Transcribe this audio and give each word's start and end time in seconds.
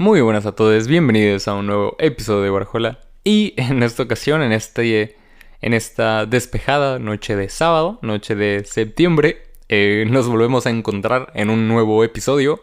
Muy 0.00 0.22
buenas 0.22 0.46
a 0.46 0.52
todos, 0.52 0.86
bienvenidos 0.86 1.46
a 1.46 1.52
un 1.52 1.66
nuevo 1.66 1.94
episodio 1.98 2.40
de 2.40 2.50
Warhola. 2.50 3.00
Y 3.22 3.52
en 3.58 3.82
esta 3.82 4.02
ocasión, 4.02 4.40
en, 4.40 4.50
este, 4.50 5.18
en 5.60 5.74
esta 5.74 6.24
despejada 6.24 6.98
noche 6.98 7.36
de 7.36 7.50
sábado, 7.50 7.98
noche 8.00 8.34
de 8.34 8.64
septiembre, 8.64 9.42
eh, 9.68 10.06
nos 10.08 10.26
volvemos 10.26 10.64
a 10.64 10.70
encontrar 10.70 11.30
en 11.34 11.50
un 11.50 11.68
nuevo 11.68 12.02
episodio. 12.02 12.62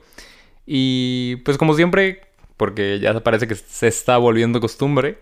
Y 0.66 1.36
pues 1.46 1.60
como 1.60 1.76
siempre, 1.76 2.22
porque 2.58 3.00
ya 3.00 3.20
parece 3.20 3.48
que 3.48 3.54
se 3.54 3.88
está 3.88 4.18
volviendo 4.18 4.60
costumbre, 4.60 5.20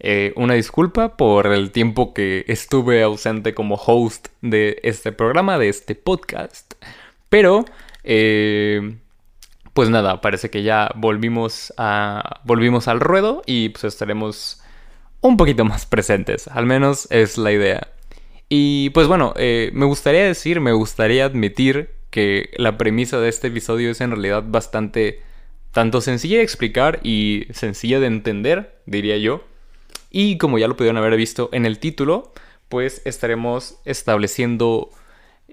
eh, 0.00 0.32
una 0.36 0.54
disculpa 0.54 1.18
por 1.18 1.48
el 1.48 1.70
tiempo 1.70 2.14
que 2.14 2.46
estuve 2.48 3.02
ausente 3.02 3.52
como 3.52 3.74
host 3.74 4.28
de 4.40 4.80
este 4.84 5.12
programa, 5.12 5.58
de 5.58 5.68
este 5.68 5.94
podcast. 5.94 6.72
Pero... 7.28 7.66
Eh, 8.04 8.96
pues 9.78 9.90
nada, 9.90 10.20
parece 10.20 10.50
que 10.50 10.64
ya 10.64 10.90
volvimos 10.96 11.72
a 11.76 12.40
volvimos 12.42 12.88
al 12.88 12.98
ruedo 12.98 13.42
y 13.46 13.68
pues 13.68 13.84
estaremos 13.84 14.60
un 15.20 15.36
poquito 15.36 15.64
más 15.64 15.86
presentes, 15.86 16.48
al 16.48 16.66
menos 16.66 17.06
es 17.12 17.38
la 17.38 17.52
idea. 17.52 17.86
Y 18.48 18.90
pues 18.90 19.06
bueno, 19.06 19.34
eh, 19.36 19.70
me 19.74 19.86
gustaría 19.86 20.24
decir, 20.24 20.60
me 20.60 20.72
gustaría 20.72 21.26
admitir 21.26 21.92
que 22.10 22.50
la 22.56 22.76
premisa 22.76 23.20
de 23.20 23.28
este 23.28 23.46
episodio 23.46 23.92
es 23.92 24.00
en 24.00 24.10
realidad 24.10 24.42
bastante 24.48 25.22
tanto 25.70 26.00
sencilla 26.00 26.38
de 26.38 26.42
explicar 26.42 26.98
y 27.04 27.46
sencilla 27.52 28.00
de 28.00 28.08
entender, 28.08 28.80
diría 28.84 29.16
yo. 29.16 29.44
Y 30.10 30.38
como 30.38 30.58
ya 30.58 30.66
lo 30.66 30.76
pudieron 30.76 30.96
haber 30.96 31.16
visto 31.16 31.50
en 31.52 31.64
el 31.64 31.78
título, 31.78 32.32
pues 32.68 33.00
estaremos 33.04 33.78
estableciendo 33.84 34.90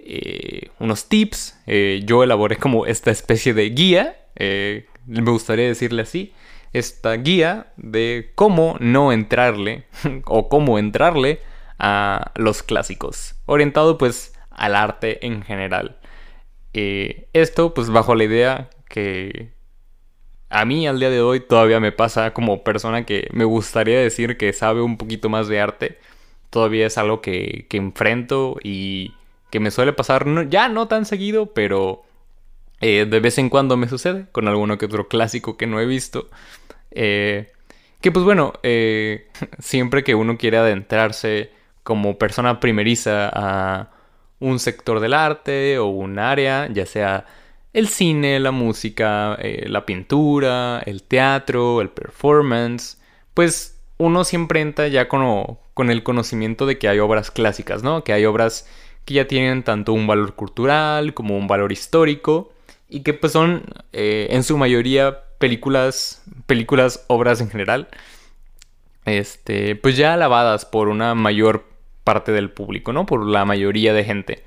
eh, 0.06 0.70
unos 0.80 1.10
tips. 1.10 1.60
Eh, 1.66 2.02
yo 2.06 2.24
elaboré 2.24 2.58
como 2.58 2.86
esta 2.86 3.12
especie 3.12 3.54
de 3.54 3.70
guía, 3.72 4.18
eh, 4.36 4.86
me 5.08 5.32
gustaría 5.32 5.68
decirle 5.68 6.04
así, 6.04 6.34
esta 6.74 7.14
guía 7.14 7.74
de 7.78 8.32
cómo 8.36 8.78
no 8.80 9.12
entrarle 9.12 9.86
o 10.26 10.48
cómo 10.48 10.78
entrarle 10.78 11.40
a 11.80 12.32
los 12.36 12.64
clásicos, 12.64 13.36
orientado 13.46 13.98
pues 13.98 14.34
al 14.52 14.76
arte 14.76 15.26
en 15.26 15.42
general. 15.42 15.98
esto 16.74 17.74
pues 17.74 17.90
bajo 17.90 18.16
la 18.16 18.24
idea 18.26 18.70
que 18.90 19.52
a 20.50 20.66
mí 20.66 20.88
al 20.88 21.00
día 21.00 21.10
de 21.10 21.22
hoy 21.22 21.40
todavía 21.40 21.80
me 21.80 21.92
pasa 21.92 22.34
como 22.34 22.64
persona 22.64 23.06
que 23.06 23.28
me 23.34 23.46
gustaría 23.46 24.00
decir 24.00 24.38
que 24.38 24.54
sabe 24.54 24.82
un 24.82 24.98
poquito 24.98 25.30
más 25.30 25.48
de 25.48 25.60
arte. 25.60 26.00
Todavía 26.50 26.88
es 26.88 26.98
algo 26.98 27.22
que, 27.22 27.66
que 27.70 27.78
enfrento 27.78 28.58
y 28.64 29.14
que 29.50 29.60
me 29.60 29.72
suele 29.72 29.94
pasar, 29.94 30.26
ya 30.50 30.70
no 30.70 30.88
tan 30.88 31.06
seguido, 31.06 31.54
pero 31.54 32.04
eh, 32.82 33.06
de 33.10 33.20
vez 33.20 33.38
en 33.38 33.50
cuando 33.50 33.78
me 33.78 33.88
sucede 33.88 34.26
con 34.32 34.48
alguno 34.48 34.78
que 34.78 34.86
otro 34.86 35.08
clásico 35.08 35.58
que 35.58 35.68
no 35.68 35.80
he 35.80 35.86
visto. 35.86 36.30
Eh, 36.92 37.52
que 38.02 38.12
pues 38.12 38.26
bueno, 38.26 38.54
eh, 38.64 39.30
siempre 39.60 40.04
que 40.04 40.16
uno 40.16 40.38
quiere 40.38 40.58
adentrarse 40.58 41.52
como 41.84 42.18
persona 42.18 42.60
primeriza 42.60 43.30
a 43.34 43.92
un 44.40 44.60
sector 44.60 45.00
del 45.00 45.14
arte 45.14 45.80
o 45.80 45.88
un 45.88 46.20
área, 46.20 46.68
ya 46.72 46.86
sea 46.86 47.26
el 47.74 47.88
cine, 47.88 48.40
la 48.40 48.52
música, 48.52 49.38
la 49.42 49.86
pintura, 49.86 50.82
el 50.86 51.04
teatro, 51.04 51.82
el 51.82 51.90
performance, 51.90 52.98
pues 53.34 53.80
uno 53.98 54.24
siempre 54.24 54.62
entra 54.62 54.88
ya 54.88 55.08
con, 55.08 55.58
con 55.74 55.90
el 55.90 56.04
conocimiento 56.04 56.66
de 56.66 56.78
que 56.78 56.88
hay 56.88 57.00
obras 57.00 57.32
clásicas, 57.32 57.84
¿no? 57.84 58.04
Que 58.04 58.14
hay 58.14 58.26
obras 58.26 58.68
que 59.06 59.14
ya 59.14 59.28
tienen 59.28 59.64
tanto 59.64 59.94
un 59.94 60.08
valor 60.08 60.36
cultural 60.36 61.14
como 61.14 61.38
un 61.38 61.48
valor 61.48 61.72
histórico 61.72 62.52
y 62.90 63.02
que 63.02 63.14
pues 63.14 63.34
son 63.34 63.64
eh, 63.94 64.28
en 64.32 64.44
su 64.44 64.58
mayoría 64.58 65.22
películas, 65.38 66.24
películas, 66.46 67.06
obras 67.08 67.42
en 67.42 67.50
general, 67.50 67.88
este, 69.06 69.76
pues 69.76 69.98
ya 69.98 70.14
alabadas 70.14 70.66
por 70.66 70.88
una 70.88 71.14
mayor 71.16 71.66
parte 72.04 72.32
del 72.32 72.52
público, 72.52 72.94
¿no? 72.94 73.06
Por 73.06 73.26
la 73.26 73.46
mayoría 73.46 73.94
de 73.94 74.04
gente. 74.04 74.44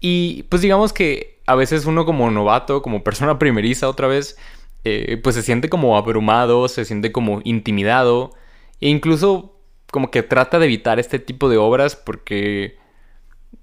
Y 0.00 0.44
pues 0.44 0.62
digamos 0.62 0.92
que 0.92 1.38
a 1.46 1.54
veces 1.54 1.86
uno 1.86 2.04
como 2.04 2.30
novato, 2.30 2.82
como 2.82 3.04
persona 3.04 3.38
primeriza 3.38 3.88
otra 3.88 4.06
vez, 4.06 4.36
eh, 4.84 5.18
pues 5.22 5.34
se 5.34 5.42
siente 5.42 5.68
como 5.68 5.96
abrumado, 5.96 6.68
se 6.68 6.84
siente 6.84 7.12
como 7.12 7.40
intimidado 7.44 8.32
e 8.80 8.88
incluso 8.90 9.56
como 9.90 10.10
que 10.10 10.22
trata 10.22 10.58
de 10.58 10.66
evitar 10.66 10.98
este 10.98 11.18
tipo 11.18 11.48
de 11.48 11.56
obras 11.56 11.96
porque 11.96 12.76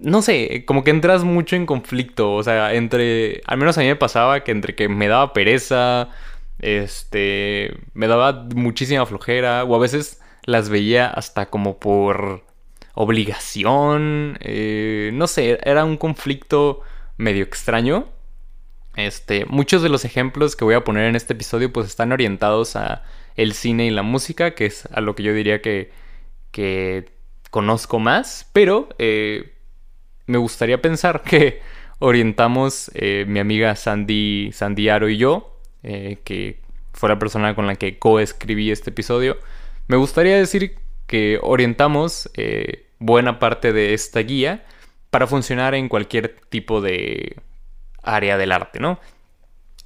no 0.01 0.21
sé, 0.21 0.65
como 0.65 0.83
que 0.83 0.91
entras 0.91 1.23
mucho 1.23 1.55
en 1.55 1.65
conflicto, 1.65 2.33
o 2.33 2.43
sea, 2.43 2.73
entre, 2.73 3.41
al 3.45 3.57
menos 3.57 3.77
a 3.77 3.81
mí 3.81 3.87
me 3.87 3.95
pasaba 3.95 4.43
que 4.43 4.51
entre 4.51 4.75
que 4.75 4.89
me 4.89 5.07
daba 5.07 5.33
pereza, 5.33 6.09
este, 6.59 7.75
me 7.93 8.07
daba 8.07 8.47
muchísima 8.55 9.05
flojera, 9.05 9.63
o 9.63 9.75
a 9.75 9.79
veces 9.79 10.19
las 10.43 10.69
veía 10.69 11.07
hasta 11.07 11.47
como 11.47 11.77
por 11.79 12.43
obligación, 12.93 14.37
eh, 14.41 15.11
no 15.13 15.27
sé, 15.27 15.59
era 15.63 15.85
un 15.85 15.97
conflicto 15.97 16.81
medio 17.17 17.43
extraño. 17.43 18.07
Este, 18.95 19.45
muchos 19.45 19.81
de 19.83 19.89
los 19.89 20.03
ejemplos 20.03 20.55
que 20.55 20.65
voy 20.65 20.75
a 20.75 20.83
poner 20.83 21.05
en 21.05 21.15
este 21.15 21.33
episodio 21.33 21.71
pues 21.71 21.87
están 21.87 22.11
orientados 22.11 22.75
a 22.75 23.03
el 23.35 23.53
cine 23.53 23.85
y 23.85 23.91
la 23.91 24.03
música, 24.03 24.53
que 24.55 24.65
es 24.65 24.85
a 24.91 24.99
lo 25.01 25.15
que 25.15 25.23
yo 25.23 25.33
diría 25.33 25.61
que, 25.61 25.91
que 26.51 27.09
conozco 27.51 27.99
más, 27.99 28.49
pero 28.53 28.89
eh, 28.99 29.50
me 30.31 30.37
gustaría 30.37 30.81
pensar 30.81 31.21
que 31.23 31.61
orientamos 31.99 32.89
eh, 32.95 33.25
mi 33.27 33.39
amiga 33.39 33.75
Sandy, 33.75 34.51
Sandy 34.53 34.89
Aro 34.89 35.09
y 35.09 35.17
yo, 35.17 35.59
eh, 35.83 36.19
que 36.23 36.61
fue 36.93 37.09
la 37.09 37.19
persona 37.19 37.53
con 37.53 37.67
la 37.67 37.75
que 37.75 37.99
coescribí 37.99 38.71
este 38.71 38.89
episodio, 38.91 39.37
me 39.87 39.97
gustaría 39.97 40.37
decir 40.37 40.79
que 41.05 41.37
orientamos 41.41 42.31
eh, 42.35 42.87
buena 42.99 43.39
parte 43.39 43.73
de 43.73 43.93
esta 43.93 44.21
guía 44.21 44.63
para 45.09 45.27
funcionar 45.27 45.75
en 45.75 45.89
cualquier 45.89 46.39
tipo 46.49 46.79
de 46.79 47.35
área 48.01 48.37
del 48.37 48.51
arte, 48.51 48.79
¿no? 48.79 48.99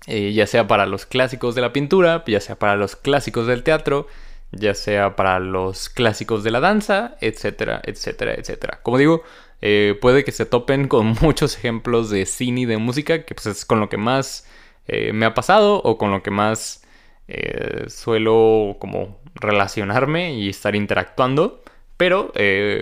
ya 0.07 0.45
sea 0.45 0.67
para 0.67 0.85
los 0.85 1.07
clásicos 1.07 1.55
de 1.55 1.61
la 1.61 1.73
pintura, 1.73 2.23
ya 2.27 2.39
sea 2.39 2.59
para 2.59 2.75
los 2.75 2.95
clásicos 2.95 3.47
del 3.47 3.63
teatro, 3.63 4.05
ya 4.51 4.75
sea 4.75 5.15
para 5.15 5.39
los 5.39 5.89
clásicos 5.89 6.43
de 6.43 6.51
la 6.51 6.59
danza, 6.59 7.15
etcétera, 7.21 7.81
etcétera, 7.83 8.35
etcétera. 8.35 8.79
Como 8.83 8.99
digo, 8.99 9.23
eh, 9.61 9.97
puede 10.01 10.23
que 10.23 10.31
se 10.31 10.45
topen 10.45 10.87
con 10.87 11.15
muchos 11.21 11.57
ejemplos 11.57 12.09
de 12.09 12.25
cine 12.25 12.61
y 12.61 12.65
de 12.65 12.77
música, 12.77 13.23
que 13.23 13.35
pues 13.35 13.47
es 13.47 13.65
con 13.65 13.79
lo 13.79 13.89
que 13.89 13.97
más 13.97 14.47
eh, 14.87 15.13
me 15.13 15.25
ha 15.25 15.33
pasado 15.33 15.81
o 15.83 15.97
con 15.97 16.11
lo 16.11 16.21
que 16.23 16.31
más 16.31 16.83
eh, 17.27 17.85
suelo 17.87 18.77
como 18.79 19.17
relacionarme 19.35 20.33
y 20.33 20.49
estar 20.49 20.75
interactuando. 20.75 21.63
Pero 21.97 22.33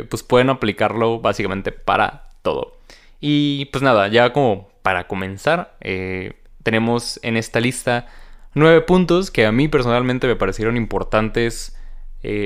pues 0.10 0.24
pueden 0.24 0.50
aplicarlo 0.50 1.20
básicamente 1.20 1.72
para 1.72 2.32
todo. 2.42 2.80
Y 3.22 3.66
pues 3.66 3.84
nada, 3.84 4.08
ya 4.08 4.34
como 4.34 4.72
para 4.82 5.08
comenzar, 5.08 5.78
tenemos 6.64 7.20
en 7.22 7.38
esta 7.38 7.60
lista 7.60 8.08
nueve 8.56 8.82
puntos 8.82 9.30
que 9.30 9.46
a 9.46 9.52
mí 9.52 9.68
personalmente 9.68 10.26
me 10.26 10.36
parecieron 10.36 10.78
importantes 10.78 11.78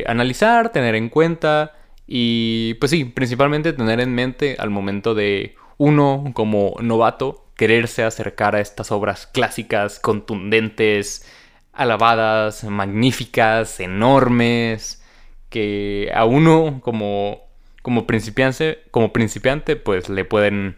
analizar, 0.07 0.73
tener 0.73 0.95
en 0.95 1.07
cuenta 1.07 1.73
y 2.07 2.75
pues 2.75 2.91
sí, 2.91 3.03
principalmente 3.03 3.73
tener 3.73 3.99
en 3.99 4.15
mente 4.15 4.55
al 4.57 4.69
momento 4.69 5.13
de 5.13 5.55
uno 5.77 6.31
como 6.33 6.75
novato 6.81 7.47
quererse 7.57 8.03
acercar 8.03 8.55
a 8.55 8.61
estas 8.61 8.91
obras 8.91 9.27
clásicas, 9.27 9.99
contundentes, 9.99 11.27
alabadas, 11.73 12.63
magníficas, 12.63 13.79
enormes, 13.79 15.03
que 15.49 16.11
a 16.13 16.25
uno 16.25 16.79
como, 16.81 17.41
como, 17.81 18.07
principiante, 18.07 18.83
como 18.91 19.11
principiante 19.11 19.75
pues 19.75 20.07
le 20.07 20.23
pueden 20.23 20.77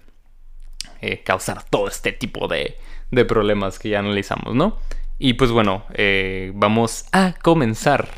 eh, 1.02 1.22
causar 1.24 1.64
todo 1.64 1.88
este 1.88 2.12
tipo 2.12 2.48
de, 2.48 2.76
de, 3.12 3.26
problemas 3.26 3.78
que 3.78 3.90
ya 3.90 4.00
analizamos, 4.00 4.56
¿no? 4.56 4.78
Y 5.18 5.34
pues 5.34 5.52
bueno, 5.52 5.86
eh, 5.94 6.52
vamos 6.56 7.06
a 7.12 7.34
comenzar. 7.42 8.10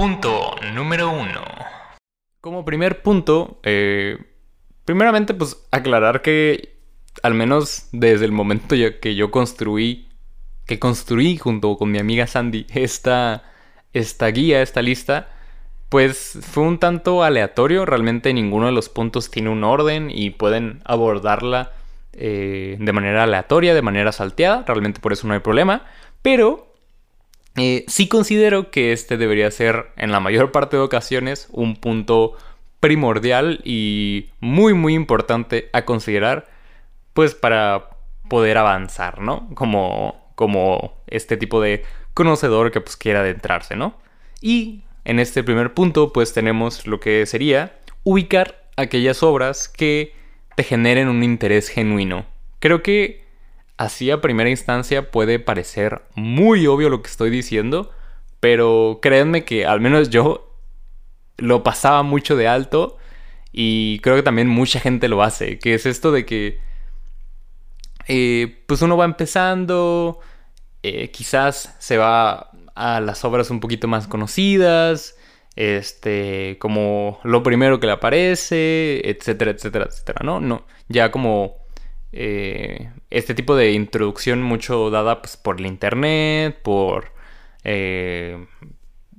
Punto 0.00 0.56
número 0.72 1.10
uno. 1.10 1.42
Como 2.40 2.64
primer 2.64 3.02
punto, 3.02 3.60
eh, 3.64 4.16
primeramente 4.86 5.34
pues 5.34 5.62
aclarar 5.72 6.22
que 6.22 6.78
al 7.22 7.34
menos 7.34 7.90
desde 7.92 8.24
el 8.24 8.32
momento 8.32 8.76
que 8.98 9.14
yo 9.14 9.30
construí, 9.30 10.08
que 10.64 10.78
construí 10.78 11.36
junto 11.36 11.76
con 11.76 11.90
mi 11.90 11.98
amiga 11.98 12.26
Sandy 12.26 12.66
esta, 12.72 13.42
esta 13.92 14.28
guía, 14.28 14.62
esta 14.62 14.80
lista, 14.80 15.28
pues 15.90 16.38
fue 16.50 16.62
un 16.62 16.78
tanto 16.78 17.22
aleatorio. 17.22 17.84
Realmente 17.84 18.32
ninguno 18.32 18.64
de 18.64 18.72
los 18.72 18.88
puntos 18.88 19.30
tiene 19.30 19.50
un 19.50 19.64
orden 19.64 20.10
y 20.10 20.30
pueden 20.30 20.80
abordarla 20.86 21.72
eh, 22.14 22.78
de 22.80 22.92
manera 22.94 23.24
aleatoria, 23.24 23.74
de 23.74 23.82
manera 23.82 24.12
salteada. 24.12 24.64
Realmente 24.66 24.98
por 24.98 25.12
eso 25.12 25.26
no 25.26 25.34
hay 25.34 25.40
problema. 25.40 25.82
Pero 26.22 26.69
eh, 27.60 27.84
sí 27.88 28.08
considero 28.08 28.70
que 28.70 28.92
este 28.92 29.16
debería 29.16 29.50
ser, 29.50 29.90
en 29.96 30.12
la 30.12 30.20
mayor 30.20 30.52
parte 30.52 30.76
de 30.76 30.82
ocasiones, 30.82 31.48
un 31.52 31.76
punto 31.76 32.34
primordial 32.80 33.60
y 33.64 34.30
muy, 34.40 34.74
muy 34.74 34.94
importante 34.94 35.68
a 35.72 35.84
considerar, 35.84 36.48
pues 37.12 37.34
para 37.34 37.90
poder 38.28 38.56
avanzar, 38.58 39.20
¿no? 39.20 39.48
Como, 39.54 40.32
como 40.34 41.02
este 41.06 41.36
tipo 41.36 41.60
de 41.60 41.84
conocedor 42.14 42.70
que 42.70 42.80
pues 42.80 42.96
quiera 42.96 43.20
adentrarse, 43.20 43.76
¿no? 43.76 43.98
Y 44.40 44.84
en 45.04 45.18
este 45.18 45.42
primer 45.42 45.74
punto 45.74 46.12
pues 46.12 46.32
tenemos 46.32 46.86
lo 46.86 47.00
que 47.00 47.26
sería 47.26 47.78
ubicar 48.04 48.68
aquellas 48.76 49.22
obras 49.22 49.68
que 49.68 50.14
te 50.56 50.64
generen 50.64 51.08
un 51.08 51.22
interés 51.22 51.68
genuino. 51.68 52.24
Creo 52.58 52.82
que 52.82 53.19
así 53.80 54.10
a 54.10 54.20
primera 54.20 54.50
instancia 54.50 55.10
puede 55.10 55.38
parecer 55.38 56.02
muy 56.14 56.66
obvio 56.66 56.90
lo 56.90 57.00
que 57.00 57.08
estoy 57.08 57.30
diciendo, 57.30 57.90
pero 58.38 58.98
créanme 59.00 59.46
que 59.46 59.64
al 59.64 59.80
menos 59.80 60.10
yo 60.10 60.54
lo 61.38 61.62
pasaba 61.62 62.02
mucho 62.02 62.36
de 62.36 62.46
alto 62.46 62.98
y 63.52 64.00
creo 64.00 64.16
que 64.16 64.22
también 64.22 64.48
mucha 64.48 64.80
gente 64.80 65.08
lo 65.08 65.22
hace, 65.22 65.58
que 65.58 65.72
es 65.72 65.86
esto 65.86 66.12
de 66.12 66.26
que 66.26 66.60
eh, 68.06 68.62
pues 68.66 68.82
uno 68.82 68.98
va 68.98 69.06
empezando, 69.06 70.20
eh, 70.82 71.10
quizás 71.10 71.74
se 71.78 71.96
va 71.96 72.50
a 72.74 73.00
las 73.00 73.24
obras 73.24 73.50
un 73.50 73.60
poquito 73.60 73.88
más 73.88 74.06
conocidas, 74.06 75.16
este, 75.56 76.58
como 76.58 77.18
lo 77.24 77.42
primero 77.42 77.80
que 77.80 77.86
le 77.86 77.94
aparece, 77.94 79.00
etcétera, 79.08 79.52
etcétera, 79.52 79.86
etcétera, 79.88 80.20
¿no? 80.22 80.38
no 80.38 80.66
ya 80.88 81.10
como 81.10 81.56
eh, 82.12 82.90
este 83.10 83.34
tipo 83.34 83.56
de 83.56 83.72
introducción 83.72 84.42
mucho 84.42 84.90
dada 84.90 85.20
pues, 85.20 85.36
por 85.36 85.60
el 85.60 85.66
internet, 85.66 86.58
por 86.62 87.12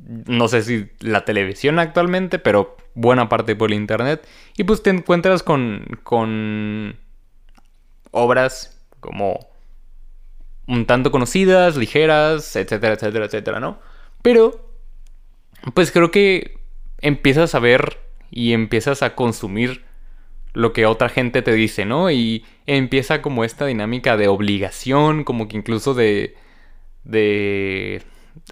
no 0.05 0.47
sé 0.47 0.63
si 0.63 0.89
la 0.99 1.25
televisión 1.25 1.79
actualmente, 1.79 2.39
pero 2.39 2.77
buena 2.93 3.29
parte 3.29 3.55
por 3.55 3.71
el 3.71 3.77
internet. 3.77 4.27
Y 4.57 4.63
pues 4.63 4.83
te 4.83 4.89
encuentras 4.89 5.43
con, 5.43 5.85
con 6.03 6.97
obras 8.11 8.81
como 8.99 9.39
un 10.67 10.85
tanto 10.85 11.11
conocidas, 11.11 11.75
ligeras, 11.75 12.55
etcétera, 12.55 12.93
etcétera, 12.93 13.25
etcétera, 13.25 13.59
¿no? 13.59 13.79
Pero, 14.21 14.69
pues 15.73 15.91
creo 15.91 16.11
que 16.11 16.59
empiezas 16.99 17.55
a 17.55 17.59
ver 17.59 17.99
y 18.29 18.53
empiezas 18.53 19.03
a 19.03 19.15
consumir 19.15 19.83
lo 20.53 20.73
que 20.73 20.85
otra 20.85 21.09
gente 21.09 21.41
te 21.41 21.53
dice, 21.53 21.85
¿no? 21.85 22.11
Y 22.11 22.45
empieza 22.65 23.21
como 23.21 23.43
esta 23.43 23.65
dinámica 23.65 24.17
de 24.17 24.27
obligación, 24.27 25.23
como 25.23 25.47
que 25.47 25.57
incluso 25.57 25.93
de... 25.93 26.35
de 27.03 28.03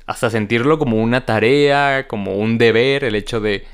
hasta 0.05 0.29
sentirlo 0.29 0.77
como 0.77 0.97
una 1.01 1.25
tarea, 1.25 2.07
como 2.07 2.35
un 2.35 2.57
deber, 2.57 3.03
el 3.03 3.15
hecho 3.15 3.39
de, 3.39 3.65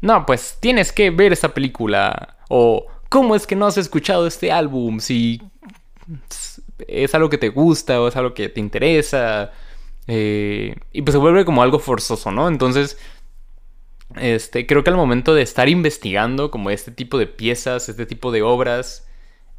no, 0.00 0.26
pues 0.26 0.58
tienes 0.60 0.92
que 0.92 1.10
ver 1.10 1.32
esa 1.32 1.54
película, 1.54 2.36
o 2.48 2.86
¿cómo 3.08 3.34
es 3.34 3.46
que 3.46 3.56
no 3.56 3.66
has 3.66 3.78
escuchado 3.78 4.26
este 4.26 4.52
álbum? 4.52 5.00
Si 5.00 5.40
es 6.88 7.14
algo 7.14 7.30
que 7.30 7.38
te 7.38 7.48
gusta 7.48 8.00
o 8.00 8.08
es 8.08 8.16
algo 8.16 8.34
que 8.34 8.48
te 8.48 8.60
interesa, 8.60 9.52
eh, 10.06 10.76
y 10.92 11.02
pues 11.02 11.12
se 11.12 11.18
vuelve 11.18 11.44
como 11.44 11.62
algo 11.62 11.78
forzoso, 11.78 12.30
¿no? 12.30 12.48
Entonces, 12.48 12.98
este, 14.16 14.66
creo 14.66 14.84
que 14.84 14.90
al 14.90 14.96
momento 14.96 15.34
de 15.34 15.42
estar 15.42 15.68
investigando 15.68 16.50
como 16.50 16.70
este 16.70 16.90
tipo 16.90 17.18
de 17.18 17.26
piezas, 17.26 17.88
este 17.88 18.06
tipo 18.06 18.32
de 18.32 18.42
obras, 18.42 19.06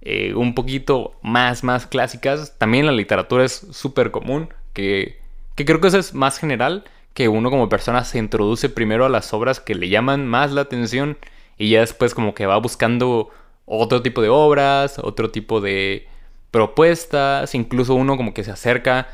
eh, 0.01 0.33
un 0.33 0.55
poquito 0.55 1.13
más, 1.21 1.63
más 1.63 1.87
clásicas, 1.87 2.57
también 2.57 2.85
la 2.85 2.91
literatura 2.91 3.45
es 3.45 3.67
súper 3.71 4.11
común, 4.11 4.49
que 4.73 5.21
que 5.55 5.65
creo 5.65 5.81
que 5.81 5.87
eso 5.89 5.99
es 5.99 6.13
más 6.13 6.37
general, 6.39 6.83
que 7.13 7.27
uno 7.27 7.49
como 7.49 7.69
persona 7.69 8.03
se 8.05 8.17
introduce 8.17 8.69
primero 8.69 9.05
a 9.05 9.09
las 9.09 9.33
obras 9.33 9.59
que 9.59 9.75
le 9.75 9.89
llaman 9.89 10.27
más 10.27 10.51
la 10.51 10.61
atención 10.61 11.17
y 11.57 11.69
ya 11.69 11.81
después 11.81 12.15
como 12.15 12.33
que 12.33 12.45
va 12.45 12.57
buscando 12.57 13.29
otro 13.65 14.01
tipo 14.01 14.21
de 14.21 14.29
obras, 14.29 14.97
otro 14.99 15.29
tipo 15.29 15.61
de 15.61 16.07
propuestas, 16.51 17.53
incluso 17.53 17.95
uno 17.95 18.17
como 18.17 18.33
que 18.33 18.43
se 18.43 18.51
acerca 18.51 19.09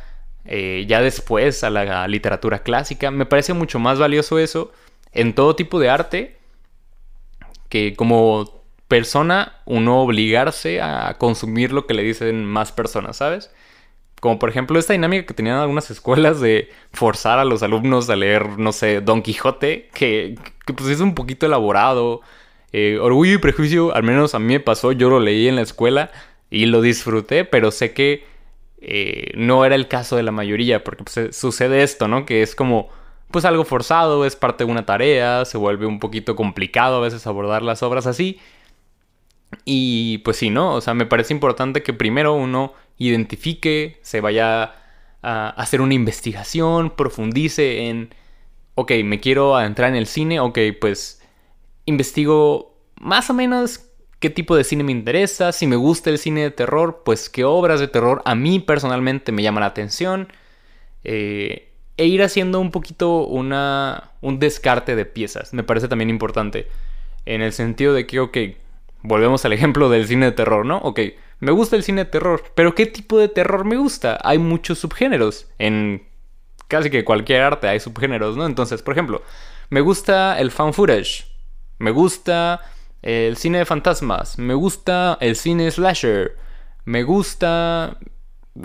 eh, 0.45 0.85
ya 0.87 1.01
después 1.01 1.63
a 1.63 1.69
la 1.69 2.07
literatura 2.07 2.59
clásica. 2.59 3.11
Me 3.11 3.25
parece 3.25 3.53
mucho 3.53 3.79
más 3.79 3.99
valioso 3.99 4.39
eso 4.39 4.71
en 5.17 5.33
todo 5.33 5.55
tipo 5.55 5.79
de 5.79 5.89
arte 5.89 6.37
que 7.69 7.95
como 7.95 8.63
persona 8.87 9.55
uno 9.65 10.01
obligarse 10.01 10.81
a 10.81 11.15
consumir 11.17 11.73
lo 11.73 11.85
que 11.87 11.93
le 11.93 12.03
dicen 12.03 12.45
más 12.45 12.71
personas, 12.71 13.17
¿sabes? 13.17 13.51
Como 14.21 14.39
por 14.39 14.49
ejemplo 14.49 14.79
esta 14.79 14.93
dinámica 14.93 15.25
que 15.25 15.33
tenían 15.33 15.57
algunas 15.57 15.91
escuelas 15.91 16.39
de 16.39 16.69
forzar 16.93 17.39
a 17.39 17.45
los 17.45 17.63
alumnos 17.63 18.09
a 18.09 18.15
leer, 18.15 18.57
no 18.57 18.71
sé, 18.71 19.01
Don 19.01 19.21
Quijote, 19.21 19.89
que, 19.93 20.35
pues 20.65 20.89
es 20.89 21.01
un 21.01 21.13
poquito 21.15 21.45
elaborado. 21.45 22.21
Eh, 22.71 22.99
Orgullo 23.01 23.33
y 23.33 23.37
Prejuicio, 23.39 23.93
al 23.95 24.03
menos 24.03 24.35
a 24.35 24.39
mí 24.39 24.53
me 24.53 24.59
pasó, 24.59 24.91
yo 24.91 25.09
lo 25.09 25.19
leí 25.19 25.47
en 25.47 25.55
la 25.55 25.61
escuela 25.61 26.11
y 26.49 26.67
lo 26.67 26.81
disfruté, 26.81 27.43
pero 27.43 27.71
sé 27.71 27.93
que 27.93 28.25
eh, 28.81 29.31
no 29.35 29.65
era 29.65 29.75
el 29.75 29.87
caso 29.87 30.15
de 30.15 30.23
la 30.23 30.31
mayoría, 30.31 30.83
porque 30.83 31.03
pues, 31.03 31.35
sucede 31.35 31.83
esto, 31.83 32.07
¿no? 32.07 32.25
Que 32.25 32.41
es 32.41 32.55
como, 32.55 32.89
pues 33.31 33.45
algo 33.45 33.65
forzado, 33.65 34.25
es 34.25 34.35
parte 34.35 34.65
de 34.65 34.71
una 34.71 34.85
tarea, 34.85 35.45
se 35.45 35.57
vuelve 35.57 35.85
un 35.85 36.00
poquito 36.00 36.35
complicado 36.35 36.97
a 36.97 37.01
veces 37.01 37.27
abordar 37.27 37.62
las 37.62 37.83
obras 37.83 38.07
así. 38.07 38.39
Y 39.65 40.19
pues 40.19 40.38
sí, 40.38 40.50
¿no? 40.50 40.74
O 40.75 40.81
sea, 40.81 40.94
me 40.94 41.06
parece 41.06 41.33
importante 41.33 41.83
que 41.83 41.94
primero 41.94 42.33
uno 42.33 42.74
identifique, 42.97 44.00
se 44.01 44.21
vaya 44.21 44.75
a 45.21 45.50
hacer 45.50 45.81
una 45.81 45.94
investigación, 45.94 46.91
profundice 46.91 47.88
en, 47.89 48.13
ok, 48.75 48.91
me 49.03 49.19
quiero 49.19 49.56
adentrar 49.56 49.89
en 49.89 49.95
el 49.95 50.07
cine, 50.07 50.39
ok, 50.39 50.59
pues 50.80 51.21
investigo 51.85 52.77
más 53.00 53.30
o 53.30 53.33
menos 53.33 53.88
qué 54.19 54.30
tipo 54.30 54.56
de 54.56 54.63
cine 54.63 54.83
me 54.83 54.91
interesa, 54.91 55.51
si 55.51 55.68
me 55.68 55.75
gusta 55.75 56.09
el 56.09 56.18
cine 56.18 56.41
de 56.41 56.51
terror, 56.51 57.03
pues 57.06 57.30
qué 57.30 57.44
obras 57.44 57.80
de 57.80 57.88
terror 57.88 58.21
a 58.25 58.35
mí 58.35 58.59
personalmente 58.59 59.31
me 59.31 59.44
llaman 59.44 59.62
la 59.62 59.68
atención. 59.68 60.27
Eh, 61.03 61.66
e 61.97 62.05
ir 62.05 62.23
haciendo 62.23 62.59
un 62.59 62.71
poquito 62.71 63.25
una, 63.25 64.11
un 64.21 64.39
descarte 64.39 64.95
de 64.95 65.06
piezas, 65.06 65.54
me 65.54 65.63
parece 65.63 65.87
también 65.87 66.09
importante. 66.09 66.68
En 67.25 67.42
el 67.42 67.51
sentido 67.51 67.94
de 67.94 68.07
que, 68.07 68.19
ok, 68.19 68.37
volvemos 69.01 69.44
al 69.45 69.54
ejemplo 69.54 69.89
del 69.89 70.07
cine 70.07 70.27
de 70.27 70.31
terror, 70.31 70.66
¿no? 70.66 70.77
Ok, 70.77 70.99
me 71.39 71.51
gusta 71.51 71.75
el 71.75 71.83
cine 71.83 72.06
de 72.06 72.11
terror, 72.11 72.44
pero 72.56 72.75
¿qué 72.75 72.85
tipo 72.85 73.19
de 73.19 73.27
terror 73.27 73.66
me 73.66 73.77
gusta? 73.77 74.18
Hay 74.23 74.37
muchos 74.37 74.80
subgéneros. 74.80 75.47
En 75.57 76.07
casi 76.68 76.89
que 76.89 77.06
cualquier 77.06 77.42
arte 77.42 77.68
hay 77.68 77.80
subgéneros, 77.80 78.37
¿no? 78.37 78.45
Entonces, 78.45 78.81
por 78.81 78.94
ejemplo, 78.94 79.21
me 79.69 79.81
gusta 79.81 80.39
el 80.39 80.51
fan 80.51 80.73
footage, 80.73 81.25
me 81.80 81.92
gusta 81.92 82.61
el 83.01 83.37
cine 83.37 83.59
de 83.59 83.66
fantasmas, 83.66 84.37
me 84.37 84.54
gusta 84.54 85.18
el 85.21 85.35
cine 85.35 85.69
slasher, 85.69 86.37
me 86.85 87.04
gusta 87.04 87.97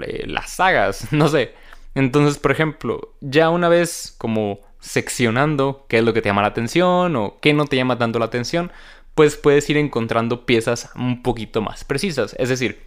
eh, 0.00 0.24
las 0.26 0.50
sagas, 0.50 1.08
no 1.12 1.28
sé. 1.28 1.54
Entonces, 1.94 2.38
por 2.38 2.52
ejemplo, 2.52 3.14
ya 3.20 3.50
una 3.50 3.68
vez 3.68 4.14
como 4.18 4.60
seccionando 4.80 5.86
qué 5.88 5.98
es 5.98 6.04
lo 6.04 6.12
que 6.12 6.22
te 6.22 6.28
llama 6.28 6.42
la 6.42 6.48
atención 6.48 7.14
o 7.16 7.38
qué 7.40 7.52
no 7.54 7.66
te 7.66 7.76
llama 7.76 7.98
tanto 7.98 8.18
la 8.18 8.24
atención, 8.26 8.72
pues 9.14 9.36
puedes 9.36 9.68
ir 9.70 9.76
encontrando 9.76 10.46
piezas 10.46 10.90
un 10.96 11.22
poquito 11.22 11.60
más 11.60 11.84
precisas. 11.84 12.34
Es 12.38 12.48
decir, 12.48 12.82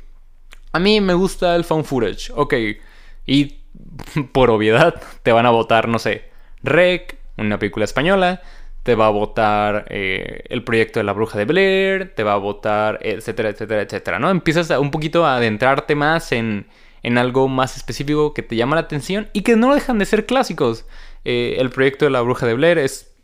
a 0.72 0.80
mí 0.80 1.00
me 1.02 1.14
gusta 1.14 1.56
el 1.56 1.64
found 1.64 1.86
footage, 1.86 2.32
ok, 2.36 2.54
y 3.26 3.60
por 4.32 4.50
obviedad 4.50 5.02
te 5.24 5.32
van 5.32 5.46
a 5.46 5.52
votar, 5.52 5.88
no 5.88 6.00
sé, 6.00 6.26
Rec, 6.64 7.18
una 7.38 7.60
película 7.60 7.86
española, 7.86 8.42
te 8.84 8.96
va 8.96 9.08
a 9.08 9.10
votar 9.10 9.86
eh, 9.90 10.44
el 10.50 10.64
proyecto 10.64 11.00
de 11.00 11.06
la 11.06 11.14
bruja 11.14 11.38
de 11.38 11.46
Blair, 11.46 12.14
te 12.14 12.24
va 12.24 12.34
a 12.34 12.38
votar, 12.38 13.00
etcétera, 13.02 13.50
etcétera, 13.50 13.82
etcétera, 13.82 14.20
¿no? 14.20 14.30
Empiezas 14.30 14.70
un 14.72 14.92
poquito 14.92 15.26
a 15.26 15.38
adentrarte 15.38 15.96
más 15.96 16.32
en, 16.32 16.68
en 17.06 17.20
algo 17.20 17.48
más 17.48 17.78
específico 17.78 18.34
que 18.34 18.42
te 18.42 18.56
llama 18.56 18.76
la 18.76 18.82
atención 18.82 19.30
y 19.32 19.44
que 19.44 19.56
no 19.56 19.76
dejan 19.76 20.00
de 20.00 20.06
ser 20.06 20.26
clásicos. 20.26 20.86
Eh, 21.24 21.58
el 21.60 21.70
proyecto 21.70 22.06
de 22.06 22.12
la 22.12 22.22
bruja 22.22 22.48
de 22.48 22.56
Blair 22.56 22.80
es 22.80 23.16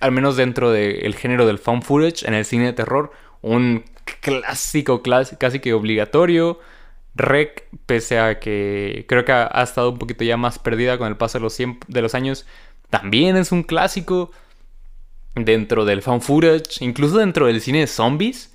al 0.00 0.10
menos 0.10 0.36
dentro 0.36 0.72
del 0.72 1.14
género 1.14 1.46
del 1.46 1.58
found 1.58 1.84
footage, 1.84 2.26
en 2.26 2.34
el 2.34 2.44
cine 2.44 2.66
de 2.66 2.72
terror, 2.72 3.12
un 3.40 3.84
clásico, 4.20 5.02
casi 5.02 5.60
que 5.60 5.74
obligatorio. 5.74 6.58
Rec, 7.14 7.68
pese 7.86 8.18
a 8.18 8.40
que 8.40 9.04
creo 9.08 9.24
que 9.24 9.30
ha, 9.32 9.62
estado 9.62 9.90
un 9.90 9.98
poquito 9.98 10.24
ya 10.24 10.36
más 10.36 10.58
perdida 10.58 10.98
con 10.98 11.06
el 11.06 11.16
paso 11.16 11.38
de 11.38 11.42
los, 11.42 11.56
de 11.56 12.02
los 12.02 12.14
años, 12.16 12.46
también 12.88 13.36
es 13.36 13.52
un 13.52 13.62
clásico 13.62 14.32
dentro 15.36 15.84
del 15.84 16.02
found 16.02 16.22
footage, 16.22 16.80
incluso 16.84 17.18
dentro 17.18 17.46
del 17.46 17.60
cine 17.60 17.80
de 17.80 17.86
zombies. 17.86 18.49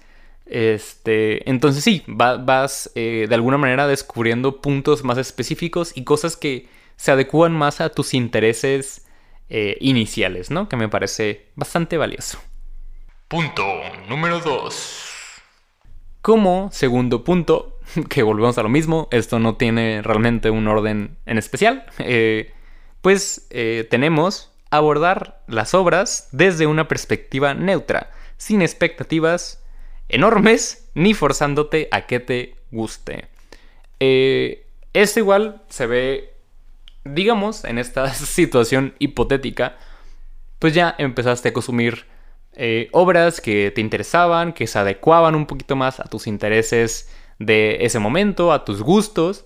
Este, 0.46 1.50
entonces 1.50 1.84
sí, 1.84 2.04
vas 2.08 2.92
eh, 2.96 3.26
de 3.28 3.36
alguna 3.36 3.58
manera 3.58 3.88
descubriendo 3.88 4.62
puntos 4.62 5.04
más 5.04 5.18
específicos 5.18 5.92
y 5.96 6.04
cosas 6.04 6.38
que 6.38 6.68
se 6.98 7.12
adecúan 7.12 7.52
más 7.52 7.82
a 7.82 7.90
tus 7.90 8.14
intereses 8.14 9.08
eh, 9.50 9.78
iniciales, 9.80 10.52
¿no? 10.52 10.70
Que 10.70 10.78
me 10.78 10.88
parece 10.88 11.48
bastante 11.56 11.98
valioso. 11.98 12.40
Punto 13.28 13.64
número 14.08 14.40
2. 14.40 15.12
Como 16.22 16.70
segundo 16.72 17.24
punto, 17.24 17.80
que 18.10 18.24
volvemos 18.24 18.58
a 18.58 18.64
lo 18.64 18.70
mismo, 18.70 19.08
esto 19.12 19.40
no 19.40 19.56
tiene 19.56 20.02
realmente 20.04 20.52
un 20.52 20.68
orden 20.68 21.18
en 21.26 21.38
especial, 21.38 21.86
eh, 22.00 22.52
pues 23.02 23.48
tenemos 23.92 24.52
abordar 24.72 25.44
las 25.48 25.76
obras 25.76 26.28
desde 26.32 26.66
una 26.66 26.88
perspectiva 26.88 27.54
neutra, 27.54 28.12
sin 28.38 28.64
expectativas 28.64 29.64
enormes 30.10 30.90
ni 30.94 31.14
forzándote 31.14 31.88
a 31.92 32.02
que 32.08 32.20
te 32.20 32.56
guste. 32.72 33.28
Eh, 34.00 34.66
esto 34.94 35.20
igual 35.20 35.62
se 35.70 35.88
ve, 35.88 36.34
digamos, 37.04 37.66
en 37.66 37.78
esta 37.78 38.08
situación 38.14 38.96
hipotética, 39.00 39.78
pues 40.60 40.74
ya 40.74 40.96
empezaste 40.98 41.50
a 41.50 41.54
consumir 41.54 42.06
eh, 42.54 42.88
obras 42.94 43.42
que 43.42 43.72
te 43.72 43.82
interesaban, 43.82 44.54
que 44.54 44.68
se 44.68 44.80
adecuaban 44.80 45.36
un 45.36 45.46
poquito 45.46 45.76
más 45.76 46.00
a 46.00 46.06
tus 46.06 46.28
intereses 46.28 47.10
de 47.40 47.80
ese 47.82 48.00
momento, 48.00 48.54
a 48.54 48.64
tus 48.64 48.82
gustos. 48.82 49.46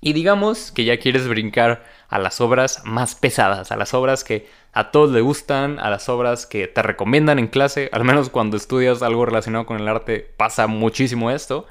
Y 0.00 0.12
digamos 0.12 0.72
que 0.72 0.84
ya 0.84 0.98
quieres 0.98 1.28
brincar 1.28 1.84
a 2.08 2.18
las 2.18 2.40
obras 2.40 2.82
más 2.84 3.14
pesadas, 3.14 3.72
a 3.72 3.76
las 3.76 3.94
obras 3.94 4.24
que 4.24 4.48
a 4.72 4.90
todos 4.90 5.10
les 5.10 5.22
gustan, 5.22 5.78
a 5.78 5.90
las 5.90 6.08
obras 6.08 6.46
que 6.46 6.68
te 6.68 6.82
recomiendan 6.82 7.38
en 7.38 7.48
clase, 7.48 7.88
al 7.92 8.04
menos 8.04 8.30
cuando 8.30 8.56
estudias 8.56 9.02
algo 9.02 9.24
relacionado 9.26 9.66
con 9.66 9.80
el 9.80 9.88
arte 9.88 10.20
pasa 10.36 10.66
muchísimo 10.66 11.30
esto, 11.30 11.66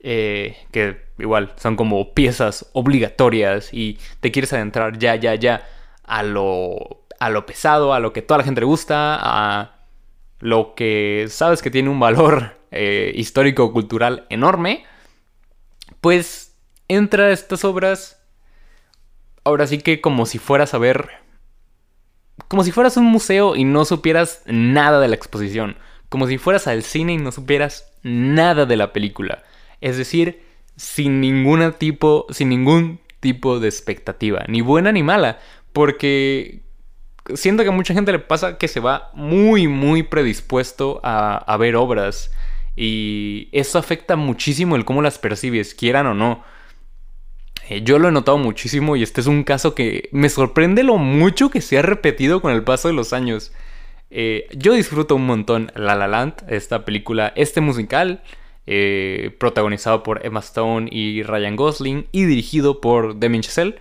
eh, 0.00 0.56
que 0.72 1.02
igual 1.18 1.52
son 1.56 1.76
como 1.76 2.14
piezas 2.14 2.70
obligatorias 2.72 3.70
y 3.72 3.98
te 4.20 4.30
quieres 4.30 4.52
adentrar 4.52 4.98
ya, 4.98 5.16
ya, 5.16 5.34
ya 5.34 5.68
a 6.04 6.22
lo, 6.22 7.04
a 7.20 7.30
lo 7.30 7.46
pesado, 7.46 7.92
a 7.92 8.00
lo 8.00 8.12
que 8.12 8.22
toda 8.22 8.38
la 8.38 8.44
gente 8.44 8.60
le 8.60 8.66
gusta, 8.66 9.18
a 9.20 9.78
lo 10.40 10.74
que 10.74 11.26
sabes 11.28 11.62
que 11.62 11.70
tiene 11.70 11.90
un 11.90 12.00
valor 12.00 12.56
eh, 12.70 13.12
histórico-cultural 13.14 14.26
enorme, 14.30 14.84
pues 16.00 16.56
entra 16.86 17.26
a 17.26 17.30
estas 17.30 17.64
obras 17.64 18.17
ahora 19.48 19.66
sí 19.66 19.78
que 19.78 20.00
como 20.00 20.26
si 20.26 20.38
fueras 20.38 20.74
a 20.74 20.78
ver... 20.78 21.08
Como 22.46 22.62
si 22.62 22.70
fueras 22.70 22.96
un 22.96 23.04
museo 23.04 23.56
y 23.56 23.64
no 23.64 23.84
supieras 23.84 24.42
nada 24.46 25.00
de 25.00 25.08
la 25.08 25.16
exposición. 25.16 25.76
Como 26.08 26.26
si 26.26 26.38
fueras 26.38 26.66
al 26.66 26.82
cine 26.82 27.14
y 27.14 27.18
no 27.18 27.32
supieras 27.32 27.92
nada 28.02 28.64
de 28.64 28.76
la 28.76 28.92
película. 28.92 29.42
Es 29.80 29.96
decir, 29.96 30.42
sin 30.76 31.20
ningún 31.20 31.72
tipo, 31.72 32.26
sin 32.30 32.48
ningún 32.48 33.00
tipo 33.20 33.58
de 33.58 33.68
expectativa, 33.68 34.44
ni 34.46 34.60
buena 34.60 34.92
ni 34.92 35.02
mala, 35.02 35.40
porque 35.72 36.62
siento 37.34 37.64
que 37.64 37.70
a 37.70 37.72
mucha 37.72 37.94
gente 37.94 38.12
le 38.12 38.20
pasa 38.20 38.58
que 38.58 38.68
se 38.68 38.80
va 38.80 39.10
muy, 39.12 39.66
muy 39.66 40.04
predispuesto 40.04 41.00
a, 41.02 41.36
a 41.36 41.56
ver 41.56 41.74
obras 41.74 42.30
y 42.76 43.48
eso 43.50 43.78
afecta 43.78 44.14
muchísimo 44.14 44.76
el 44.76 44.84
cómo 44.84 45.02
las 45.02 45.18
percibes, 45.18 45.74
quieran 45.74 46.06
o 46.06 46.14
no. 46.14 46.44
Eh, 47.68 47.82
yo 47.82 47.98
lo 47.98 48.08
he 48.08 48.12
notado 48.12 48.38
muchísimo 48.38 48.96
y 48.96 49.02
este 49.02 49.20
es 49.20 49.26
un 49.26 49.44
caso 49.44 49.74
que 49.74 50.08
me 50.12 50.28
sorprende 50.30 50.82
lo 50.82 50.96
mucho 50.96 51.50
que 51.50 51.60
se 51.60 51.78
ha 51.78 51.82
repetido 51.82 52.40
con 52.40 52.52
el 52.52 52.64
paso 52.64 52.88
de 52.88 52.94
los 52.94 53.12
años. 53.12 53.52
Eh, 54.10 54.46
yo 54.52 54.72
disfruto 54.72 55.16
un 55.16 55.26
montón 55.26 55.70
La 55.74 55.94
La 55.94 56.08
Land, 56.08 56.44
esta 56.48 56.84
película, 56.84 57.32
este 57.36 57.60
musical, 57.60 58.22
eh, 58.66 59.36
protagonizado 59.38 60.02
por 60.02 60.24
Emma 60.24 60.40
Stone 60.40 60.88
y 60.90 61.22
Ryan 61.22 61.56
Gosling 61.56 62.06
y 62.10 62.24
dirigido 62.24 62.80
por 62.80 63.16
Demi 63.16 63.40
Chazelle. 63.40 63.76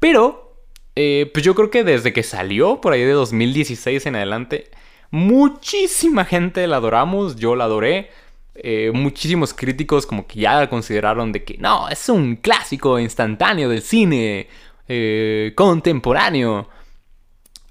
Pero, 0.00 0.56
pues 0.94 1.44
yo 1.44 1.54
creo 1.54 1.70
que 1.70 1.84
desde 1.84 2.12
que 2.12 2.24
salió, 2.24 2.80
por 2.80 2.92
ahí 2.92 3.02
de 3.02 3.12
2016 3.12 4.06
en 4.06 4.16
adelante, 4.16 4.68
muchísima 5.10 6.24
gente 6.24 6.66
la 6.66 6.76
adoramos, 6.76 7.36
yo 7.36 7.54
la 7.54 7.64
adoré. 7.64 8.10
Eh, 8.60 8.90
muchísimos 8.92 9.54
críticos 9.54 10.04
como 10.04 10.26
que 10.26 10.40
ya 10.40 10.68
consideraron 10.68 11.30
de 11.30 11.44
que 11.44 11.56
no, 11.58 11.88
es 11.88 12.08
un 12.08 12.34
clásico 12.34 12.98
instantáneo 12.98 13.68
del 13.68 13.82
cine 13.82 14.48
eh, 14.88 15.52
contemporáneo. 15.54 16.68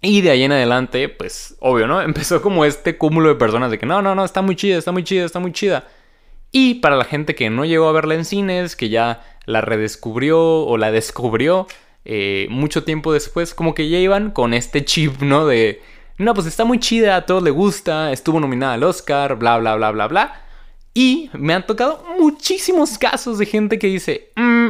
Y 0.02 0.22
de 0.22 0.32
ahí 0.32 0.44
en 0.44 0.54
adelante, 0.54 1.10
pues 1.10 1.58
obvio, 1.60 1.88
¿no? 1.88 2.02
Empezó 2.04 2.42
como 2.42 2.64
este 2.64 2.98
cúmulo 2.98 3.30
de 3.30 3.36
personas 3.36 3.70
de 3.70 3.80
que 3.80 3.86
no, 3.86 4.02
no, 4.02 4.16
no, 4.16 4.24
está 4.24 4.42
muy 4.42 4.56
chida, 4.56 4.78
está 4.78 4.94
muy 4.94 5.04
chida, 5.04 5.26
está 5.26 5.40
muy 5.40 5.52
chida. 5.52 5.88
Y 6.54 6.76
para 6.76 6.96
la 6.96 7.04
gente 7.04 7.36
que 7.36 7.50
no 7.50 7.66
llegó 7.66 7.90
a 7.90 7.92
verla 7.92 8.14
en 8.14 8.24
cines, 8.24 8.78
que 8.78 8.88
ya 8.88 9.26
la 9.46 9.60
redescubrió 9.60 10.40
o 10.40 10.78
la 10.78 10.92
descubrió 10.92 11.68
eh, 12.06 12.48
mucho 12.50 12.86
tiempo 12.86 13.12
después, 13.12 13.54
como 13.54 13.74
que 13.74 13.90
ya 13.90 13.98
iban 13.98 14.32
con 14.32 14.54
este 14.54 14.86
chip, 14.86 15.22
¿no? 15.22 15.46
De, 15.46 15.82
no, 16.18 16.34
pues 16.34 16.48
está 16.48 16.64
muy 16.64 16.80
chida, 16.80 17.18
a 17.18 17.26
todos 17.26 17.44
le 17.44 17.52
gusta, 17.52 18.14
estuvo 18.14 18.40
nominada 18.40 18.74
al 18.74 18.84
Oscar, 18.84 19.36
bla, 19.36 19.58
bla, 19.58 19.76
bla, 19.76 19.92
bla, 19.92 20.08
bla. 20.08 20.47
Y 20.98 21.30
me 21.34 21.54
han 21.54 21.64
tocado 21.64 22.04
muchísimos 22.18 22.98
casos 22.98 23.38
de 23.38 23.46
gente 23.46 23.78
que 23.78 23.86
dice, 23.86 24.32
mm, 24.36 24.70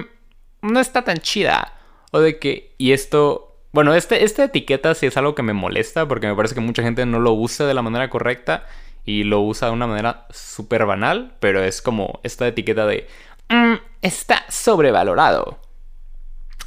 no 0.64 0.80
está 0.82 1.06
tan 1.06 1.20
chida. 1.20 1.80
O 2.12 2.20
de 2.20 2.38
que, 2.38 2.76
y 2.78 2.92
esto, 2.92 3.56
bueno, 3.72 3.94
este, 3.94 4.26
esta 4.26 4.44
etiqueta 4.44 4.94
sí 4.94 5.06
es 5.06 5.16
algo 5.16 5.36
que 5.36 5.42
me 5.42 5.54
molesta 5.54 6.06
porque 6.06 6.28
me 6.28 6.36
parece 6.36 6.54
que 6.54 6.60
mucha 6.60 6.84
gente 6.84 7.06
no 7.06 7.22
lo 7.22 7.32
usa 7.32 7.66
de 7.66 7.74
la 7.74 7.82
manera 7.82 8.10
correcta 8.10 8.68
y 9.06 9.24
lo 9.24 9.40
usa 9.40 9.70
de 9.70 9.74
una 9.74 9.88
manera 9.88 10.28
súper 10.30 10.86
banal, 10.86 11.38
pero 11.40 11.64
es 11.64 11.82
como 11.82 12.20
esta 12.24 12.46
etiqueta 12.46 12.86
de, 12.86 13.08
mm, 13.48 13.76
está 14.02 14.44
sobrevalorado. 14.50 15.60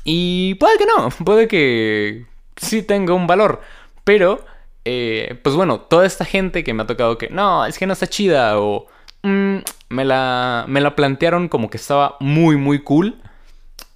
Y 0.05 0.55
puede 0.55 0.79
que 0.79 0.87
no, 0.87 1.11
puede 1.23 1.49
que 1.49 2.25
sí 2.57 2.83
tenga 2.83 3.13
un 3.13 3.27
valor, 3.27 3.61
pero, 4.05 4.43
eh, 4.87 5.39
pues 5.43 5.55
bueno, 5.55 5.81
toda 5.83 6.07
esta 6.07 6.25
gente 6.25 6.65
que 6.65 6.73
me 6.73 6.85
ha 6.85 6.87
tocado 6.87 7.19
que, 7.19 7.29
no, 7.29 7.67
es 7.67 7.79
que 7.79 7.87
no 7.87 7.93
está 7.93 8.07
chida 8.07 8.59
o 8.59 8.87
Mm, 9.23 9.59
me, 9.91 10.05
la, 10.05 10.65
me 10.69 10.81
la 10.81 10.97
plantearon 10.97 11.49
como 11.49 11.71
que 11.71 11.77
estaba 11.77 12.17
muy, 12.21 12.57
muy 12.57 12.83
cool. 12.83 13.21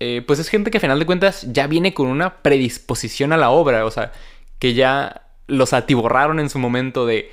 Eh, 0.00 0.22
pues 0.26 0.38
es 0.38 0.48
gente 0.48 0.70
que 0.70 0.78
a 0.78 0.80
final 0.80 0.98
de 0.98 1.06
cuentas 1.06 1.46
ya 1.52 1.66
viene 1.66 1.94
con 1.94 2.08
una 2.08 2.42
predisposición 2.42 3.32
a 3.32 3.36
la 3.36 3.50
obra. 3.50 3.84
O 3.84 3.90
sea, 3.90 4.12
que 4.58 4.74
ya 4.74 5.22
los 5.46 5.72
atiborraron 5.72 6.40
en 6.40 6.50
su 6.50 6.58
momento 6.58 7.06
de, 7.06 7.30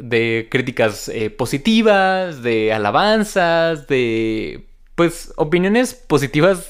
de 0.00 0.48
críticas 0.50 1.08
eh, 1.08 1.30
positivas, 1.30 2.42
de 2.42 2.72
alabanzas, 2.72 3.86
de 3.86 4.66
pues 4.94 5.32
opiniones 5.36 5.94
positivas 5.94 6.68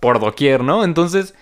por 0.00 0.20
doquier, 0.20 0.62
¿no? 0.62 0.84
Entonces, 0.84 1.34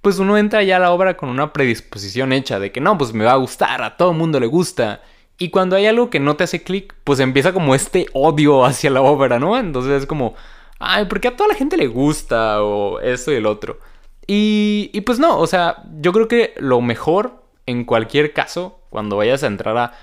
pues 0.00 0.18
uno 0.18 0.38
entra 0.38 0.62
ya 0.62 0.76
a 0.76 0.80
la 0.80 0.92
obra 0.92 1.16
con 1.16 1.28
una 1.28 1.52
predisposición 1.52 2.32
hecha 2.32 2.60
de 2.60 2.72
que 2.72 2.80
no, 2.80 2.96
pues 2.96 3.12
me 3.12 3.24
va 3.24 3.32
a 3.32 3.36
gustar, 3.36 3.82
a 3.82 3.96
todo 3.96 4.12
mundo 4.12 4.38
le 4.40 4.46
gusta. 4.46 5.02
Y 5.42 5.48
cuando 5.48 5.74
hay 5.74 5.86
algo 5.86 6.10
que 6.10 6.20
no 6.20 6.36
te 6.36 6.44
hace 6.44 6.62
clic, 6.62 6.94
pues 7.02 7.18
empieza 7.18 7.54
como 7.54 7.74
este 7.74 8.06
odio 8.12 8.64
hacia 8.66 8.90
la 8.90 9.00
obra, 9.00 9.38
¿no? 9.38 9.58
Entonces 9.58 10.02
es 10.02 10.06
como, 10.06 10.34
ay, 10.78 11.06
¿por 11.06 11.18
qué 11.18 11.28
a 11.28 11.36
toda 11.36 11.48
la 11.48 11.54
gente 11.54 11.78
le 11.78 11.86
gusta? 11.86 12.62
O 12.62 13.00
esto 13.00 13.32
y 13.32 13.36
el 13.36 13.46
otro. 13.46 13.80
Y, 14.26 14.90
y 14.92 15.00
pues 15.00 15.18
no, 15.18 15.38
o 15.38 15.46
sea, 15.46 15.82
yo 15.98 16.12
creo 16.12 16.28
que 16.28 16.52
lo 16.58 16.82
mejor 16.82 17.42
en 17.64 17.84
cualquier 17.84 18.34
caso, 18.34 18.80
cuando 18.90 19.16
vayas 19.16 19.42
a 19.42 19.46
entrar 19.46 19.78
a 19.78 19.94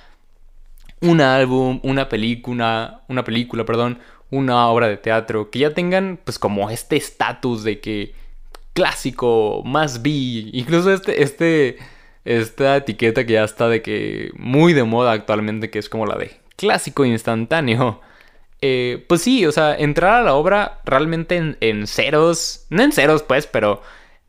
un 1.01 1.22
álbum, 1.22 1.79
una 1.84 2.10
película, 2.10 3.03
una 3.08 3.24
película, 3.24 3.63
perdón, 3.63 4.00
una 4.32 4.67
obra 4.70 4.88
de 4.88 4.98
teatro, 4.98 5.51
que 5.51 5.60
ya 5.60 5.74
tengan 5.75 6.20
pues 6.24 6.39
como 6.39 6.72
este 6.72 6.96
estatus 6.96 7.63
de 7.63 7.79
que 7.79 8.15
clásico, 8.74 9.62
más 9.65 10.01
vi, 10.01 10.50
incluso 10.53 10.91
este, 10.91 11.22
este 11.22 11.77
esta 12.27 12.75
etiqueta 12.75 13.25
que 13.25 13.34
ya 13.34 13.43
está 13.43 13.69
de 13.69 13.81
que 13.81 14.31
muy 14.36 14.74
de 14.74 14.84
moda 14.84 15.13
actualmente, 15.13 15.69
que 15.69 15.79
es 15.79 15.88
como 15.88 16.05
la 16.05 16.17
de 16.17 16.38
clásico 16.57 17.05
instantáneo. 17.05 18.01
Eh, 18.62 19.05
pues 19.07 19.22
sí, 19.22 19.46
o 19.46 19.51
sea, 19.51 19.75
entrar 19.75 20.15
a 20.15 20.24
la 20.24 20.34
obra 20.34 20.81
realmente 20.84 21.55
en, 21.60 21.88
ceros, 21.88 22.65
no 22.69 22.81
en 22.81 22.91
ceros 22.91 23.24
pues, 23.24 23.46
pero 23.48 23.81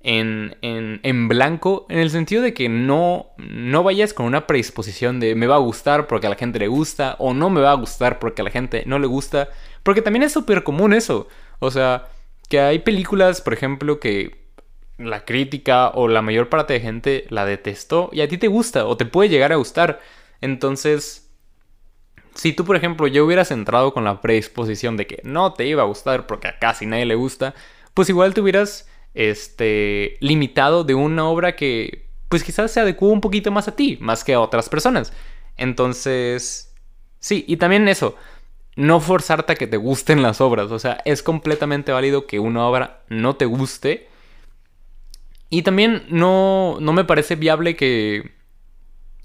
en, 0.02 0.54
en, 0.60 1.00
en, 1.02 1.28
blanco, 1.28 1.86
en 1.88 1.98
el 1.98 2.10
sentido 2.10 2.42
de 2.42 2.54
que 2.54 2.68
no, 2.68 3.30
no 3.38 3.82
vayas 3.82 4.12
con 4.12 4.26
una 4.26 4.46
predisposición 4.46 5.18
de 5.18 5.34
me 5.34 5.46
va 5.46 5.56
a 5.56 5.60
gustar 5.60 6.06
porque 6.06 6.26
a 6.26 6.30
la 6.30 6.36
gente 6.36 6.58
le 6.58 6.68
gusta 6.68 7.16
o 7.18 7.32
no 7.32 7.50
me 7.50 7.62
va 7.62 7.72
a 7.72 7.76
gustar 7.76 8.18
porque 8.18 8.42
a 8.42 8.44
la 8.44 8.50
gente 8.50 8.84
no 8.86 8.98
le 8.98 9.06
gusta, 9.06 9.48
porque 9.82 10.02
también 10.02 10.22
es 10.22 10.32
súper 10.32 10.62
común 10.62 10.92
eso, 10.92 11.26
o 11.58 11.70
sea, 11.70 12.08
que 12.48 12.60
hay 12.60 12.80
películas, 12.80 13.40
por 13.40 13.54
ejemplo, 13.54 13.98
que 13.98 14.37
la 14.98 15.24
crítica 15.24 15.90
o 15.90 16.08
la 16.08 16.22
mayor 16.22 16.48
parte 16.48 16.74
de 16.74 16.80
gente 16.80 17.26
la 17.30 17.44
detestó 17.44 18.10
y 18.12 18.20
a 18.20 18.28
ti 18.28 18.36
te 18.36 18.48
gusta 18.48 18.86
o 18.86 18.96
te 18.96 19.06
puede 19.06 19.30
llegar 19.30 19.52
a 19.52 19.56
gustar. 19.56 20.00
Entonces, 20.40 21.30
si 22.34 22.52
tú, 22.52 22.64
por 22.64 22.76
ejemplo, 22.76 23.06
ya 23.06 23.22
hubieras 23.22 23.50
entrado 23.50 23.94
con 23.94 24.04
la 24.04 24.20
predisposición 24.20 24.96
de 24.96 25.06
que 25.06 25.20
no 25.24 25.54
te 25.54 25.66
iba 25.66 25.82
a 25.82 25.86
gustar 25.86 26.26
porque 26.26 26.48
a 26.48 26.58
casi 26.58 26.86
nadie 26.86 27.06
le 27.06 27.14
gusta, 27.14 27.54
pues 27.94 28.08
igual 28.08 28.34
te 28.34 28.40
hubieras 28.40 28.88
este, 29.14 30.16
limitado 30.20 30.84
de 30.84 30.94
una 30.94 31.24
obra 31.24 31.56
que 31.56 32.06
pues 32.28 32.44
quizás 32.44 32.70
se 32.70 32.80
adecua 32.80 33.08
un 33.08 33.20
poquito 33.20 33.50
más 33.50 33.68
a 33.68 33.76
ti, 33.76 33.98
más 34.00 34.24
que 34.24 34.34
a 34.34 34.40
otras 34.40 34.68
personas. 34.68 35.12
Entonces, 35.56 36.74
sí, 37.18 37.44
y 37.48 37.56
también 37.56 37.88
eso, 37.88 38.16
no 38.76 39.00
forzarte 39.00 39.54
a 39.54 39.56
que 39.56 39.66
te 39.66 39.76
gusten 39.76 40.22
las 40.22 40.40
obras, 40.40 40.70
o 40.70 40.78
sea, 40.78 41.00
es 41.04 41.22
completamente 41.22 41.90
válido 41.90 42.26
que 42.26 42.38
una 42.38 42.66
obra 42.66 43.02
no 43.08 43.36
te 43.36 43.46
guste 43.46 44.07
Y 45.50 45.62
también 45.62 46.04
no, 46.08 46.78
no 46.80 46.92
me 46.92 47.04
parece 47.04 47.36
viable 47.36 47.74
que, 47.74 48.32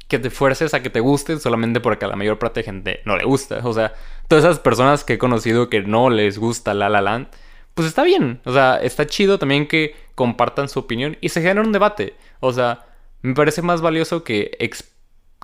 que 0.07 0.19
te 0.19 0.29
fuerces 0.29 0.73
a 0.73 0.81
que 0.81 0.89
te 0.89 0.99
guste 0.99 1.39
solamente 1.39 1.79
porque 1.79 2.05
a 2.05 2.07
la 2.07 2.15
mayor 2.15 2.39
parte 2.39 2.61
de 2.61 2.65
gente 2.65 2.99
no 3.05 3.17
le 3.17 3.25
gusta. 3.25 3.59
O 3.63 3.73
sea, 3.73 3.93
todas 4.27 4.45
esas 4.45 4.59
personas 4.59 5.03
que 5.03 5.13
he 5.13 5.17
conocido 5.17 5.69
que 5.69 5.81
no 5.81 6.09
les 6.09 6.37
gusta 6.37 6.73
La 6.73 6.87
La 6.87 7.01
Land, 7.01 7.27
pues 7.73 7.87
está 7.87 8.03
bien. 8.03 8.39
O 8.45 8.53
sea, 8.53 8.77
está 8.77 9.05
chido 9.05 9.37
también 9.37 9.67
que 9.67 9.95
compartan 10.15 10.69
su 10.69 10.79
opinión 10.79 11.17
y 11.19 11.29
se 11.29 11.41
genera 11.41 11.61
un 11.61 11.71
debate. 11.71 12.15
O 12.39 12.53
sea, 12.53 12.85
me 13.21 13.33
parece 13.33 13.61
más 13.61 13.81
valioso 13.81 14.23
que, 14.23 14.51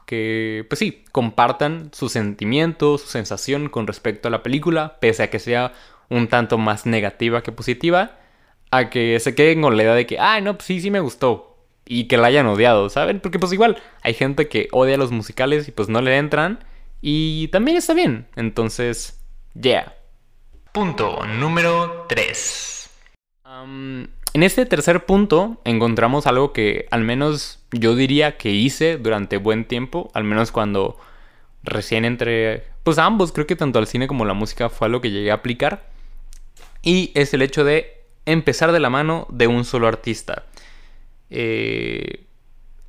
que 0.06 0.66
pues 0.70 0.80
sí, 0.80 1.04
compartan 1.12 1.90
su 1.94 2.08
sentimiento, 2.08 2.98
su 2.98 3.08
sensación 3.08 3.70
con 3.70 3.88
respecto 3.88 4.28
a 4.28 4.32
la 4.32 4.44
película, 4.44 4.98
pese 5.00 5.24
a 5.24 5.30
que 5.30 5.40
sea 5.40 5.74
un 6.10 6.28
tanto 6.28 6.58
más 6.58 6.86
negativa 6.86 7.44
que 7.44 7.52
positiva 7.52 8.19
a 8.72 8.90
que 8.90 9.20
se 9.20 9.36
queden 9.36 9.62
con 9.62 9.76
la 9.78 9.84
idea 9.84 9.96
de 9.96 10.06
que, 10.06 10.20
ay, 10.20 10.42
no, 10.42 10.56
pues 10.56 10.66
sí, 10.66 10.82
sí 10.82 10.92
me 10.92 11.00
gustó. 11.00 11.58
Y 11.86 12.06
que 12.06 12.18
la 12.18 12.28
hayan 12.28 12.46
odiado, 12.46 12.90
¿saben? 12.90 13.20
Porque 13.20 13.40
pues 13.40 13.52
igual 13.52 13.82
hay 14.04 14.14
gente 14.14 14.48
que 14.48 14.68
odia 14.72 14.98
los 14.98 15.12
musicales 15.12 15.68
y 15.68 15.72
pues 15.72 15.90
no 15.90 16.02
le 16.02 16.18
entran. 16.18 16.64
Y 17.02 17.48
también 17.48 17.78
está 17.78 17.94
bien. 17.94 18.28
Entonces, 18.36 19.20
yeah. 19.60 19.96
Punto 20.72 21.26
número 21.26 22.06
3. 22.08 22.90
en 24.34 24.44
este 24.44 24.68
tercer 24.68 25.06
punto 25.06 25.60
encontramos 25.66 26.28
algo 26.28 26.54
que 26.54 26.86
al 26.92 27.04
menos 27.04 27.66
yo 27.72 27.96
diría 27.96 28.38
que 28.38 28.52
hice 28.52 28.98
durante 28.98 29.38
buen 29.38 29.66
tiempo. 29.66 30.12
Al 30.14 30.26
menos 30.26 30.52
cuando 30.52 31.00
recién 31.64 32.06
entré... 32.06 32.68
Pues 32.84 33.00
ambos, 33.00 33.32
creo 33.32 33.48
que 33.48 33.56
tanto 33.56 33.80
al 33.80 33.88
cine 33.88 34.08
como 34.08 34.26
la 34.26 34.34
música 34.36 34.70
fue 34.70 34.86
algo 34.88 35.02
que 35.02 35.10
llegué 35.10 35.32
a 35.32 35.36
aplicar. 35.36 35.90
Y 36.84 37.12
es 37.16 37.34
el 37.34 37.42
hecho 37.42 37.64
de 37.64 37.99
empezar 38.32 38.72
de 38.72 38.80
la 38.80 38.90
mano 38.90 39.28
de 39.30 39.48
un 39.48 39.66
solo 39.66 39.88
artista. 39.88 40.46
Eh, 41.30 42.26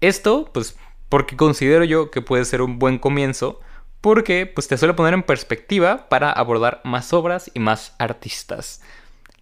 esto, 0.01 0.51
pues, 0.53 0.77
porque 1.09 1.37
considero 1.37 1.85
yo 1.85 2.11
que 2.11 2.23
puede 2.23 2.45
ser 2.45 2.63
un 2.63 2.79
buen 2.79 2.99
comienzo, 2.99 3.61
porque 4.01 4.47
pues 4.47 4.69
te 4.69 4.79
suele 4.79 4.95
poner 4.95 5.15
en 5.15 5.23
perspectiva 5.23 6.09
para 6.09 6.31
abordar 6.31 6.81
más 6.85 7.13
obras 7.13 7.51
y 7.53 7.61
más 7.61 7.95
artistas. 7.99 8.83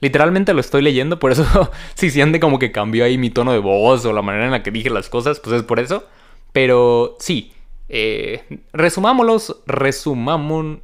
Literalmente 0.00 0.55
lo 0.55 0.61
estoy 0.61 0.83
leyendo, 0.83 1.19
por 1.19 1.33
eso 1.33 1.71
si 1.95 2.11
siente 2.11 2.40
como 2.40 2.59
que 2.59 2.73
cambió 2.73 3.05
ahí 3.05 3.19
mi 3.19 3.31
tono 3.31 3.52
de 3.52 3.59
voz 3.59 4.05
o 4.05 4.12
la 4.12 4.23
manera 4.23 4.47
en 4.47 4.50
la 4.50 4.62
que 4.62 4.71
dije 4.71 4.90
las 4.90 5.09
cosas, 5.09 5.40
pues 5.40 5.57
es 5.57 5.62
por 5.62 5.81
eso. 5.81 6.07
Pero 6.52 7.17
sí, 7.21 7.52
eh, 7.88 8.45
resumámoslos, 8.73 9.62
resumamos, 9.67 10.78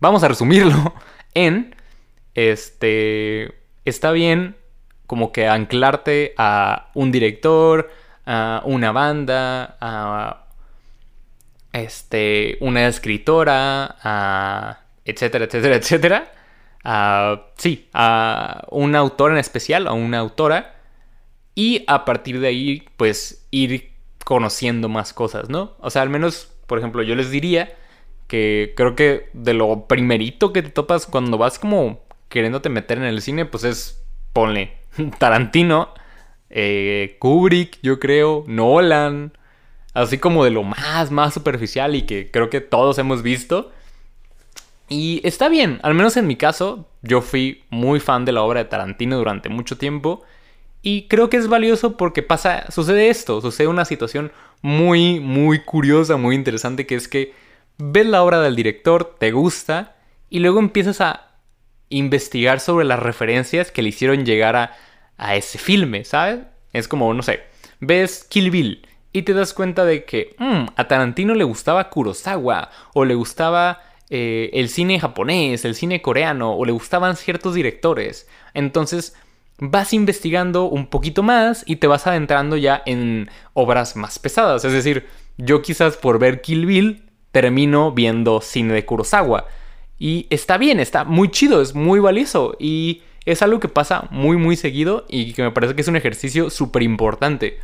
vamos 0.00 0.22
a 0.22 0.28
resumirlo 0.28 0.94
en, 1.34 1.74
este, 2.34 3.57
está 3.88 4.12
bien 4.12 4.56
como 5.06 5.32
que 5.32 5.48
anclarte 5.48 6.34
a 6.36 6.90
un 6.94 7.10
director, 7.10 7.90
a 8.26 8.62
una 8.64 8.92
banda, 8.92 9.78
a 9.80 10.44
este, 11.72 12.58
una 12.60 12.86
escritora, 12.86 13.96
a 14.02 14.80
etcétera, 15.04 15.46
etcétera, 15.46 15.76
etcétera. 15.76 16.32
A, 16.84 17.46
sí, 17.56 17.88
a 17.94 18.66
un 18.70 18.94
autor 18.94 19.32
en 19.32 19.38
especial, 19.38 19.86
a 19.86 19.92
una 19.92 20.18
autora. 20.18 20.76
Y 21.54 21.84
a 21.86 22.04
partir 22.04 22.38
de 22.40 22.48
ahí, 22.48 22.86
pues 22.96 23.46
ir 23.50 23.92
conociendo 24.24 24.90
más 24.90 25.14
cosas, 25.14 25.48
¿no? 25.48 25.72
O 25.80 25.88
sea, 25.88 26.02
al 26.02 26.10
menos, 26.10 26.52
por 26.66 26.78
ejemplo, 26.78 27.02
yo 27.02 27.14
les 27.14 27.30
diría 27.30 27.74
que 28.26 28.74
creo 28.76 28.94
que 28.94 29.30
de 29.32 29.54
lo 29.54 29.86
primerito 29.86 30.52
que 30.52 30.62
te 30.62 30.68
topas 30.68 31.06
cuando 31.06 31.38
vas 31.38 31.58
como 31.58 32.06
queriéndote 32.28 32.68
meter 32.68 32.98
en 32.98 33.04
el 33.04 33.22
cine, 33.22 33.44
pues 33.44 33.64
es, 33.64 34.02
ponle, 34.32 34.72
Tarantino, 35.18 35.94
eh, 36.50 37.16
Kubrick, 37.18 37.78
yo 37.82 37.98
creo, 37.98 38.44
Nolan, 38.46 39.32
así 39.94 40.18
como 40.18 40.44
de 40.44 40.50
lo 40.50 40.62
más, 40.62 41.10
más 41.10 41.34
superficial 41.34 41.94
y 41.94 42.02
que 42.02 42.30
creo 42.30 42.50
que 42.50 42.60
todos 42.60 42.98
hemos 42.98 43.22
visto. 43.22 43.72
Y 44.88 45.20
está 45.24 45.48
bien, 45.48 45.80
al 45.82 45.94
menos 45.94 46.16
en 46.16 46.26
mi 46.26 46.36
caso, 46.36 46.88
yo 47.02 47.20
fui 47.20 47.64
muy 47.68 48.00
fan 48.00 48.24
de 48.24 48.32
la 48.32 48.42
obra 48.42 48.62
de 48.62 48.70
Tarantino 48.70 49.18
durante 49.18 49.48
mucho 49.48 49.76
tiempo. 49.76 50.22
Y 50.80 51.08
creo 51.08 51.28
que 51.28 51.36
es 51.36 51.48
valioso 51.48 51.96
porque 51.96 52.22
pasa, 52.22 52.70
sucede 52.70 53.10
esto, 53.10 53.40
sucede 53.40 53.66
una 53.66 53.84
situación 53.84 54.32
muy, 54.62 55.20
muy 55.20 55.60
curiosa, 55.60 56.16
muy 56.16 56.34
interesante, 56.34 56.86
que 56.86 56.94
es 56.94 57.08
que 57.08 57.34
ves 57.78 58.06
la 58.06 58.22
obra 58.22 58.40
del 58.40 58.56
director, 58.56 59.16
te 59.18 59.32
gusta, 59.32 59.96
y 60.30 60.38
luego 60.38 60.60
empiezas 60.60 61.00
a 61.00 61.27
investigar 61.90 62.60
sobre 62.60 62.84
las 62.84 62.98
referencias 62.98 63.70
que 63.70 63.82
le 63.82 63.90
hicieron 63.90 64.24
llegar 64.24 64.56
a, 64.56 65.34
ese 65.34 65.58
filme, 65.58 66.04
¿sabes? 66.04 66.40
Es 66.72 66.86
como, 66.86 67.12
no 67.12 67.22
sé, 67.22 67.40
ves 67.80 68.24
Kill 68.28 68.50
Bill 68.50 68.86
y 69.12 69.22
te 69.22 69.34
das 69.34 69.52
cuenta 69.52 69.84
de 69.84 70.04
que 70.04 70.36
mm, 70.38 70.66
a 70.76 70.86
Tarantino 70.86 71.34
le 71.34 71.44
gustaba 71.44 71.90
Kurosawa 71.90 72.70
o 72.94 73.04
le 73.04 73.14
gustaba 73.14 73.82
eh, 74.10 74.50
el 74.52 74.68
cine 74.68 75.00
japonés, 75.00 75.64
el 75.64 75.74
cine 75.74 76.00
coreano 76.00 76.54
o 76.54 76.64
le 76.64 76.72
gustaban 76.72 77.16
ciertos 77.16 77.54
directores. 77.54 78.28
Entonces 78.54 79.16
vas 79.58 79.92
investigando 79.92 80.64
un 80.64 80.86
poquito 80.86 81.22
más 81.22 81.64
y 81.66 81.76
te 81.76 81.88
vas 81.88 82.06
adentrando 82.06 82.56
ya 82.56 82.82
en 82.86 83.28
obras 83.54 83.96
más 83.96 84.18
pesadas. 84.18 84.64
Es 84.64 84.72
decir, 84.72 85.06
yo 85.36 85.62
quizás 85.62 85.96
por 85.96 86.18
ver 86.18 86.40
Kill 86.40 86.66
Bill 86.66 87.08
termino 87.32 87.92
viendo 87.92 88.40
cine 88.40 88.72
de 88.72 88.84
Kurosawa. 88.84 89.46
Y 89.98 90.26
está 90.30 90.58
bien, 90.58 90.80
está 90.80 91.04
muy 91.04 91.30
chido, 91.30 91.60
es 91.60 91.74
muy 91.74 92.00
valioso. 92.00 92.56
Y 92.58 93.02
es 93.24 93.42
algo 93.42 93.60
que 93.60 93.68
pasa 93.68 94.06
muy, 94.10 94.36
muy 94.36 94.56
seguido 94.56 95.04
y 95.08 95.32
que 95.32 95.42
me 95.42 95.50
parece 95.50 95.74
que 95.74 95.82
es 95.82 95.88
un 95.88 95.96
ejercicio 95.96 96.50
súper 96.50 96.82
importante. 96.82 97.58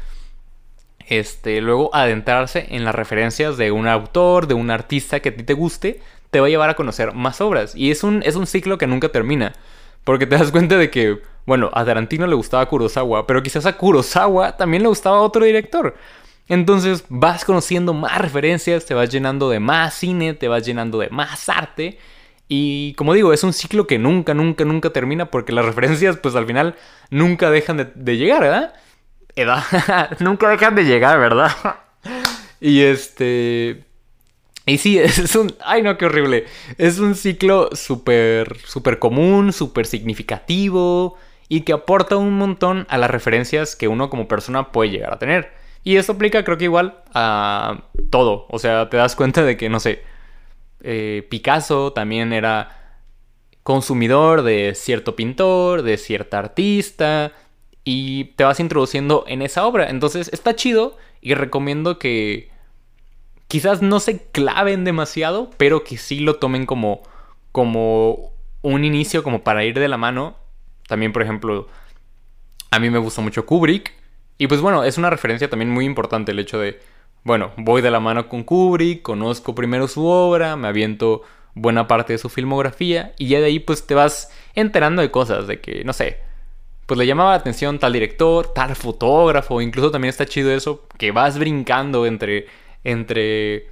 Este, 1.06 1.60
luego 1.60 1.94
adentrarse 1.94 2.66
en 2.70 2.84
las 2.84 2.94
referencias 2.94 3.56
de 3.56 3.70
un 3.70 3.86
autor, 3.86 4.46
de 4.46 4.54
un 4.54 4.70
artista 4.70 5.20
que 5.20 5.28
a 5.30 5.36
ti 5.36 5.42
te 5.42 5.54
guste, 5.54 6.00
te 6.30 6.40
va 6.40 6.46
a 6.46 6.50
llevar 6.50 6.70
a 6.70 6.74
conocer 6.74 7.14
más 7.14 7.40
obras. 7.40 7.74
Y 7.76 7.90
es 7.90 8.02
un, 8.02 8.22
es 8.24 8.36
un 8.36 8.46
ciclo 8.46 8.78
que 8.78 8.86
nunca 8.86 9.10
termina. 9.10 9.52
Porque 10.02 10.26
te 10.26 10.36
das 10.36 10.50
cuenta 10.50 10.76
de 10.76 10.90
que, 10.90 11.20
bueno, 11.46 11.70
a 11.72 11.84
Tarantino 11.84 12.26
le 12.26 12.34
gustaba 12.34 12.66
Kurosawa, 12.66 13.26
pero 13.26 13.42
quizás 13.42 13.64
a 13.64 13.76
Kurosawa 13.76 14.56
también 14.56 14.82
le 14.82 14.88
gustaba 14.88 15.20
otro 15.20 15.44
director. 15.44 15.94
Entonces 16.48 17.04
vas 17.08 17.44
conociendo 17.44 17.94
más 17.94 18.18
referencias, 18.20 18.84
te 18.84 18.92
vas 18.92 19.08
llenando 19.08 19.48
de 19.48 19.60
más 19.60 19.94
cine, 19.94 20.34
te 20.34 20.48
vas 20.48 20.66
llenando 20.66 20.98
de 20.98 21.08
más 21.08 21.48
arte 21.48 21.98
y 22.48 22.94
como 22.94 23.14
digo, 23.14 23.32
es 23.32 23.42
un 23.42 23.52
ciclo 23.52 23.86
que 23.86 23.98
nunca, 23.98 24.34
nunca, 24.34 24.64
nunca 24.64 24.90
termina 24.90 25.30
porque 25.30 25.52
las 25.52 25.64
referencias 25.64 26.18
pues 26.18 26.34
al 26.34 26.46
final 26.46 26.76
nunca 27.10 27.50
dejan 27.50 27.92
de, 27.94 28.16
llegar, 28.16 28.42
¿verdad? 28.42 28.74
Edad. 29.34 29.64
nunca 30.20 30.48
dejan 30.50 30.74
de 30.74 30.84
llegar, 30.84 31.18
¿verdad? 31.18 31.50
y 32.60 32.82
este... 32.82 33.84
Y 34.66 34.78
sí, 34.78 34.98
es 35.00 35.34
un... 35.36 35.54
Ay, 35.64 35.82
no, 35.82 35.96
qué 35.96 36.06
horrible. 36.06 36.44
Es 36.76 36.98
un 36.98 37.14
ciclo 37.14 37.70
súper, 37.72 38.58
súper 38.66 38.98
común, 38.98 39.52
súper 39.52 39.86
significativo 39.86 41.16
y 41.48 41.62
que 41.62 41.72
aporta 41.72 42.16
un 42.16 42.36
montón 42.36 42.86
a 42.90 42.98
las 42.98 43.10
referencias 43.10 43.76
que 43.76 43.88
uno 43.88 44.10
como 44.10 44.28
persona 44.28 44.70
puede 44.70 44.90
llegar 44.90 45.14
a 45.14 45.18
tener. 45.18 45.52
Y 45.82 45.96
esto 45.96 46.12
aplica 46.12 46.44
creo 46.44 46.58
que 46.58 46.64
igual 46.64 47.02
a 47.14 47.84
todo. 48.10 48.46
O 48.50 48.58
sea, 48.58 48.88
te 48.90 48.96
das 48.96 49.16
cuenta 49.16 49.44
de 49.44 49.56
que, 49.56 49.68
no 49.68 49.80
sé, 49.80 50.02
eh, 50.80 51.26
Picasso 51.30 51.92
también 51.92 52.32
era 52.32 53.00
consumidor 53.62 54.42
de 54.42 54.74
cierto 54.74 55.16
pintor, 55.16 55.82
de 55.82 55.96
cierta 55.96 56.38
artista, 56.38 57.32
y 57.84 58.24
te 58.36 58.44
vas 58.44 58.60
introduciendo 58.60 59.24
en 59.26 59.42
esa 59.42 59.66
obra. 59.66 59.88
Entonces 59.90 60.30
está 60.32 60.54
chido 60.54 60.96
y 61.20 61.34
recomiendo 61.34 61.98
que 61.98 62.50
quizás 63.48 63.82
no 63.82 64.00
se 64.00 64.26
claven 64.28 64.84
demasiado, 64.84 65.50
pero 65.56 65.84
que 65.84 65.96
sí 65.96 66.20
lo 66.20 66.36
tomen 66.36 66.66
como, 66.66 67.02
como 67.52 68.32
un 68.62 68.84
inicio, 68.84 69.22
como 69.22 69.42
para 69.42 69.64
ir 69.64 69.78
de 69.78 69.88
la 69.88 69.96
mano. 69.96 70.36
También, 70.88 71.12
por 71.12 71.22
ejemplo, 71.22 71.68
a 72.70 72.78
mí 72.78 72.90
me 72.90 72.98
gusta 72.98 73.22
mucho 73.22 73.46
Kubrick. 73.46 73.92
Y 74.36 74.46
pues 74.48 74.60
bueno, 74.60 74.84
es 74.84 74.98
una 74.98 75.10
referencia 75.10 75.48
también 75.48 75.70
muy 75.70 75.84
importante 75.84 76.32
el 76.32 76.38
hecho 76.38 76.58
de 76.58 76.80
bueno, 77.24 77.52
voy 77.56 77.82
de 77.82 77.90
la 77.90 78.00
mano 78.00 78.28
con 78.28 78.44
Kubrick, 78.44 79.02
conozco 79.02 79.54
primero 79.54 79.88
su 79.88 80.06
obra, 80.06 80.56
me 80.56 80.68
aviento 80.68 81.22
buena 81.54 81.86
parte 81.88 82.12
de 82.12 82.18
su 82.18 82.28
filmografía 82.28 83.14
y 83.18 83.28
ya 83.28 83.40
de 83.40 83.46
ahí 83.46 83.58
pues 83.58 83.86
te 83.86 83.94
vas 83.94 84.30
enterando 84.54 85.02
de 85.02 85.10
cosas, 85.10 85.46
de 85.46 85.60
que, 85.60 85.84
no 85.84 85.92
sé, 85.92 86.18
pues 86.86 86.98
le 86.98 87.06
llamaba 87.06 87.30
la 87.30 87.36
atención 87.36 87.78
tal 87.78 87.94
director, 87.94 88.52
tal 88.52 88.76
fotógrafo, 88.76 89.60
incluso 89.60 89.90
también 89.90 90.10
está 90.10 90.26
chido 90.26 90.52
eso, 90.52 90.86
que 90.98 91.12
vas 91.12 91.38
brincando 91.38 92.04
entre, 92.04 92.46
entre 92.84 93.68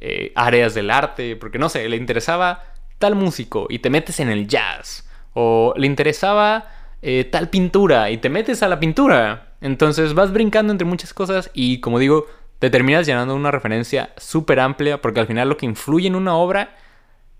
eh, 0.00 0.32
áreas 0.34 0.74
del 0.74 0.90
arte, 0.90 1.36
porque 1.36 1.58
no 1.58 1.68
sé, 1.68 1.88
le 1.88 1.96
interesaba 1.96 2.64
tal 2.98 3.14
músico 3.14 3.66
y 3.70 3.78
te 3.78 3.90
metes 3.90 4.18
en 4.18 4.30
el 4.30 4.48
jazz, 4.48 5.08
o 5.32 5.74
le 5.76 5.86
interesaba 5.86 6.68
eh, 7.02 7.24
tal 7.24 7.50
pintura 7.50 8.10
y 8.10 8.18
te 8.18 8.28
metes 8.28 8.62
a 8.62 8.68
la 8.68 8.80
pintura. 8.80 9.54
Entonces 9.60 10.14
vas 10.14 10.32
brincando 10.32 10.72
entre 10.72 10.86
muchas 10.86 11.12
cosas 11.12 11.50
y 11.54 11.80
como 11.80 11.98
digo, 11.98 12.26
te 12.60 12.70
terminas 12.70 13.06
llenando 13.06 13.34
una 13.34 13.50
referencia 13.50 14.10
súper 14.16 14.60
amplia 14.60 15.00
porque 15.00 15.18
al 15.18 15.26
final 15.26 15.48
lo 15.48 15.56
que 15.56 15.66
influye 15.66 16.06
en 16.06 16.14
una 16.14 16.36
obra 16.36 16.76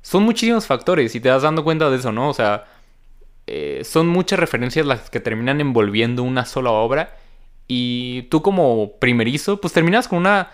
son 0.02 0.24
muchísimos 0.24 0.66
factores 0.66 1.14
y 1.14 1.20
te 1.20 1.28
das 1.28 1.42
dando 1.42 1.62
cuenta 1.62 1.88
de 1.90 1.98
eso, 1.98 2.10
¿no? 2.10 2.30
O 2.30 2.34
sea, 2.34 2.64
eh, 3.46 3.82
son 3.84 4.08
muchas 4.08 4.38
referencias 4.38 4.86
las 4.86 5.10
que 5.10 5.20
terminan 5.20 5.60
envolviendo 5.60 6.22
una 6.22 6.46
sola 6.46 6.70
obra 6.70 7.16
y 7.68 8.22
tú 8.30 8.42
como 8.42 8.98
primerizo, 8.98 9.60
pues 9.60 9.72
terminas 9.72 10.08
con 10.08 10.18
una, 10.18 10.50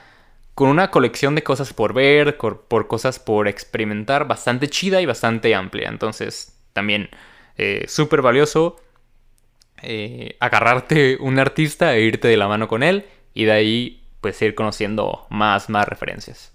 con 0.54 0.68
una 0.68 0.90
colección 0.90 1.34
de 1.36 1.44
cosas 1.44 1.72
por 1.72 1.94
ver, 1.94 2.36
por 2.36 2.88
cosas 2.88 3.18
por 3.20 3.48
experimentar, 3.48 4.26
bastante 4.26 4.68
chida 4.68 5.00
y 5.00 5.06
bastante 5.06 5.54
amplia. 5.54 5.88
Entonces, 5.88 6.58
también 6.72 7.08
eh, 7.56 7.84
súper 7.88 8.20
valioso 8.20 8.76
eh, 9.82 10.36
agarrarte 10.40 11.18
un 11.20 11.38
artista 11.38 11.94
e 11.94 12.02
irte 12.02 12.28
de 12.28 12.36
la 12.36 12.48
mano 12.48 12.66
con 12.66 12.82
él 12.82 13.06
y 13.32 13.44
de 13.44 13.52
ahí 13.52 14.05
pues 14.20 14.40
ir 14.42 14.54
conociendo 14.54 15.26
más, 15.30 15.68
más 15.68 15.86
referencias. 15.86 16.52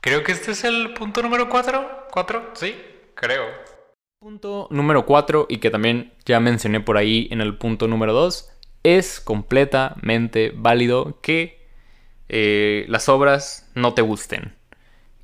Creo 0.00 0.24
que 0.24 0.32
este 0.32 0.52
es 0.52 0.64
el 0.64 0.94
punto 0.94 1.22
número 1.22 1.48
4. 1.48 2.08
¿4? 2.10 2.42
Sí, 2.54 2.74
creo. 3.14 3.46
Punto 4.18 4.68
número 4.70 5.06
4 5.06 5.46
y 5.48 5.58
que 5.58 5.70
también 5.70 6.12
ya 6.24 6.40
mencioné 6.40 6.80
por 6.80 6.96
ahí 6.96 7.28
en 7.30 7.40
el 7.40 7.56
punto 7.56 7.88
número 7.88 8.12
2 8.12 8.52
es 8.82 9.20
completamente 9.20 10.52
válido 10.54 11.20
que 11.20 11.66
eh, 12.28 12.84
las 12.88 13.08
obras 13.08 13.70
no 13.74 13.94
te 13.94 14.02
gusten. 14.02 14.54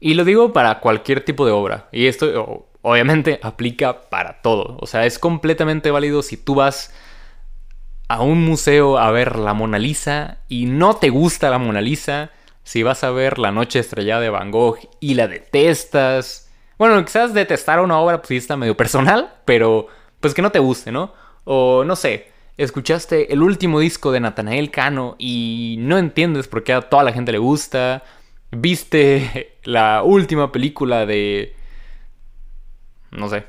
Y 0.00 0.14
lo 0.14 0.24
digo 0.24 0.52
para 0.52 0.81
cualquier 0.81 1.24
tipo 1.24 1.44
de 1.44 1.52
obra. 1.52 1.88
Y 1.90 2.07
esto 2.07 2.68
obviamente 2.83 3.40
aplica 3.42 4.09
para 4.11 4.42
todo. 4.42 4.76
O 4.81 4.87
sea, 4.87 5.07
es 5.07 5.18
completamente 5.18 5.90
válido 5.90 6.22
si 6.22 6.37
tú 6.37 6.54
vas 6.54 6.94
a 8.09 8.23
un 8.23 8.44
museo 8.44 8.99
a 8.99 9.11
ver 9.11 9.37
la 9.37 9.55
Mona 9.55 9.79
Lisa 9.79 10.38
y 10.49 10.66
no 10.66 10.97
te 10.97 11.11
gusta 11.11 11.51
la 11.51 11.59
Mona 11.59 11.81
Lisa. 11.81 12.31
Si 12.64 12.83
vas 12.83 13.05
a 13.05 13.11
ver 13.11 13.38
La 13.38 13.53
Noche 13.53 13.79
Estrellada 13.79 14.21
de 14.21 14.31
Van 14.31 14.51
Gogh 14.51 14.79
y 15.01 15.14
la 15.14 15.29
detestas. 15.29 16.51
Bueno, 16.79 17.03
quizás 17.05 17.33
detestar 17.33 17.81
una 17.81 17.99
obra 17.99 18.21
pues 18.21 18.33
está 18.33 18.57
medio 18.57 18.77
personal, 18.77 19.35
pero 19.44 19.88
pues 20.21 20.35
que 20.35 20.42
no 20.42 20.53
te 20.53 20.59
guste, 20.59 20.92
¿no? 20.92 21.12
O 21.44 21.85
no 21.85 21.97
sé, 21.97 22.29
escuchaste 22.59 23.33
el 23.33 23.42
último 23.42 23.81
disco 23.81 24.12
de 24.12 24.21
Natanael 24.21 24.71
Cano 24.71 25.16
y 25.18 25.77
no 25.79 25.97
entiendes 25.97 26.49
por 26.49 26.64
qué 26.64 26.73
a 26.73 26.83
toda 26.83 27.05
la 27.05 27.12
gente 27.12 27.33
le 27.33 27.38
gusta, 27.38 28.03
viste 28.51 29.57
la 29.64 30.03
última 30.03 30.53
película 30.53 31.07
de, 31.07 31.55
no 33.12 33.29
sé, 33.29 33.44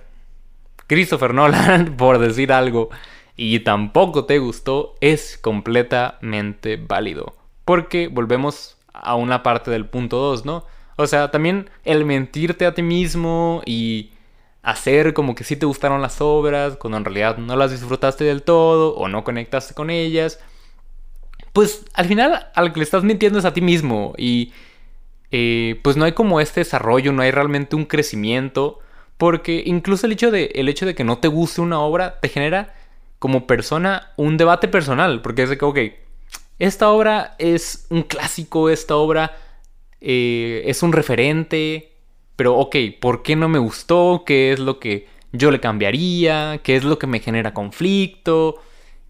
Christopher 0.87 1.33
Nolan, 1.33 1.95
por 1.97 2.19
decir 2.19 2.53
algo, 2.53 2.89
y 3.41 3.61
tampoco 3.61 4.25
te 4.25 4.37
gustó, 4.37 4.95
es 4.99 5.37
completamente 5.37 6.75
válido. 6.75 7.37
Porque 7.63 8.09
volvemos 8.09 8.77
a 8.91 9.15
una 9.15 9.43
parte 9.43 9.71
del 9.71 9.85
punto 9.85 10.17
2, 10.17 10.43
¿no? 10.43 10.65
O 10.97 11.07
sea, 11.07 11.31
también 11.31 11.69
el 11.85 12.03
mentirte 12.03 12.65
a 12.65 12.73
ti 12.73 12.81
mismo 12.81 13.61
y 13.65 14.11
hacer 14.61 15.13
como 15.13 15.35
que 15.35 15.45
sí 15.45 15.55
te 15.55 15.65
gustaron 15.65 16.01
las 16.01 16.19
obras, 16.19 16.75
cuando 16.75 16.97
en 16.97 17.05
realidad 17.05 17.37
no 17.37 17.55
las 17.55 17.71
disfrutaste 17.71 18.25
del 18.25 18.43
todo 18.43 18.93
o 18.95 19.07
no 19.07 19.23
conectaste 19.23 19.73
con 19.73 19.89
ellas, 19.89 20.41
pues 21.53 21.85
al 21.93 22.07
final 22.07 22.49
al 22.53 22.73
que 22.73 22.79
le 22.81 22.83
estás 22.83 23.05
mintiendo 23.05 23.39
es 23.39 23.45
a 23.45 23.53
ti 23.53 23.61
mismo 23.61 24.15
y 24.17 24.51
eh, 25.31 25.79
pues 25.81 25.95
no 25.95 26.03
hay 26.03 26.11
como 26.11 26.41
este 26.41 26.59
desarrollo, 26.59 27.13
no 27.13 27.21
hay 27.21 27.31
realmente 27.31 27.77
un 27.77 27.85
crecimiento, 27.85 28.79
porque 29.17 29.63
incluso 29.65 30.07
el 30.07 30.11
hecho, 30.11 30.29
de, 30.29 30.51
el 30.55 30.67
hecho 30.67 30.85
de 30.85 30.93
que 30.93 31.05
no 31.05 31.19
te 31.19 31.29
guste 31.29 31.61
una 31.61 31.79
obra 31.79 32.19
te 32.19 32.27
genera 32.27 32.75
como 33.19 33.45
persona 33.47 34.13
un 34.17 34.37
debate 34.37 34.67
personal, 34.67 35.21
porque 35.21 35.43
es 35.43 35.49
de 35.49 35.57
que, 35.57 35.65
ok, 35.65 35.79
esta 36.57 36.89
obra 36.89 37.35
es 37.37 37.85
un 37.89 38.03
clásico, 38.03 38.69
esta 38.69 38.95
obra 38.95 39.37
eh, 40.01 40.63
es 40.65 40.81
un 40.83 40.93
referente, 40.93 41.91
pero 42.35 42.55
ok, 42.55 42.75
¿por 42.99 43.21
qué 43.23 43.35
no 43.35 43.49
me 43.49 43.59
gustó? 43.59 44.23
¿Qué 44.25 44.53
es 44.53 44.59
lo 44.59 44.79
que 44.79 45.07
yo 45.31 45.51
le 45.51 45.59
cambiaría? 45.59 46.59
¿Qué 46.63 46.75
es 46.75 46.83
lo 46.83 46.97
que 46.97 47.07
me 47.07 47.19
genera 47.19 47.53
conflicto? 47.53 48.55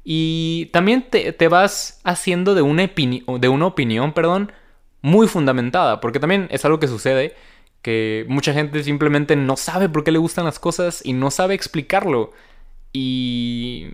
Y 0.04 0.68
también 0.74 1.08
te, 1.10 1.48
vas 1.48 2.02
haciendo 2.04 2.56
de 2.56 2.64
una, 2.64 2.88
de 2.88 3.50
una 3.50 3.66
opinión, 3.68 4.14
perdón, 4.14 4.52
muy 5.02 5.28
fundamentada, 5.28 6.02
porque 6.02 6.20
también 6.20 6.48
es 6.52 6.66
algo 6.66 6.80
que 6.80 6.88
sucede, 6.88 7.36
que 7.82 8.26
mucha 8.28 8.54
gente 8.54 8.84
simplemente 8.84 9.36
no 9.36 9.56
sabe 9.58 9.90
por 9.90 10.04
qué 10.04 10.12
le 10.12 10.18
gustan 10.20 10.46
las 10.46 10.60
cosas 10.60 11.02
y 11.06 11.14
no 11.14 11.32
sabe 11.32 11.54
explicarlo. 11.54 12.32
Y 12.92 13.88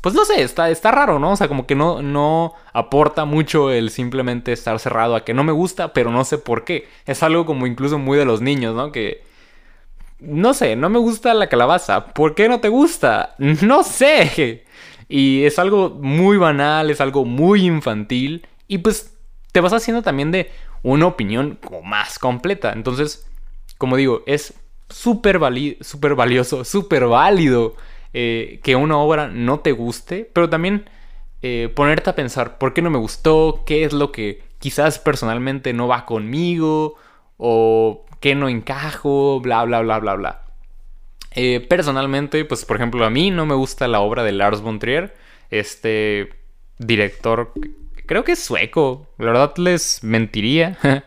pues 0.00 0.14
no 0.14 0.24
sé, 0.24 0.42
está, 0.42 0.70
está 0.70 0.90
raro, 0.92 1.18
¿no? 1.18 1.32
O 1.32 1.36
sea, 1.36 1.48
como 1.48 1.66
que 1.66 1.74
no, 1.74 2.02
no 2.02 2.54
aporta 2.72 3.24
mucho 3.24 3.70
el 3.70 3.90
simplemente 3.90 4.52
estar 4.52 4.78
cerrado 4.78 5.16
a 5.16 5.24
que 5.24 5.34
no 5.34 5.42
me 5.44 5.52
gusta, 5.52 5.92
pero 5.92 6.10
no 6.10 6.24
sé 6.24 6.38
por 6.38 6.64
qué. 6.64 6.88
Es 7.04 7.22
algo 7.22 7.44
como 7.46 7.66
incluso 7.66 7.98
muy 7.98 8.16
de 8.16 8.24
los 8.24 8.40
niños, 8.40 8.74
¿no? 8.74 8.92
Que... 8.92 9.22
No 10.20 10.52
sé, 10.54 10.76
no 10.76 10.88
me 10.88 10.98
gusta 10.98 11.34
la 11.34 11.48
calabaza. 11.48 12.06
¿Por 12.06 12.34
qué 12.34 12.48
no 12.48 12.60
te 12.60 12.68
gusta? 12.68 13.34
No 13.38 13.82
sé. 13.82 14.64
Y 15.08 15.44
es 15.44 15.58
algo 15.58 15.90
muy 15.90 16.36
banal, 16.36 16.90
es 16.90 17.00
algo 17.00 17.24
muy 17.24 17.66
infantil. 17.66 18.46
Y 18.68 18.78
pues 18.78 19.16
te 19.52 19.60
vas 19.60 19.72
haciendo 19.72 20.02
también 20.02 20.30
de 20.30 20.50
una 20.82 21.06
opinión 21.06 21.58
más 21.84 22.18
completa. 22.18 22.72
Entonces, 22.72 23.28
como 23.78 23.96
digo, 23.96 24.22
es 24.26 24.54
súper 24.88 25.38
valioso, 25.38 26.64
súper 26.64 27.06
válido 27.06 27.76
eh, 28.12 28.60
que 28.62 28.76
una 28.76 28.98
obra 28.98 29.28
no 29.28 29.60
te 29.60 29.72
guste, 29.72 30.30
pero 30.32 30.48
también 30.48 30.88
eh, 31.42 31.72
ponerte 31.74 32.10
a 32.10 32.14
pensar 32.14 32.58
por 32.58 32.74
qué 32.74 32.82
no 32.82 32.90
me 32.90 32.98
gustó, 32.98 33.62
qué 33.66 33.84
es 33.84 33.92
lo 33.92 34.12
que 34.12 34.42
quizás 34.58 34.98
personalmente 34.98 35.72
no 35.72 35.88
va 35.88 36.06
conmigo 36.06 36.96
o 37.36 38.06
qué 38.20 38.34
no 38.34 38.48
encajo, 38.48 39.40
bla, 39.40 39.64
bla, 39.64 39.80
bla, 39.80 39.98
bla, 39.98 40.14
bla. 40.14 40.42
Eh, 41.32 41.60
personalmente, 41.60 42.44
pues 42.44 42.64
por 42.64 42.76
ejemplo, 42.76 43.04
a 43.04 43.10
mí 43.10 43.30
no 43.30 43.46
me 43.46 43.54
gusta 43.54 43.86
la 43.86 44.00
obra 44.00 44.24
de 44.24 44.32
Lars 44.32 44.60
von 44.62 44.78
Trier, 44.78 45.14
este 45.50 46.30
director, 46.78 47.52
creo 48.06 48.24
que 48.24 48.32
es 48.32 48.42
sueco, 48.42 49.06
la 49.18 49.26
verdad 49.26 49.54
les 49.58 50.02
mentiría. 50.02 50.78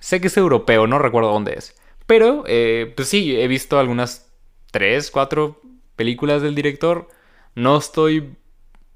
sé 0.00 0.20
que 0.20 0.28
es 0.28 0.36
europeo, 0.36 0.86
no 0.86 0.98
recuerdo 0.98 1.32
dónde 1.32 1.54
es. 1.54 1.77
Pero, 2.08 2.42
pues 2.42 3.06
sí, 3.06 3.38
he 3.38 3.46
visto 3.46 3.78
algunas 3.78 4.32
3, 4.72 5.12
4 5.12 5.60
películas 5.94 6.42
del 6.42 6.56
director. 6.56 7.08
No 7.54 7.76
estoy 7.76 8.34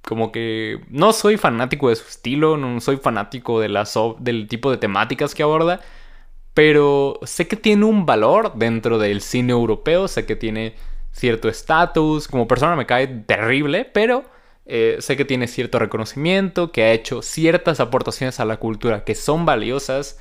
como 0.03 0.33
que 0.33 0.81
no 0.89 1.13
soy 1.13 1.37
fanático 1.37 1.89
de 1.89 1.97
su 1.97 2.09
estilo, 2.09 2.57
no 2.57 2.81
soy 2.81 2.97
fanático 2.97 3.61
de 3.61 3.69
la 3.69 3.89
del 4.19 4.49
tipo 4.49 4.71
de 4.71 4.77
temáticas 4.77 5.35
que 5.35 5.43
aborda, 5.43 5.81
pero 6.55 7.21
sé 7.23 7.47
que 7.49 7.57
tiene 7.57 7.85
un 7.85 8.05
valor 8.05 8.55
dentro 8.57 8.99
del 8.99 9.21
cine 9.21 9.53
europeo, 9.53 10.09
sé 10.09 10.27
que 10.27 10.37
tiene 10.37 10.75
cierto 11.13 11.49
estatus, 11.49 12.29
como 12.29 12.49
persona 12.49 12.77
me 12.77 12.87
cae 12.87 13.07
terrible, 13.07 13.85
pero 13.85 14.25
eh, 14.67 14.97
sé 15.01 15.17
que 15.17 15.25
tiene 15.25 15.47
cierto 15.47 15.79
reconocimiento, 15.79 16.73
que 16.73 16.83
ha 16.85 16.93
hecho 16.93 17.23
ciertas 17.23 17.81
aportaciones 17.81 18.41
a 18.41 18.45
la 18.45 18.57
cultura 18.59 19.05
que 19.05 19.15
son 19.15 19.45
valiosas, 19.47 20.19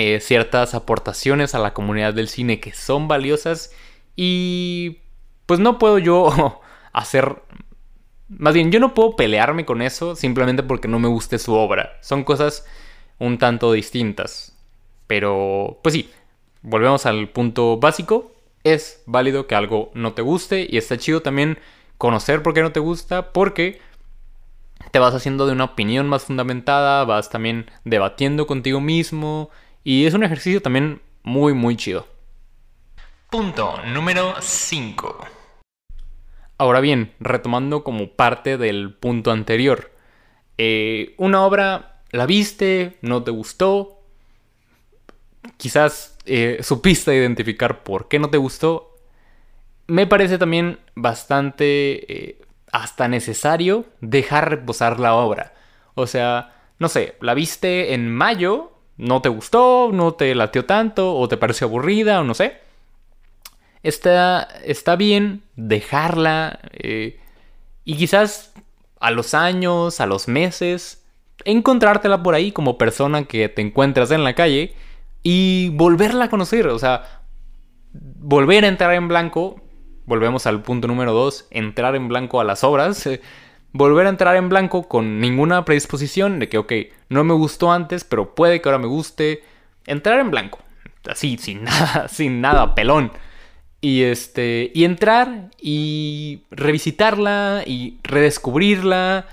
eh, 0.00 0.20
ciertas 0.20 0.76
aportaciones 0.76 1.56
a 1.56 1.58
la 1.58 1.74
comunidad 1.74 2.14
del 2.14 2.28
cine 2.28 2.60
que 2.60 2.72
son 2.72 3.08
valiosas 3.08 3.72
y 4.14 4.98
pues 5.44 5.58
no 5.58 5.78
puedo 5.78 5.98
yo 5.98 6.60
hacer... 6.92 7.42
Más 8.28 8.54
bien, 8.54 8.70
yo 8.70 8.78
no 8.78 8.94
puedo 8.94 9.16
pelearme 9.16 9.64
con 9.64 9.82
eso 9.82 10.14
simplemente 10.14 10.62
porque 10.62 10.86
no 10.86 11.00
me 11.00 11.08
guste 11.08 11.40
su 11.40 11.52
obra. 11.54 11.98
Son 12.00 12.22
cosas 12.22 12.64
un 13.18 13.38
tanto 13.38 13.72
distintas. 13.72 14.56
Pero, 15.08 15.80
pues 15.82 15.94
sí, 15.94 16.10
volvemos 16.62 17.04
al 17.04 17.30
punto 17.30 17.78
básico. 17.78 18.30
Es 18.62 19.02
válido 19.06 19.48
que 19.48 19.56
algo 19.56 19.90
no 19.94 20.12
te 20.12 20.22
guste 20.22 20.64
y 20.70 20.76
está 20.76 20.96
chido 20.96 21.22
también 21.22 21.58
conocer 21.96 22.44
por 22.44 22.54
qué 22.54 22.62
no 22.62 22.70
te 22.70 22.78
gusta 22.78 23.32
porque 23.32 23.80
te 24.92 25.00
vas 25.00 25.14
haciendo 25.14 25.46
de 25.46 25.54
una 25.54 25.64
opinión 25.64 26.08
más 26.08 26.24
fundamentada, 26.24 27.04
vas 27.04 27.30
también 27.30 27.68
debatiendo 27.84 28.46
contigo 28.46 28.80
mismo 28.80 29.50
y 29.88 30.04
es 30.04 30.12
un 30.12 30.22
ejercicio 30.22 30.60
también 30.60 31.00
muy, 31.22 31.54
muy 31.54 31.74
chido. 31.74 32.06
Punto 33.30 33.74
número 33.86 34.34
5. 34.38 35.26
Ahora 36.58 36.80
bien, 36.80 37.14
retomando 37.20 37.84
como 37.84 38.10
parte 38.10 38.58
del 38.58 38.92
punto 38.92 39.30
anterior, 39.30 39.90
eh, 40.58 41.14
una 41.16 41.42
obra 41.42 42.02
la 42.10 42.26
viste, 42.26 42.98
no 43.00 43.22
te 43.22 43.30
gustó, 43.30 44.02
quizás 45.56 46.18
eh, 46.26 46.58
supiste 46.60 47.14
identificar 47.14 47.82
por 47.82 48.08
qué 48.08 48.18
no 48.18 48.28
te 48.28 48.36
gustó, 48.36 48.94
me 49.86 50.06
parece 50.06 50.36
también 50.36 50.80
bastante 50.96 52.12
eh, 52.12 52.42
hasta 52.72 53.08
necesario 53.08 53.86
dejar 54.02 54.50
reposar 54.50 55.00
la 55.00 55.14
obra. 55.14 55.54
O 55.94 56.06
sea, 56.06 56.54
no 56.78 56.90
sé, 56.90 57.16
la 57.22 57.32
viste 57.32 57.94
en 57.94 58.14
mayo, 58.14 58.77
no 58.98 59.22
te 59.22 59.28
gustó, 59.28 59.90
no 59.92 60.12
te 60.14 60.34
latió 60.34 60.64
tanto, 60.66 61.16
o 61.16 61.28
te 61.28 61.36
pareció 61.36 61.68
aburrida, 61.68 62.20
o 62.20 62.24
no 62.24 62.34
sé. 62.34 62.58
Está, 63.82 64.42
está 64.64 64.96
bien 64.96 65.42
dejarla 65.54 66.58
eh, 66.72 67.20
y 67.84 67.96
quizás 67.96 68.52
a 69.00 69.12
los 69.12 69.34
años, 69.34 70.00
a 70.00 70.06
los 70.06 70.28
meses, 70.28 71.04
encontrártela 71.44 72.22
por 72.22 72.34
ahí 72.34 72.52
como 72.52 72.76
persona 72.76 73.24
que 73.24 73.48
te 73.48 73.62
encuentras 73.62 74.10
en 74.10 74.24
la 74.24 74.34
calle 74.34 74.74
y 75.22 75.70
volverla 75.70 76.26
a 76.26 76.30
conocer, 76.30 76.66
o 76.66 76.78
sea, 76.78 77.22
volver 77.92 78.64
a 78.64 78.68
entrar 78.68 78.92
en 78.94 79.08
blanco, 79.08 79.60
volvemos 80.04 80.46
al 80.46 80.62
punto 80.62 80.88
número 80.88 81.12
dos, 81.12 81.46
entrar 81.50 81.94
en 81.94 82.08
blanco 82.08 82.40
a 82.40 82.44
las 82.44 82.64
obras, 82.64 83.08
volver 83.72 84.06
a 84.06 84.10
entrar 84.10 84.36
en 84.36 84.48
blanco 84.48 84.88
con 84.88 85.20
ninguna 85.20 85.64
predisposición 85.64 86.38
de 86.38 86.48
que, 86.48 86.58
ok, 86.58 86.72
no 87.08 87.24
me 87.24 87.34
gustó 87.34 87.72
antes, 87.72 88.04
pero 88.04 88.34
puede 88.34 88.60
que 88.60 88.68
ahora 88.68 88.78
me 88.78 88.86
guste. 88.86 89.42
Entrar 89.86 90.20
en 90.20 90.30
blanco, 90.30 90.58
así, 91.08 91.38
sin 91.38 91.64
nada, 91.64 92.08
sin 92.08 92.40
nada, 92.40 92.74
pelón. 92.74 93.12
Y 93.80 94.02
este, 94.02 94.72
y 94.74 94.84
entrar 94.84 95.50
y 95.60 96.42
revisitarla 96.50 97.62
y 97.64 97.98
redescubrirla, 98.02 99.26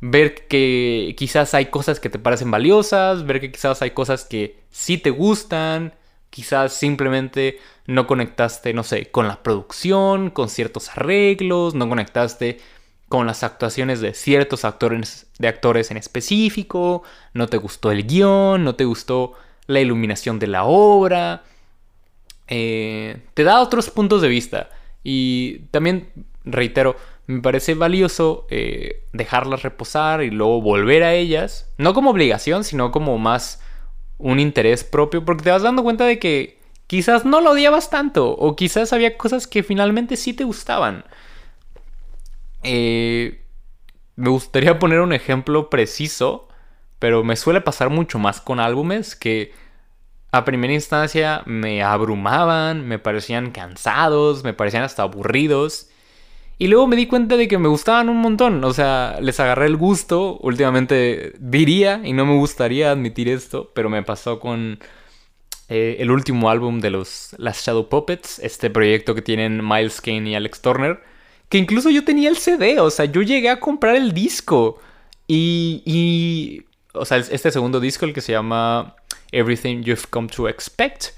ver 0.00 0.46
que 0.46 1.14
quizás 1.18 1.54
hay 1.54 1.66
cosas 1.66 1.98
que 1.98 2.08
te 2.08 2.18
parecen 2.18 2.50
valiosas, 2.50 3.26
ver 3.26 3.40
que 3.40 3.50
quizás 3.50 3.82
hay 3.82 3.90
cosas 3.90 4.24
que 4.24 4.60
sí 4.70 4.98
te 4.98 5.10
gustan, 5.10 5.94
quizás 6.30 6.72
simplemente 6.72 7.58
no 7.86 8.06
conectaste, 8.06 8.72
no 8.72 8.84
sé, 8.84 9.10
con 9.10 9.26
la 9.26 9.42
producción, 9.42 10.30
con 10.30 10.48
ciertos 10.48 10.88
arreglos, 10.90 11.74
no 11.74 11.88
conectaste 11.88 12.58
con 13.12 13.26
las 13.26 13.42
actuaciones 13.42 14.00
de 14.00 14.14
ciertos 14.14 14.64
actores, 14.64 15.26
de 15.38 15.46
actores 15.46 15.90
en 15.90 15.98
específico, 15.98 17.02
no 17.34 17.46
te 17.46 17.58
gustó 17.58 17.90
el 17.90 18.06
guion, 18.06 18.64
no 18.64 18.74
te 18.74 18.86
gustó 18.86 19.34
la 19.66 19.80
iluminación 19.80 20.38
de 20.38 20.46
la 20.46 20.64
obra, 20.64 21.42
eh, 22.48 23.18
te 23.34 23.44
da 23.44 23.60
otros 23.60 23.90
puntos 23.90 24.22
de 24.22 24.28
vista 24.28 24.70
y 25.04 25.58
también, 25.72 26.08
reitero, 26.46 26.96
me 27.26 27.42
parece 27.42 27.74
valioso 27.74 28.46
eh, 28.48 29.04
dejarlas 29.12 29.62
reposar 29.62 30.22
y 30.22 30.30
luego 30.30 30.62
volver 30.62 31.02
a 31.02 31.12
ellas, 31.12 31.70
no 31.76 31.92
como 31.92 32.12
obligación, 32.12 32.64
sino 32.64 32.92
como 32.92 33.18
más 33.18 33.60
un 34.16 34.40
interés 34.40 34.84
propio, 34.84 35.22
porque 35.22 35.42
te 35.42 35.50
vas 35.50 35.60
dando 35.60 35.82
cuenta 35.82 36.06
de 36.06 36.18
que 36.18 36.60
quizás 36.86 37.26
no 37.26 37.42
lo 37.42 37.50
odiabas 37.50 37.90
tanto, 37.90 38.30
o 38.30 38.56
quizás 38.56 38.94
había 38.94 39.18
cosas 39.18 39.46
que 39.46 39.62
finalmente 39.62 40.16
sí 40.16 40.32
te 40.32 40.44
gustaban. 40.44 41.04
Eh, 42.62 43.42
me 44.16 44.30
gustaría 44.30 44.78
poner 44.78 45.00
un 45.00 45.12
ejemplo 45.12 45.70
preciso, 45.70 46.48
pero 46.98 47.24
me 47.24 47.36
suele 47.36 47.60
pasar 47.60 47.90
mucho 47.90 48.18
más 48.18 48.40
con 48.40 48.60
álbumes 48.60 49.16
que 49.16 49.52
a 50.30 50.44
primera 50.44 50.72
instancia 50.72 51.42
me 51.46 51.82
abrumaban, 51.82 52.86
me 52.86 52.98
parecían 52.98 53.50
cansados, 53.50 54.44
me 54.44 54.54
parecían 54.54 54.82
hasta 54.82 55.02
aburridos. 55.02 55.88
Y 56.58 56.68
luego 56.68 56.86
me 56.86 56.96
di 56.96 57.06
cuenta 57.06 57.36
de 57.36 57.48
que 57.48 57.58
me 57.58 57.68
gustaban 57.68 58.08
un 58.08 58.18
montón. 58.18 58.62
O 58.64 58.72
sea, 58.72 59.18
les 59.20 59.40
agarré 59.40 59.66
el 59.66 59.76
gusto. 59.76 60.38
Últimamente 60.38 61.32
diría, 61.38 62.00
y 62.04 62.12
no 62.12 62.24
me 62.24 62.36
gustaría 62.36 62.92
admitir 62.92 63.28
esto, 63.28 63.72
pero 63.74 63.90
me 63.90 64.02
pasó 64.02 64.38
con 64.38 64.78
eh, 65.68 65.96
el 65.98 66.10
último 66.10 66.50
álbum 66.50 66.80
de 66.80 66.90
los 66.90 67.34
Las 67.38 67.64
Shadow 67.66 67.88
Puppets, 67.88 68.38
este 68.38 68.70
proyecto 68.70 69.14
que 69.14 69.22
tienen 69.22 69.66
Miles 69.66 70.00
Kane 70.00 70.30
y 70.30 70.34
Alex 70.34 70.62
Turner 70.62 71.11
que 71.52 71.58
incluso 71.58 71.90
yo 71.90 72.02
tenía 72.02 72.30
el 72.30 72.38
CD, 72.38 72.80
o 72.80 72.88
sea, 72.88 73.04
yo 73.04 73.20
llegué 73.20 73.50
a 73.50 73.60
comprar 73.60 73.94
el 73.94 74.14
disco. 74.14 74.78
Y, 75.28 75.82
y, 75.84 76.64
o 76.94 77.04
sea, 77.04 77.18
este 77.18 77.50
segundo 77.50 77.78
disco, 77.78 78.06
el 78.06 78.14
que 78.14 78.22
se 78.22 78.32
llama 78.32 78.96
Everything 79.32 79.82
You've 79.82 80.04
Come 80.08 80.28
to 80.28 80.48
Expect, 80.48 81.08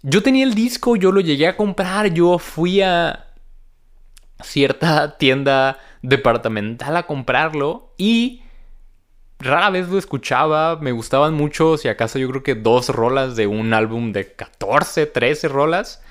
yo 0.00 0.22
tenía 0.22 0.44
el 0.44 0.54
disco, 0.54 0.96
yo 0.96 1.12
lo 1.12 1.20
llegué 1.20 1.48
a 1.48 1.58
comprar, 1.58 2.14
yo 2.14 2.38
fui 2.38 2.80
a 2.80 3.26
cierta 4.42 5.18
tienda 5.18 5.78
departamental 6.00 6.96
a 6.96 7.06
comprarlo 7.06 7.92
y 7.98 8.40
rara 9.38 9.68
vez 9.68 9.90
lo 9.90 9.98
escuchaba, 9.98 10.76
me 10.76 10.92
gustaban 10.92 11.34
mucho, 11.34 11.76
si 11.76 11.88
acaso 11.88 12.18
yo 12.18 12.30
creo 12.30 12.42
que 12.42 12.54
dos 12.54 12.88
rolas 12.88 13.36
de 13.36 13.46
un 13.46 13.74
álbum 13.74 14.12
de 14.12 14.32
14, 14.32 15.04
13 15.04 15.48
rolas. 15.48 16.02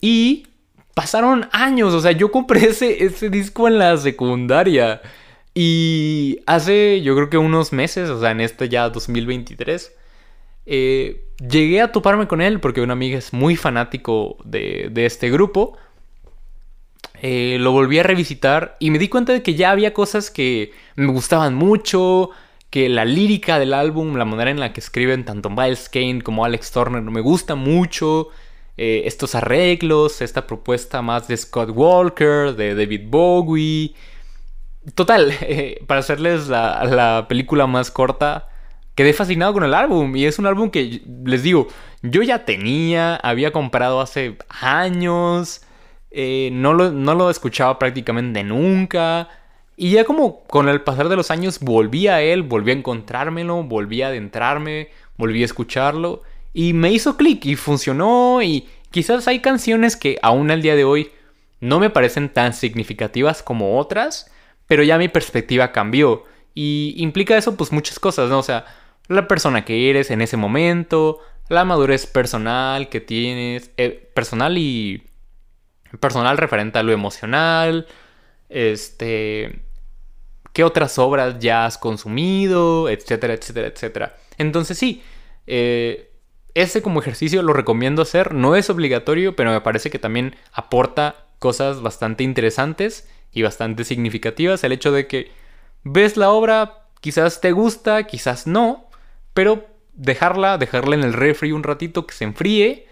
Y 0.00 0.48
pasaron 0.98 1.48
años, 1.52 1.94
o 1.94 2.00
sea, 2.00 2.10
yo 2.10 2.32
compré 2.32 2.64
ese, 2.70 3.04
ese 3.04 3.30
disco 3.30 3.68
en 3.68 3.78
la 3.78 3.96
secundaria. 3.98 5.00
Y 5.54 6.40
hace, 6.44 7.02
yo 7.02 7.14
creo 7.14 7.30
que 7.30 7.38
unos 7.38 7.72
meses, 7.72 8.10
o 8.10 8.20
sea, 8.20 8.32
en 8.32 8.40
este 8.40 8.68
ya 8.68 8.88
2023, 8.90 9.92
eh, 10.66 11.22
llegué 11.38 11.82
a 11.82 11.92
toparme 11.92 12.26
con 12.26 12.40
él 12.40 12.58
porque 12.58 12.80
una 12.80 12.94
amiga 12.94 13.16
es 13.16 13.32
muy 13.32 13.54
fanático 13.54 14.38
de, 14.44 14.90
este 14.96 15.30
grupo. 15.30 15.78
Eh, 17.22 17.58
lo 17.60 17.70
volví 17.70 18.00
a 18.00 18.02
revisitar 18.02 18.76
y 18.80 18.90
me 18.90 18.98
di 18.98 19.08
cuenta 19.08 19.32
de 19.32 19.44
que 19.44 19.54
ya 19.54 19.70
había 19.70 19.94
cosas 19.94 20.32
que 20.32 20.72
me 20.96 21.06
gustaban 21.06 21.54
mucho, 21.54 22.30
que 22.70 22.88
la 22.88 23.04
lírica 23.04 23.60
del 23.60 23.72
álbum, 23.72 24.16
la 24.16 24.24
manera 24.24 24.50
en 24.50 24.58
la 24.58 24.72
que 24.72 24.80
escriben 24.80 25.24
tanto 25.24 25.48
Miles 25.48 25.88
Kane 25.88 26.22
como 26.22 26.44
Alex 26.44 26.72
Turner 26.72 27.02
me 27.02 27.20
gusta 27.20 27.54
mucho. 27.54 28.30
Eh, 28.80 29.08
estos 29.08 29.34
arreglos, 29.34 30.22
esta 30.22 30.46
propuesta 30.46 31.02
más 31.02 31.26
de 31.26 31.36
Scott 31.36 31.70
Walker, 31.74 32.54
de 32.54 32.76
David 32.76 33.08
Bowie. 33.08 33.92
Total, 34.94 35.32
eh, 35.40 35.82
para 35.88 35.98
hacerles 35.98 36.46
la, 36.46 37.26
película 37.28 37.66
más 37.66 37.90
corta, 37.90 38.48
quedé 38.94 39.12
fascinado 39.12 39.52
con 39.52 39.64
el 39.64 39.74
álbum. 39.74 40.14
Y 40.14 40.26
es 40.26 40.38
un 40.38 40.46
álbum 40.46 40.70
que, 40.70 41.02
les 41.24 41.42
digo, 41.42 41.66
yo 42.02 42.22
ya 42.22 42.44
tenía, 42.44 43.16
había 43.16 43.50
comprado 43.50 44.00
hace 44.00 44.38
años, 44.48 45.62
eh, 46.12 46.50
no, 46.52 46.72
lo, 46.72 46.92
no 46.92 47.16
lo 47.16 47.30
escuchaba 47.30 47.80
prácticamente 47.80 48.44
nunca. 48.44 49.28
Y 49.76 49.90
ya 49.90 50.04
como 50.04 50.44
con 50.44 50.68
el 50.68 50.82
pasar 50.82 51.08
de 51.08 51.16
los 51.16 51.32
años 51.32 51.58
volví 51.58 52.06
a 52.06 52.22
él, 52.22 52.44
volví 52.44 52.70
a 52.70 52.74
encontrármelo, 52.74 53.64
volví 53.64 54.02
a 54.02 54.08
adentrarme, 54.08 54.90
volví 55.16 55.42
a 55.42 55.46
escucharlo. 55.46 56.22
Y 56.58 56.72
me 56.72 56.90
hizo 56.90 57.16
clic 57.16 57.46
y 57.46 57.54
funcionó 57.54 58.42
y 58.42 58.68
quizás 58.90 59.28
hay 59.28 59.38
canciones 59.38 59.94
que 59.94 60.18
aún 60.22 60.50
al 60.50 60.60
día 60.60 60.74
de 60.74 60.82
hoy 60.82 61.12
no 61.60 61.78
me 61.78 61.88
parecen 61.88 62.30
tan 62.30 62.52
significativas 62.52 63.44
como 63.44 63.78
otras, 63.78 64.32
pero 64.66 64.82
ya 64.82 64.98
mi 64.98 65.06
perspectiva 65.06 65.70
cambió. 65.70 66.24
Y 66.54 66.96
implica 66.96 67.36
eso 67.36 67.56
pues 67.56 67.70
muchas 67.70 68.00
cosas, 68.00 68.28
¿no? 68.28 68.40
O 68.40 68.42
sea, 68.42 68.64
la 69.06 69.28
persona 69.28 69.64
que 69.64 69.88
eres 69.88 70.10
en 70.10 70.20
ese 70.20 70.36
momento, 70.36 71.20
la 71.48 71.64
madurez 71.64 72.08
personal 72.08 72.88
que 72.88 73.00
tienes, 73.00 73.70
eh, 73.76 74.10
personal 74.12 74.58
y 74.58 75.04
personal 76.00 76.38
referente 76.38 76.80
a 76.80 76.82
lo 76.82 76.90
emocional, 76.90 77.86
este, 78.48 79.60
qué 80.52 80.64
otras 80.64 80.98
obras 80.98 81.38
ya 81.38 81.66
has 81.66 81.78
consumido, 81.78 82.88
etcétera, 82.88 83.34
etcétera, 83.34 83.68
etcétera. 83.68 84.16
Entonces 84.38 84.76
sí, 84.76 85.04
eh, 85.46 86.07
ese 86.62 86.82
como 86.82 87.00
ejercicio 87.00 87.42
lo 87.42 87.52
recomiendo 87.52 88.02
hacer, 88.02 88.34
no 88.34 88.56
es 88.56 88.70
obligatorio, 88.70 89.36
pero 89.36 89.52
me 89.52 89.60
parece 89.60 89.90
que 89.90 89.98
también 89.98 90.36
aporta 90.52 91.26
cosas 91.38 91.82
bastante 91.82 92.24
interesantes 92.24 93.08
y 93.32 93.42
bastante 93.42 93.84
significativas. 93.84 94.64
El 94.64 94.72
hecho 94.72 94.92
de 94.92 95.06
que 95.06 95.30
ves 95.84 96.16
la 96.16 96.30
obra, 96.30 96.84
quizás 97.00 97.40
te 97.40 97.52
gusta, 97.52 98.06
quizás 98.06 98.46
no, 98.46 98.88
pero 99.34 99.66
dejarla, 99.94 100.58
dejarla 100.58 100.96
en 100.96 101.04
el 101.04 101.12
refri 101.12 101.52
un 101.52 101.62
ratito 101.62 102.06
que 102.06 102.14
se 102.14 102.24
enfríe 102.24 102.86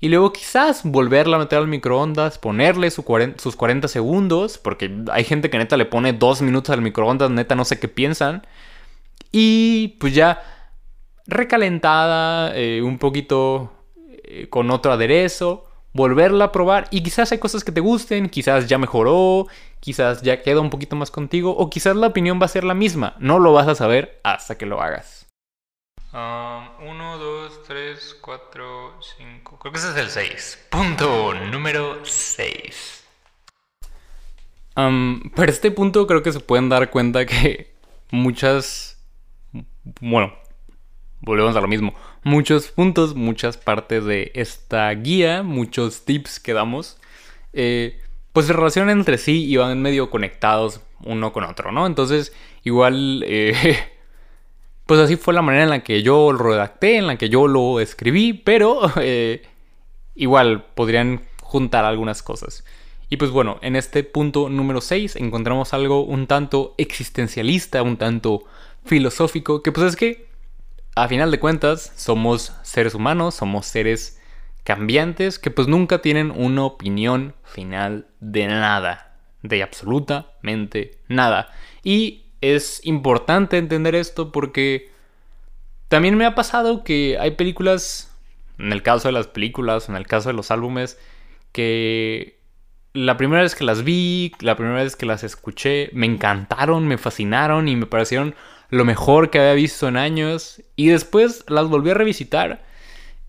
y 0.00 0.08
luego 0.08 0.32
quizás 0.32 0.82
volverla 0.84 1.36
a 1.36 1.40
meter 1.40 1.58
al 1.58 1.68
microondas, 1.68 2.38
ponerle 2.38 2.90
sus 2.90 3.04
40 3.04 3.88
segundos, 3.88 4.56
porque 4.56 4.90
hay 5.12 5.24
gente 5.24 5.50
que 5.50 5.58
neta 5.58 5.76
le 5.76 5.84
pone 5.84 6.14
dos 6.14 6.40
minutos 6.40 6.72
al 6.72 6.80
microondas, 6.80 7.30
neta 7.30 7.54
no 7.54 7.66
sé 7.66 7.78
qué 7.78 7.88
piensan. 7.88 8.46
Y 9.30 9.88
pues 10.00 10.14
ya 10.14 10.59
recalentada, 11.30 12.56
eh, 12.56 12.82
un 12.82 12.98
poquito 12.98 13.72
eh, 14.24 14.48
con 14.50 14.70
otro 14.70 14.92
aderezo, 14.92 15.66
volverla 15.92 16.46
a 16.46 16.52
probar 16.52 16.88
y 16.90 17.02
quizás 17.02 17.32
hay 17.32 17.38
cosas 17.38 17.64
que 17.64 17.72
te 17.72 17.80
gusten, 17.80 18.28
quizás 18.28 18.68
ya 18.68 18.78
mejoró, 18.78 19.46
quizás 19.80 20.22
ya 20.22 20.42
queda 20.42 20.60
un 20.60 20.70
poquito 20.70 20.96
más 20.96 21.10
contigo 21.10 21.56
o 21.56 21.70
quizás 21.70 21.96
la 21.96 22.08
opinión 22.08 22.40
va 22.40 22.46
a 22.46 22.48
ser 22.48 22.64
la 22.64 22.74
misma, 22.74 23.14
no 23.18 23.38
lo 23.38 23.52
vas 23.52 23.68
a 23.68 23.74
saber 23.74 24.20
hasta 24.22 24.58
que 24.58 24.66
lo 24.66 24.82
hagas. 24.82 25.26
1, 26.12 27.18
2, 27.18 27.62
3, 27.68 28.16
4, 28.20 28.98
5. 29.18 29.58
Creo 29.60 29.72
que 29.72 29.78
ese 29.78 29.90
es 29.90 29.96
el 29.96 30.08
6. 30.08 30.66
Punto 30.70 31.34
número 31.34 32.04
6. 32.04 33.04
para 34.74 35.50
este 35.50 35.70
punto 35.70 36.06
creo 36.08 36.22
que 36.22 36.32
se 36.32 36.40
pueden 36.40 36.68
dar 36.68 36.90
cuenta 36.90 37.26
que 37.26 37.74
muchas... 38.10 38.98
Bueno, 40.00 40.39
volvemos 41.20 41.56
a 41.56 41.60
lo 41.60 41.68
mismo. 41.68 41.94
Muchos 42.22 42.68
puntos, 42.68 43.14
muchas 43.14 43.56
partes 43.56 44.04
de 44.04 44.32
esta 44.34 44.90
guía, 44.90 45.42
muchos 45.42 46.04
tips 46.04 46.40
que 46.40 46.52
damos, 46.52 46.98
eh, 47.52 48.00
pues 48.32 48.46
se 48.46 48.52
relacionan 48.52 48.98
entre 48.98 49.18
sí 49.18 49.44
y 49.44 49.56
van 49.56 49.80
medio 49.82 50.10
conectados 50.10 50.80
uno 51.04 51.32
con 51.32 51.44
otro, 51.44 51.72
¿no? 51.72 51.86
Entonces, 51.86 52.32
igual, 52.62 53.24
eh, 53.26 53.78
pues 54.86 55.00
así 55.00 55.16
fue 55.16 55.34
la 55.34 55.42
manera 55.42 55.64
en 55.64 55.70
la 55.70 55.82
que 55.82 56.02
yo 56.02 56.32
lo 56.32 56.38
redacté, 56.38 56.96
en 56.96 57.06
la 57.06 57.16
que 57.16 57.28
yo 57.28 57.46
lo 57.46 57.80
escribí, 57.80 58.32
pero 58.32 58.90
eh, 58.96 59.42
igual 60.14 60.64
podrían 60.74 61.22
juntar 61.42 61.84
algunas 61.84 62.22
cosas. 62.22 62.64
Y 63.08 63.16
pues 63.16 63.32
bueno, 63.32 63.58
en 63.60 63.74
este 63.74 64.04
punto 64.04 64.48
número 64.48 64.80
6 64.80 65.16
encontramos 65.16 65.74
algo 65.74 66.04
un 66.04 66.28
tanto 66.28 66.74
existencialista, 66.78 67.82
un 67.82 67.96
tanto 67.96 68.44
filosófico, 68.84 69.62
que 69.62 69.72
pues 69.72 69.88
es 69.88 69.96
que 69.96 70.29
a 70.94 71.08
final 71.08 71.30
de 71.30 71.40
cuentas, 71.40 71.92
somos 71.96 72.52
seres 72.62 72.94
humanos, 72.94 73.34
somos 73.34 73.66
seres 73.66 74.20
cambiantes 74.64 75.38
que 75.38 75.50
pues 75.50 75.68
nunca 75.68 76.02
tienen 76.02 76.30
una 76.30 76.64
opinión 76.64 77.34
final 77.44 78.06
de 78.20 78.46
nada, 78.46 79.16
de 79.42 79.62
absolutamente 79.62 80.98
nada. 81.08 81.48
Y 81.82 82.26
es 82.40 82.84
importante 82.84 83.58
entender 83.58 83.94
esto 83.94 84.32
porque 84.32 84.90
también 85.88 86.16
me 86.16 86.26
ha 86.26 86.34
pasado 86.34 86.84
que 86.84 87.18
hay 87.18 87.32
películas, 87.32 88.14
en 88.58 88.72
el 88.72 88.82
caso 88.82 89.08
de 89.08 89.12
las 89.12 89.26
películas, 89.26 89.88
en 89.88 89.96
el 89.96 90.06
caso 90.06 90.28
de 90.28 90.34
los 90.34 90.50
álbumes, 90.50 90.98
que 91.52 92.38
la 92.92 93.16
primera 93.16 93.42
vez 93.42 93.54
que 93.54 93.64
las 93.64 93.84
vi, 93.84 94.32
la 94.40 94.56
primera 94.56 94.82
vez 94.82 94.96
que 94.96 95.06
las 95.06 95.24
escuché, 95.24 95.90
me 95.92 96.06
encantaron, 96.06 96.86
me 96.86 96.98
fascinaron 96.98 97.68
y 97.68 97.76
me 97.76 97.86
parecieron 97.86 98.34
lo 98.70 98.84
mejor 98.84 99.30
que 99.30 99.38
había 99.38 99.54
visto 99.54 99.88
en 99.88 99.96
años. 99.96 100.62
Y 100.76 100.88
después 100.88 101.44
las 101.48 101.68
volví 101.68 101.90
a 101.90 101.94
revisitar. 101.94 102.64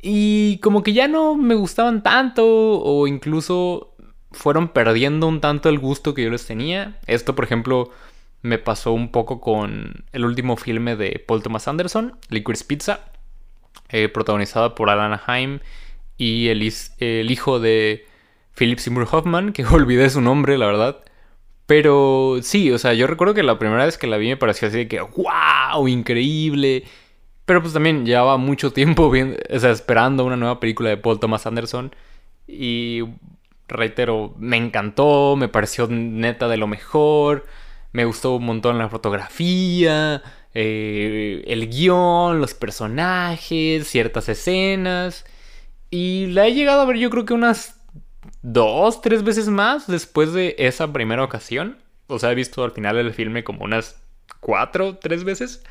Y 0.01 0.57
como 0.59 0.83
que 0.83 0.93
ya 0.93 1.07
no 1.07 1.35
me 1.35 1.55
gustaban 1.55 2.01
tanto 2.01 2.45
o 2.45 3.07
incluso 3.07 3.93
fueron 4.31 4.69
perdiendo 4.69 5.27
un 5.27 5.41
tanto 5.41 5.69
el 5.69 5.79
gusto 5.79 6.13
que 6.13 6.23
yo 6.23 6.29
les 6.29 6.45
tenía. 6.45 6.97
Esto, 7.05 7.35
por 7.35 7.45
ejemplo, 7.45 7.91
me 8.41 8.57
pasó 8.57 8.93
un 8.93 9.11
poco 9.11 9.41
con 9.41 10.05
el 10.11 10.25
último 10.25 10.57
filme 10.57 10.95
de 10.95 11.23
Paul 11.25 11.43
Thomas 11.43 11.67
Anderson, 11.67 12.17
Licorice 12.29 12.65
Pizza, 12.65 13.01
eh, 13.89 14.09
protagonizado 14.09 14.73
por 14.73 14.89
Alan 14.89 15.19
Haim 15.27 15.59
y 16.17 16.47
el, 16.47 16.73
el 16.99 17.31
hijo 17.31 17.59
de 17.59 18.07
Philip 18.55 18.79
Seymour 18.79 19.07
Hoffman, 19.11 19.53
que 19.53 19.65
olvidé 19.71 20.09
su 20.09 20.21
nombre, 20.21 20.57
la 20.57 20.65
verdad. 20.65 21.03
Pero 21.71 22.39
sí, 22.41 22.69
o 22.69 22.77
sea, 22.77 22.93
yo 22.93 23.07
recuerdo 23.07 23.33
que 23.33 23.43
la 23.43 23.57
primera 23.57 23.85
vez 23.85 23.97
que 23.97 24.05
la 24.05 24.17
vi 24.17 24.27
me 24.27 24.35
pareció 24.35 24.67
así 24.67 24.75
de 24.75 24.87
que, 24.89 24.99
wow, 24.99 25.87
increíble. 25.87 26.83
Pero 27.45 27.61
pues 27.61 27.71
también 27.71 28.05
llevaba 28.05 28.35
mucho 28.35 28.73
tiempo 28.73 29.09
viendo, 29.11 29.37
o 29.49 29.57
sea, 29.57 29.71
esperando 29.71 30.25
una 30.25 30.35
nueva 30.35 30.59
película 30.59 30.89
de 30.89 30.97
Paul 30.97 31.21
Thomas 31.21 31.47
Anderson. 31.47 31.95
Y 32.45 33.03
reitero, 33.69 34.35
me 34.37 34.57
encantó, 34.57 35.37
me 35.37 35.47
pareció 35.47 35.87
neta 35.87 36.49
de 36.49 36.57
lo 36.57 36.67
mejor. 36.67 37.45
Me 37.93 38.03
gustó 38.03 38.35
un 38.35 38.43
montón 38.43 38.77
la 38.77 38.89
fotografía, 38.89 40.21
eh, 40.53 41.41
el 41.47 41.69
guion, 41.69 42.41
los 42.41 42.53
personajes, 42.53 43.87
ciertas 43.87 44.27
escenas. 44.27 45.23
Y 45.89 46.27
la 46.27 46.47
he 46.47 46.53
llegado 46.53 46.81
a 46.81 46.85
ver 46.85 46.97
yo 46.97 47.09
creo 47.09 47.23
que 47.23 47.33
unas 47.33 47.80
dos, 48.41 49.01
tres 49.01 49.23
veces 49.23 49.49
más 49.49 49.87
después 49.87 50.33
de 50.33 50.55
esa 50.57 50.91
primera 50.91 51.23
ocasión. 51.23 51.77
O 52.07 52.19
sea, 52.19 52.31
he 52.31 52.35
visto 52.35 52.63
al 52.63 52.71
final 52.71 52.95
del 52.95 53.13
filme 53.13 53.43
como 53.43 53.63
unas 53.63 54.01
cuatro, 54.39 54.97
tres 54.97 55.23
veces. 55.23 55.63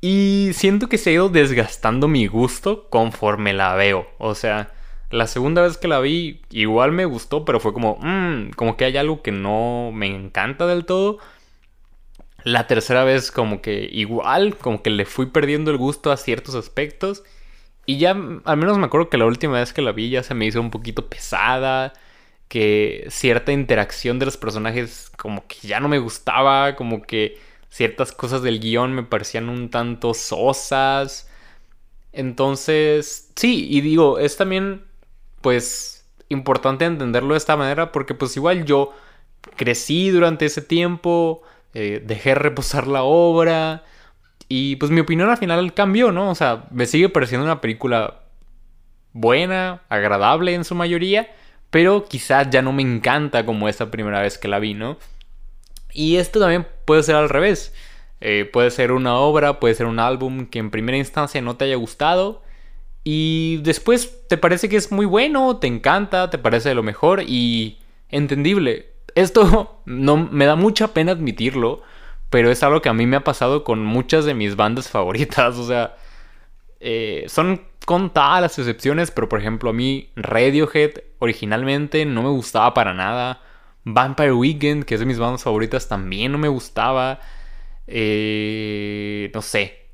Y 0.00 0.50
siento 0.54 0.88
que 0.88 0.98
se 0.98 1.10
ha 1.10 1.12
ido 1.14 1.28
desgastando 1.28 2.08
mi 2.08 2.26
gusto 2.26 2.88
conforme 2.90 3.52
la 3.52 3.74
veo. 3.76 4.08
O 4.18 4.34
sea, 4.34 4.72
la 5.10 5.26
segunda 5.26 5.62
vez 5.62 5.78
que 5.78 5.88
la 5.88 6.00
vi 6.00 6.42
igual 6.50 6.90
me 6.90 7.04
gustó, 7.04 7.44
pero 7.44 7.60
fue 7.60 7.72
como, 7.72 7.98
mmm, 8.00 8.50
como 8.56 8.76
que 8.76 8.84
hay 8.84 8.96
algo 8.96 9.22
que 9.22 9.30
no 9.30 9.90
me 9.92 10.08
encanta 10.08 10.66
del 10.66 10.84
todo. 10.84 11.18
La 12.44 12.66
tercera 12.66 13.04
vez 13.04 13.30
como 13.30 13.62
que 13.62 13.88
igual, 13.92 14.56
como 14.56 14.82
que 14.82 14.90
le 14.90 15.04
fui 15.04 15.26
perdiendo 15.26 15.70
el 15.70 15.76
gusto 15.76 16.10
a 16.10 16.16
ciertos 16.16 16.56
aspectos. 16.56 17.22
Y 17.86 17.98
ya, 17.98 18.10
al 18.10 18.56
menos 18.56 18.78
me 18.78 18.86
acuerdo 18.86 19.08
que 19.10 19.18
la 19.18 19.26
última 19.26 19.54
vez 19.58 19.72
que 19.72 19.82
la 19.82 19.92
vi 19.92 20.10
ya 20.10 20.22
se 20.22 20.34
me 20.34 20.46
hizo 20.46 20.60
un 20.60 20.70
poquito 20.70 21.08
pesada. 21.08 21.92
Que 22.48 23.06
cierta 23.10 23.52
interacción 23.52 24.18
de 24.18 24.26
los 24.26 24.36
personajes 24.36 25.10
como 25.16 25.46
que 25.46 25.56
ya 25.66 25.80
no 25.80 25.88
me 25.88 25.98
gustaba. 25.98 26.76
Como 26.76 27.02
que 27.02 27.38
ciertas 27.70 28.12
cosas 28.12 28.42
del 28.42 28.60
guion 28.60 28.92
me 28.94 29.02
parecían 29.02 29.48
un 29.48 29.70
tanto 29.70 30.14
sosas. 30.14 31.28
Entonces, 32.12 33.30
sí, 33.36 33.68
y 33.70 33.80
digo, 33.80 34.18
es 34.18 34.36
también, 34.36 34.84
pues, 35.40 36.04
importante 36.32 36.84
entenderlo 36.84 37.34
de 37.34 37.38
esta 37.38 37.56
manera 37.56 37.92
porque 37.92 38.14
pues 38.14 38.36
igual 38.36 38.64
yo 38.64 38.92
crecí 39.56 40.10
durante 40.10 40.46
ese 40.46 40.62
tiempo, 40.62 41.42
eh, 41.74 42.02
dejé 42.04 42.34
reposar 42.34 42.86
la 42.86 43.02
obra, 43.02 43.84
y 44.48 44.76
pues 44.76 44.90
mi 44.90 45.00
opinión 45.00 45.30
al 45.30 45.36
final 45.36 45.74
cambió, 45.74 46.12
¿no? 46.12 46.30
O 46.30 46.34
sea, 46.34 46.64
me 46.70 46.86
sigue 46.86 47.08
pareciendo 47.08 47.44
una 47.44 47.60
película 47.60 48.22
buena, 49.12 49.82
agradable 49.88 50.54
en 50.54 50.64
su 50.64 50.74
mayoría, 50.74 51.30
pero 51.70 52.04
quizás 52.04 52.50
ya 52.50 52.62
no 52.62 52.72
me 52.72 52.82
encanta 52.82 53.44
como 53.46 53.68
esa 53.68 53.90
primera 53.90 54.20
vez 54.20 54.38
que 54.38 54.48
la 54.48 54.58
vi, 54.58 54.74
¿no? 54.74 54.98
Y 55.92 56.16
esto 56.16 56.40
también 56.40 56.66
puede 56.84 57.02
ser 57.02 57.16
al 57.16 57.28
revés. 57.28 57.74
Eh, 58.20 58.48
puede 58.50 58.70
ser 58.70 58.92
una 58.92 59.16
obra, 59.16 59.58
puede 59.58 59.74
ser 59.74 59.86
un 59.86 59.98
álbum 59.98 60.46
que 60.46 60.60
en 60.60 60.70
primera 60.70 60.96
instancia 60.96 61.40
no 61.42 61.56
te 61.56 61.64
haya 61.64 61.74
gustado 61.74 62.42
y 63.04 63.58
después 63.62 64.28
te 64.28 64.36
parece 64.36 64.68
que 64.68 64.76
es 64.76 64.92
muy 64.92 65.06
bueno, 65.06 65.56
te 65.56 65.66
encanta, 65.66 66.30
te 66.30 66.38
parece 66.38 66.68
de 66.68 66.76
lo 66.76 66.82
mejor 66.82 67.22
y 67.26 67.78
entendible. 68.10 68.90
Esto 69.14 69.80
no 69.86 70.16
me 70.16 70.46
da 70.46 70.54
mucha 70.54 70.94
pena 70.94 71.12
admitirlo, 71.12 71.82
pero 72.32 72.50
es 72.50 72.62
algo 72.62 72.80
que 72.80 72.88
a 72.88 72.94
mí 72.94 73.06
me 73.06 73.16
ha 73.16 73.24
pasado 73.24 73.62
con 73.62 73.84
muchas 73.84 74.24
de 74.24 74.32
mis 74.32 74.56
bandas 74.56 74.88
favoritas. 74.88 75.58
O 75.58 75.66
sea, 75.66 75.96
eh, 76.80 77.26
son 77.28 77.60
contadas 77.84 78.40
las 78.40 78.58
excepciones, 78.58 79.10
pero 79.10 79.28
por 79.28 79.38
ejemplo 79.38 79.68
a 79.68 79.74
mí 79.74 80.08
Radiohead 80.16 80.92
originalmente 81.18 82.06
no 82.06 82.22
me 82.22 82.30
gustaba 82.30 82.72
para 82.72 82.94
nada. 82.94 83.42
Vampire 83.84 84.32
Weekend, 84.32 84.84
que 84.84 84.94
es 84.94 85.00
de 85.00 85.06
mis 85.06 85.18
bandas 85.18 85.42
favoritas, 85.42 85.88
también 85.88 86.32
no 86.32 86.38
me 86.38 86.48
gustaba. 86.48 87.20
Eh, 87.86 89.30
no 89.34 89.42
sé. 89.42 89.88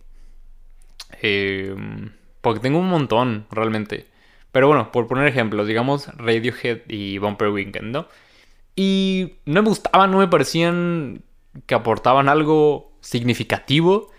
Em, 1.21 2.13
porque 2.41 2.61
tengo 2.61 2.79
un 2.79 2.89
montón, 2.89 3.47
realmente. 3.51 4.07
Pero 4.53 4.69
bueno, 4.69 4.93
por 4.93 5.09
poner 5.09 5.27
ejemplos, 5.27 5.67
digamos 5.67 6.07
Radiohead 6.17 6.83
y 6.89 7.19
Vampire 7.19 7.51
Weekend, 7.51 7.91
¿no? 7.93 8.07
Y 8.77 9.39
no 9.45 9.63
me 9.63 9.71
gustaban, 9.71 10.13
no 10.13 10.19
me 10.19 10.29
parecían 10.29 11.25
que 11.67 11.75
aportaban 11.75 12.29
algo 12.29 12.93
significativo. 13.01 14.11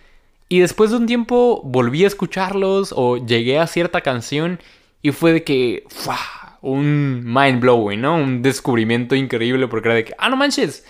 Y 0.47 0.59
después 0.59 0.91
de 0.91 0.97
un 0.97 1.05
tiempo 1.05 1.61
volví 1.63 2.03
a 2.03 2.07
escucharlos 2.07 2.93
o 2.95 3.17
llegué 3.17 3.59
a 3.59 3.67
cierta 3.67 4.01
canción 4.01 4.59
y 5.01 5.11
fue 5.11 5.31
de 5.31 5.43
que, 5.43 5.85
un 6.61 7.23
mind 7.23 7.61
blowing, 7.61 8.01
¿no? 8.01 8.15
Un 8.15 8.41
descubrimiento 8.41 9.15
increíble 9.15 9.67
porque 9.67 9.89
era 9.89 9.95
de 9.95 10.05
que, 10.05 10.15
ah, 10.17 10.29
no 10.29 10.35
manches, 10.35 10.85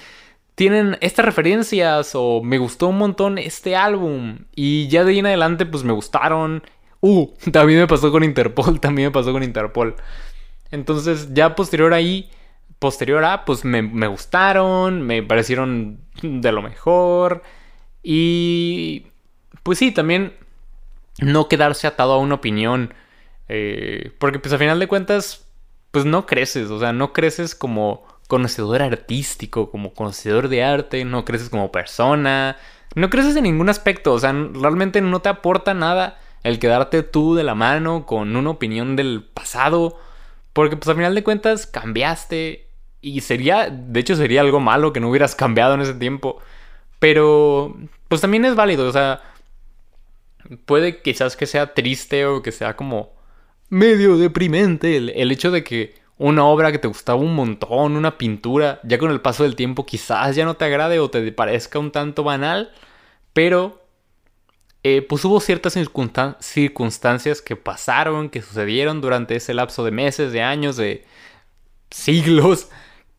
tienen 0.55 0.97
estas 1.01 1.25
referencias 1.25 2.11
o 2.15 2.41
me 2.43 2.57
gustó 2.57 2.87
un 2.87 2.97
montón 2.97 3.37
este 3.37 3.75
álbum. 3.75 4.39
Y 4.55 4.87
ya 4.87 5.03
de 5.03 5.11
ahí 5.11 5.19
en 5.19 5.27
adelante 5.27 5.65
pues 5.65 5.83
me 5.83 5.93
gustaron. 5.93 6.63
Uh, 7.01 7.27
también 7.51 7.79
me 7.79 7.87
pasó 7.87 8.11
con 8.11 8.23
Interpol, 8.23 8.79
también 8.81 9.07
me 9.07 9.11
pasó 9.11 9.31
con 9.31 9.43
Interpol. 9.43 9.95
Entonces 10.71 11.33
ya 11.33 11.55
posterior 11.55 11.93
ahí 11.93 12.29
posterior 12.79 13.23
a, 13.25 13.45
pues 13.45 13.65
me, 13.65 14.07
gustaron, 14.07 15.01
me 15.01 15.21
parecieron 15.21 15.99
de 16.21 16.51
lo 16.51 16.61
mejor. 16.61 17.43
Y 18.01 19.07
pues 19.63 19.77
sí, 19.77 19.91
también 19.91 20.33
no 21.19 21.47
quedarse 21.47 21.87
atado 21.87 22.13
a 22.13 22.19
una 22.19 22.35
opinión. 22.35 22.93
Eh, 23.49 24.11
porque 24.19 24.39
pues 24.39 24.53
a 24.53 24.57
final 24.57 24.79
de 24.79 24.87
cuentas, 24.87 25.45
pues 25.91 26.05
no 26.05 26.25
creces, 26.25 26.69
o 26.69 26.79
sea, 26.79 26.93
no 26.93 27.13
creces 27.13 27.55
como 27.55 28.05
conocedor 28.27 28.81
artístico, 28.81 29.71
como 29.71 29.93
conocedor 29.93 30.49
de 30.49 30.63
arte, 30.63 31.03
no 31.03 31.25
creces 31.25 31.49
como 31.49 31.71
persona, 31.71 32.57
no 32.95 33.09
creces 33.09 33.35
en 33.35 33.43
ningún 33.43 33.69
aspecto, 33.69 34.13
o 34.13 34.19
sea, 34.19 34.31
realmente 34.31 35.01
no 35.01 35.19
te 35.21 35.29
aporta 35.29 35.73
nada 35.73 36.19
el 36.43 36.59
quedarte 36.59 37.01
tú 37.01 37.33
de 37.33 37.43
la 37.43 37.55
mano 37.55 38.05
con 38.05 38.35
una 38.35 38.51
opinión 38.51 38.95
del 38.95 39.23
pasado, 39.23 39.99
porque 40.53 40.77
pues 40.77 40.89
a 40.89 40.95
final 40.95 41.15
de 41.15 41.23
cuentas 41.23 41.65
cambiaste 41.65 42.68
y 43.01 43.21
sería, 43.21 43.69
de 43.69 43.99
hecho 43.99 44.15
sería 44.15 44.41
algo 44.41 44.59
malo 44.59 44.93
que 44.93 44.99
no 44.99 45.09
hubieras 45.09 45.35
cambiado 45.35 45.73
en 45.75 45.81
ese 45.81 45.93
tiempo. 45.93 46.39
Pero, 46.99 47.77
pues 48.07 48.21
también 48.21 48.45
es 48.45 48.55
válido, 48.55 48.87
o 48.87 48.91
sea, 48.91 49.21
puede 50.65 51.01
quizás 51.01 51.35
que 51.35 51.45
sea 51.45 51.73
triste 51.73 52.25
o 52.25 52.41
que 52.41 52.51
sea 52.51 52.75
como 52.75 53.13
medio 53.69 54.17
deprimente 54.17 54.97
el, 54.97 55.31
hecho 55.31 55.51
de 55.51 55.63
que 55.63 55.95
una 56.17 56.45
obra 56.45 56.71
que 56.71 56.79
te 56.79 56.87
gustaba 56.87 57.19
un 57.19 57.35
montón, 57.35 57.95
una 57.95 58.17
pintura, 58.17 58.79
ya 58.83 58.97
con 58.97 59.11
el 59.11 59.21
paso 59.21 59.43
del 59.43 59.55
tiempo 59.55 59.85
quizás 59.85 60.35
ya 60.35 60.45
no 60.45 60.55
te 60.55 60.65
agrade 60.65 60.99
o 60.99 61.09
te 61.09 61.31
parezca 61.31 61.79
un 61.79 61.91
tanto 61.91 62.23
banal, 62.23 62.73
pero 63.33 63.85
eh, 64.83 65.01
pues 65.01 65.23
hubo 65.25 65.39
ciertas 65.39 65.73
circunstancias 65.73 67.41
que 67.41 67.55
pasaron, 67.55 68.29
que 68.29 68.41
sucedieron 68.41 69.01
durante 69.01 69.35
ese 69.35 69.53
lapso 69.53 69.85
de 69.85 69.91
meses, 69.91 70.33
de 70.33 70.41
años, 70.41 70.77
de 70.77 71.05
siglos, 71.91 72.69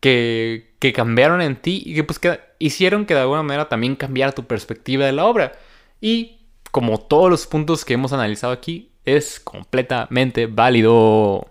que, 0.01 0.75
que 0.79 0.91
cambiaron 0.91 1.41
en 1.41 1.55
ti 1.55 1.81
y 1.85 1.95
que 1.95 2.03
pues 2.03 2.19
que 2.19 2.41
hicieron 2.59 3.05
que 3.05 3.13
de 3.13 3.21
alguna 3.21 3.43
manera 3.43 3.69
también 3.69 3.95
cambiara 3.95 4.33
tu 4.33 4.45
perspectiva 4.45 5.05
de 5.05 5.13
la 5.13 5.25
obra. 5.25 5.53
Y 6.01 6.41
como 6.71 6.99
todos 6.99 7.29
los 7.29 7.47
puntos 7.47 7.85
que 7.85 7.93
hemos 7.93 8.11
analizado 8.11 8.51
aquí, 8.51 8.91
es 9.05 9.39
completamente 9.39 10.47
válido. 10.47 11.47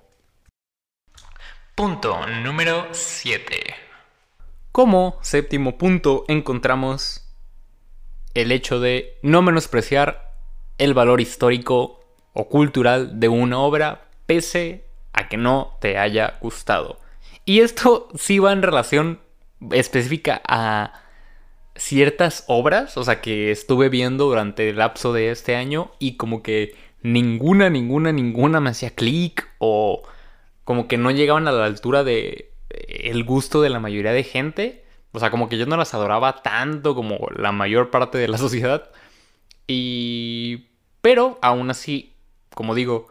Punto 1.75 2.27
número 2.27 2.89
7. 2.91 3.75
Como 4.73 5.19
séptimo 5.23 5.79
punto 5.79 6.25
encontramos 6.29 7.27
el 8.35 8.53
hecho 8.53 8.81
de 8.81 9.19
no 9.23 9.43
menospreciar 9.43 10.33
el 10.79 10.95
valor 10.95 11.21
histórico 11.21 12.01
o 12.33 12.49
cultural 12.49 13.19
de 13.19 13.29
una 13.29 13.59
obra 13.59 14.09
pese 14.27 14.85
a 15.13 15.29
que 15.29 15.37
no 15.37 15.77
te 15.81 15.99
haya 15.99 16.39
gustado. 16.41 16.99
Y 17.51 17.63
esto 17.63 18.07
sí 18.15 18.39
va 18.39 18.53
en 18.53 18.63
relación 18.63 19.19
específica 19.73 20.41
a 20.47 21.03
ciertas 21.75 22.45
obras, 22.47 22.97
o 22.97 23.03
sea, 23.03 23.21
que 23.21 23.51
estuve 23.51 23.89
viendo 23.89 24.27
durante 24.27 24.69
el 24.69 24.77
lapso 24.77 25.13
de 25.13 25.33
este 25.33 25.57
año 25.57 25.91
y 25.99 26.17
como 26.17 26.45
que 26.45 26.77
ninguna, 27.03 27.69
ninguna, 27.69 28.13
ninguna 28.13 28.61
me 28.61 28.71
hacía 28.71 28.95
clic 28.95 29.49
o 29.59 30.05
como 30.63 30.87
que 30.87 30.97
no 30.97 31.11
llegaban 31.11 31.49
a 31.49 31.51
la 31.51 31.65
altura 31.65 32.05
de 32.05 32.53
eh, 32.71 33.11
el 33.11 33.25
gusto 33.25 33.61
de 33.63 33.71
la 33.71 33.81
mayoría 33.81 34.13
de 34.13 34.23
gente. 34.23 34.85
O 35.11 35.19
sea, 35.19 35.33
como 35.33 35.49
que 35.49 35.59
yo 35.59 35.67
no 35.67 35.77
las 35.77 35.93
adoraba 35.93 36.45
tanto 36.45 36.95
como 36.95 37.19
la 37.35 37.51
mayor 37.51 37.91
parte 37.91 38.17
de 38.17 38.29
la 38.29 38.39
sociedad. 38.47 38.93
Y... 39.67 40.69
Pero 41.01 41.41
aún 41.43 41.69
así, 41.69 42.15
como 42.55 42.77
digo, 42.77 43.09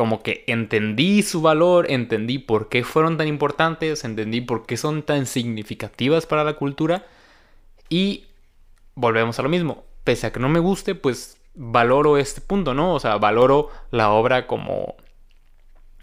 como 0.00 0.22
que 0.22 0.44
entendí 0.46 1.22
su 1.22 1.42
valor, 1.42 1.90
entendí 1.90 2.38
por 2.38 2.70
qué 2.70 2.84
fueron 2.84 3.18
tan 3.18 3.28
importantes, 3.28 4.02
entendí 4.02 4.40
por 4.40 4.64
qué 4.64 4.78
son 4.78 5.02
tan 5.02 5.26
significativas 5.26 6.24
para 6.24 6.42
la 6.42 6.54
cultura. 6.54 7.04
Y 7.90 8.24
volvemos 8.94 9.38
a 9.38 9.42
lo 9.42 9.50
mismo. 9.50 9.84
Pese 10.02 10.26
a 10.26 10.32
que 10.32 10.40
no 10.40 10.48
me 10.48 10.58
guste, 10.58 10.94
pues 10.94 11.36
valoro 11.54 12.16
este 12.16 12.40
punto, 12.40 12.72
¿no? 12.72 12.94
O 12.94 12.98
sea, 12.98 13.18
valoro 13.18 13.68
la 13.90 14.08
obra 14.08 14.46
como 14.46 14.94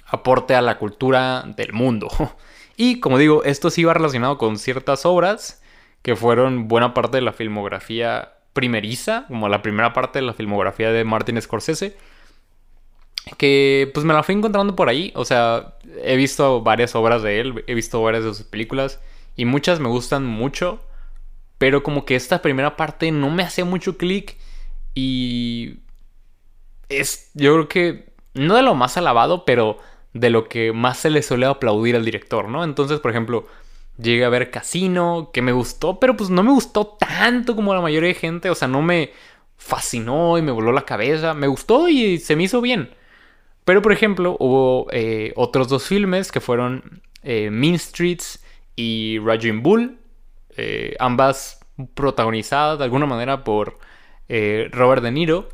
aporte 0.06 0.54
a 0.54 0.62
la 0.62 0.78
cultura 0.78 1.44
del 1.58 1.74
mundo. 1.74 2.08
Y 2.80 3.00
como 3.00 3.18
digo, 3.18 3.44
esto 3.46 3.72
sí 3.72 3.84
va 3.84 3.96
relacionado 3.96 4.38
con 4.38 4.60
ciertas 4.60 5.08
obras 5.08 5.64
que 6.04 6.16
fueron 6.16 6.68
buena 6.68 6.94
parte 6.94 7.18
de 7.18 7.24
la 7.24 7.34
filmografía 7.34 8.34
primeriza, 8.54 9.26
como 9.28 9.50
la 9.50 9.64
primera 9.64 9.94
parte 9.94 10.20
de 10.20 10.26
la 10.28 10.34
filmografía 10.34 10.92
de 10.92 11.04
Martin 11.04 11.42
Scorsese. 11.42 11.98
Que 13.38 13.90
pues 13.94 14.06
me 14.06 14.14
la 14.14 14.24
fui 14.24 14.36
encontrando 14.36 14.76
por 14.76 14.90
ahí. 14.90 15.12
O 15.16 15.26
sea, 15.26 15.76
he 16.04 16.16
visto 16.16 16.62
varias 16.62 16.96
obras 16.96 17.24
de 17.24 17.40
él, 17.40 17.64
he 17.68 17.74
visto 17.74 18.02
varias 18.02 18.24
de 18.24 18.34
sus 18.34 18.46
películas 18.46 19.00
y 19.36 19.46
muchas 19.46 19.80
me 19.80 19.90
gustan 19.90 20.26
mucho. 20.26 20.80
Pero 21.58 21.84
como 21.84 22.06
que 22.06 22.16
esta 22.16 22.42
primera 22.42 22.76
parte 22.76 23.12
no 23.12 23.30
me 23.32 23.44
hace 23.44 23.64
mucho 23.64 23.98
clic 23.98 24.38
y 24.94 25.80
es, 26.90 27.32
yo 27.34 27.54
creo 27.54 27.68
que, 27.68 28.14
no 28.34 28.56
de 28.56 28.62
lo 28.64 28.76
más 28.76 28.98
alabado, 28.98 29.46
pero 29.46 29.80
de 30.14 30.30
lo 30.30 30.48
que 30.48 30.74
más 30.74 30.98
se 30.98 31.10
le 31.10 31.22
suele 31.22 31.46
aplaudir 31.46 31.96
al 31.96 32.06
director, 32.06 32.48
¿no? 32.48 32.64
Entonces, 32.64 33.00
por 33.00 33.12
ejemplo, 33.12 33.48
llegué 33.98 34.26
a 34.26 34.30
ver 34.30 34.52
Casino, 34.52 35.32
que 35.34 35.42
me 35.42 35.52
gustó, 35.52 36.00
pero 36.00 36.16
pues 36.16 36.30
no 36.30 36.44
me 36.44 36.52
gustó 36.52 36.88
tanto 36.88 37.56
como 37.56 37.74
la 37.74 37.82
mayoría 37.82 38.10
de 38.10 38.16
gente, 38.16 38.50
o 38.50 38.56
sea, 38.56 38.68
no 38.68 38.82
me 38.82 39.12
fascinó 39.58 40.38
y 40.38 40.42
me 40.42 40.52
voló 40.52 40.72
la 40.72 40.86
cabeza, 40.86 41.34
me 41.34 41.48
gustó 41.48 41.90
y 41.90 42.20
se 42.20 42.36
me 42.36 42.44
hizo 42.44 42.62
bien. 42.62 42.92
Pero, 43.68 43.82
por 43.82 43.92
ejemplo, 43.92 44.38
hubo 44.40 44.88
eh, 44.92 45.34
otros 45.36 45.68
dos 45.68 45.86
filmes 45.86 46.32
que 46.32 46.40
fueron 46.40 47.02
eh, 47.22 47.50
Mean 47.52 47.78
Streets 47.78 48.42
y 48.78 49.20
Raging 49.20 49.62
Bull, 49.62 50.00
eh, 50.56 50.96
ambas 51.00 51.60
protagonizadas 51.94 52.78
de 52.78 52.86
alguna 52.86 53.06
manera 53.08 53.44
por 53.44 53.78
Robert 54.30 55.04
De 55.04 55.12
Niro. 55.12 55.50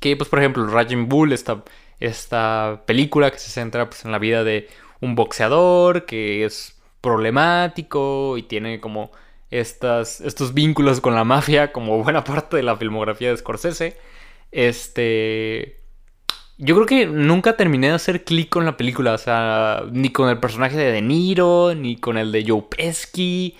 Que, 0.00 0.16
pues, 0.16 0.28
por 0.28 0.40
ejemplo, 0.40 0.66
Raging 0.66 1.08
Bull, 1.08 1.32
esta, 1.32 1.62
esta 2.00 2.82
película 2.84 3.30
que 3.30 3.38
se 3.38 3.50
centra 3.50 3.88
pues, 3.88 4.04
en 4.04 4.10
la 4.10 4.18
vida 4.18 4.42
de 4.42 4.68
un 5.00 5.14
boxeador 5.14 6.04
que 6.04 6.44
es 6.44 6.82
problemático 7.00 8.36
y 8.36 8.42
tiene 8.42 8.80
como 8.80 9.12
estas, 9.52 10.20
estos 10.20 10.52
vínculos 10.52 11.00
con 11.00 11.14
la 11.14 11.22
mafia, 11.22 11.70
como 11.70 12.02
buena 12.02 12.24
parte 12.24 12.56
de 12.56 12.64
la 12.64 12.76
filmografía 12.76 13.30
de 13.30 13.36
Scorsese. 13.36 13.96
Este. 14.50 15.77
Yo 16.58 16.74
creo 16.74 16.86
que 16.86 17.06
nunca 17.06 17.56
terminé 17.56 17.88
de 17.88 17.94
hacer 17.94 18.24
clic 18.24 18.48
con 18.48 18.64
la 18.64 18.76
película, 18.76 19.14
o 19.14 19.18
sea, 19.18 19.84
ni 19.92 20.10
con 20.10 20.28
el 20.28 20.38
personaje 20.38 20.76
de 20.76 20.92
De 20.92 21.02
Niro, 21.02 21.74
ni 21.74 21.96
con 21.96 22.18
el 22.18 22.32
de 22.32 22.44
Joe 22.46 22.64
Pesci, 22.68 23.56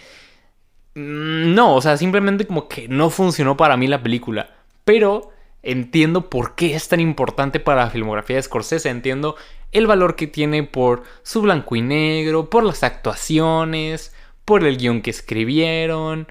Mm, 0.99 1.55
no, 1.55 1.77
o 1.77 1.81
sea, 1.81 1.97
simplemente 1.97 2.47
como 2.47 2.69
que 2.69 2.89
no 2.89 3.09
funcionó 3.11 3.57
para 3.57 3.77
mí 3.77 3.87
la 3.87 4.03
película. 4.03 4.51
Pero 4.85 5.31
entiendo 5.63 6.29
por 6.31 6.55
qué 6.57 6.75
es 6.75 6.89
tan 6.89 7.01
importante 7.01 7.61
para 7.61 7.85
la 7.85 7.91
filmografía 7.91 8.37
de 8.37 8.43
Scorsese. 8.43 8.89
Entiendo 8.91 9.37
el 9.73 9.87
valor 9.87 10.17
que 10.17 10.27
tiene 10.27 10.65
por 10.65 11.05
su 11.23 11.43
blanco 11.43 11.77
y 11.77 11.83
negro, 11.83 12.51
por 12.51 12.65
las 12.65 12.83
actuaciones, 12.83 14.15
por 14.45 14.65
el 14.65 14.77
guion 14.79 15.03
que 15.03 15.11
escribieron, 15.11 16.29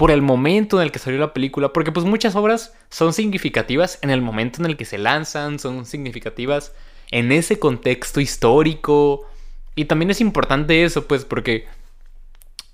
por 0.00 0.10
el 0.10 0.22
momento 0.22 0.78
en 0.78 0.84
el 0.84 0.92
que 0.92 0.98
salió 0.98 1.20
la 1.20 1.34
película. 1.34 1.74
Porque 1.74 1.92
pues 1.92 2.06
muchas 2.06 2.34
obras 2.34 2.72
son 2.88 3.12
significativas 3.12 3.98
en 4.00 4.08
el 4.08 4.22
momento 4.22 4.62
en 4.62 4.64
el 4.64 4.78
que 4.78 4.86
se 4.86 4.96
lanzan, 4.96 5.58
son 5.58 5.84
significativas 5.84 6.72
en 7.10 7.30
ese 7.32 7.58
contexto 7.58 8.18
histórico. 8.18 9.26
Y 9.74 9.84
también 9.84 10.10
es 10.10 10.22
importante 10.22 10.84
eso, 10.84 11.06
pues, 11.06 11.26
porque 11.26 11.66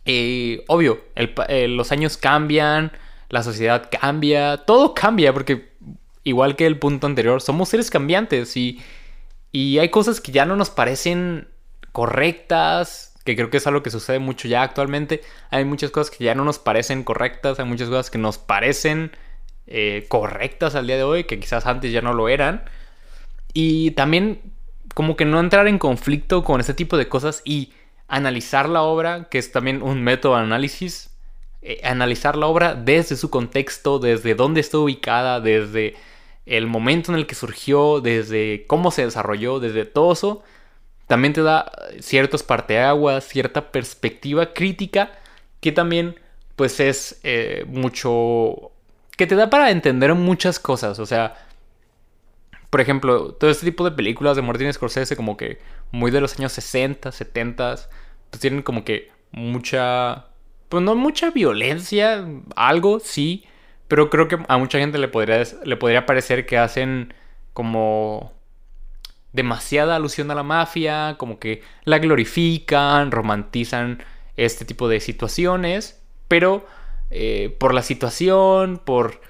eh, 0.04 0.62
obvio, 0.68 1.00
eh, 1.16 1.66
los 1.66 1.90
años 1.90 2.16
cambian, 2.16 2.92
la 3.28 3.42
sociedad 3.42 3.88
cambia, 3.90 4.58
todo 4.58 4.94
cambia, 4.94 5.32
porque 5.32 5.72
igual 6.22 6.54
que 6.54 6.64
el 6.64 6.78
punto 6.78 7.08
anterior, 7.08 7.42
somos 7.42 7.70
seres 7.70 7.90
cambiantes 7.90 8.56
y, 8.56 8.80
y 9.50 9.80
hay 9.80 9.88
cosas 9.88 10.20
que 10.20 10.30
ya 10.30 10.46
no 10.46 10.54
nos 10.54 10.70
parecen 10.70 11.48
correctas, 11.90 13.15
que 13.26 13.36
creo 13.36 13.50
que 13.50 13.58
es 13.58 13.66
algo 13.66 13.82
que 13.82 13.90
sucede 13.90 14.18
mucho 14.18 14.48
ya 14.48 14.62
actualmente. 14.62 15.20
Hay 15.50 15.66
muchas 15.66 15.90
cosas 15.90 16.16
que 16.16 16.24
ya 16.24 16.34
no 16.34 16.44
nos 16.44 16.58
parecen 16.58 17.02
correctas, 17.04 17.58
hay 17.58 17.66
muchas 17.66 17.90
cosas 17.90 18.10
que 18.10 18.16
nos 18.16 18.38
parecen 18.38 19.10
eh, 19.66 20.06
correctas 20.08 20.74
al 20.74 20.86
día 20.86 20.96
de 20.96 21.02
hoy, 21.02 21.24
que 21.24 21.38
quizás 21.38 21.66
antes 21.66 21.92
ya 21.92 22.00
no 22.00 22.14
lo 22.14 22.30
eran. 22.30 22.62
Y 23.52 23.90
también 23.90 24.40
como 24.94 25.16
que 25.16 25.26
no 25.26 25.40
entrar 25.40 25.68
en 25.68 25.78
conflicto 25.78 26.44
con 26.44 26.60
ese 26.60 26.72
tipo 26.72 26.96
de 26.96 27.08
cosas 27.08 27.42
y 27.44 27.72
analizar 28.08 28.68
la 28.68 28.82
obra, 28.82 29.28
que 29.28 29.38
es 29.38 29.52
también 29.52 29.82
un 29.82 30.02
método 30.02 30.36
de 30.36 30.42
análisis, 30.42 31.10
eh, 31.62 31.80
analizar 31.84 32.36
la 32.36 32.46
obra 32.46 32.74
desde 32.74 33.16
su 33.16 33.28
contexto, 33.28 33.98
desde 33.98 34.34
dónde 34.34 34.60
está 34.60 34.78
ubicada, 34.78 35.40
desde 35.40 35.96
el 36.46 36.68
momento 36.68 37.10
en 37.12 37.18
el 37.18 37.26
que 37.26 37.34
surgió, 37.34 38.00
desde 38.00 38.64
cómo 38.68 38.92
se 38.92 39.04
desarrolló, 39.04 39.58
desde 39.58 39.84
todo 39.84 40.12
eso, 40.12 40.44
también 41.06 41.32
te 41.32 41.42
da 41.42 41.70
ciertos 42.00 42.42
parteaguas, 42.42 43.24
cierta 43.24 43.70
perspectiva 43.70 44.52
crítica, 44.52 45.12
que 45.60 45.72
también 45.72 46.18
pues 46.56 46.80
es 46.80 47.20
eh, 47.22 47.64
mucho... 47.68 48.72
que 49.16 49.26
te 49.26 49.36
da 49.36 49.50
para 49.50 49.70
entender 49.70 50.14
muchas 50.14 50.58
cosas, 50.58 50.98
o 50.98 51.06
sea... 51.06 51.42
Por 52.70 52.80
ejemplo, 52.80 53.32
todo 53.32 53.48
este 53.48 53.64
tipo 53.64 53.84
de 53.84 53.92
películas 53.92 54.36
de 54.36 54.42
Martin 54.42 54.72
Scorsese, 54.72 55.16
como 55.16 55.36
que 55.36 55.60
muy 55.92 56.10
de 56.10 56.20
los 56.20 56.38
años 56.38 56.52
60, 56.52 57.12
70, 57.12 57.76
pues 58.28 58.40
tienen 58.40 58.62
como 58.62 58.84
que 58.84 59.10
mucha, 59.30 60.26
pues 60.68 60.82
no 60.82 60.96
mucha 60.96 61.30
violencia, 61.30 62.26
algo, 62.56 62.98
sí, 63.00 63.44
pero 63.88 64.10
creo 64.10 64.28
que 64.28 64.38
a 64.48 64.58
mucha 64.58 64.78
gente 64.78 64.98
le 64.98 65.08
podría, 65.08 65.42
le 65.64 65.76
podría 65.76 66.06
parecer 66.06 66.44
que 66.44 66.58
hacen 66.58 67.14
como 67.52 68.35
demasiada 69.36 69.94
alusión 69.94 70.30
a 70.30 70.34
la 70.34 70.42
mafia, 70.42 71.16
como 71.18 71.38
que 71.38 71.62
la 71.84 71.98
glorifican, 71.98 73.12
romantizan 73.12 74.02
este 74.36 74.64
tipo 74.64 74.88
de 74.88 75.00
situaciones, 75.00 76.02
pero 76.26 76.66
eh, 77.10 77.54
por 77.60 77.74
la 77.74 77.82
situación, 77.82 78.80
por 78.84 79.20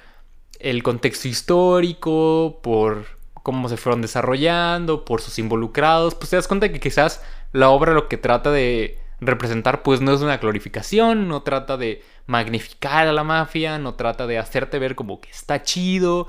el 0.60 0.82
contexto 0.82 1.28
histórico, 1.28 2.60
por 2.62 3.04
cómo 3.42 3.68
se 3.68 3.76
fueron 3.76 4.00
desarrollando, 4.00 5.04
por 5.04 5.20
sus 5.20 5.38
involucrados, 5.38 6.14
pues 6.14 6.30
te 6.30 6.36
das 6.36 6.48
cuenta 6.48 6.72
que 6.72 6.80
quizás 6.80 7.22
la 7.52 7.68
obra 7.70 7.92
lo 7.92 8.08
que 8.08 8.16
trata 8.16 8.50
de 8.50 8.98
representar 9.20 9.82
pues 9.82 10.00
no 10.00 10.12
es 10.12 10.20
una 10.20 10.38
glorificación, 10.38 11.28
no 11.28 11.42
trata 11.42 11.76
de 11.76 12.02
magnificar 12.26 13.06
a 13.06 13.12
la 13.12 13.24
mafia, 13.24 13.78
no 13.78 13.94
trata 13.94 14.26
de 14.26 14.38
hacerte 14.38 14.78
ver 14.78 14.94
como 14.94 15.20
que 15.20 15.30
está 15.30 15.62
chido. 15.62 16.28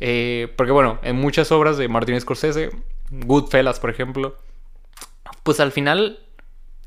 Eh, 0.00 0.52
porque 0.56 0.72
bueno, 0.72 0.98
en 1.02 1.16
muchas 1.16 1.52
obras 1.52 1.76
de 1.76 1.88
Martin 1.88 2.20
Scorsese, 2.20 2.70
Goodfellas 3.10 3.80
por 3.80 3.90
ejemplo, 3.90 4.36
pues 5.42 5.60
al 5.60 5.72
final, 5.72 6.20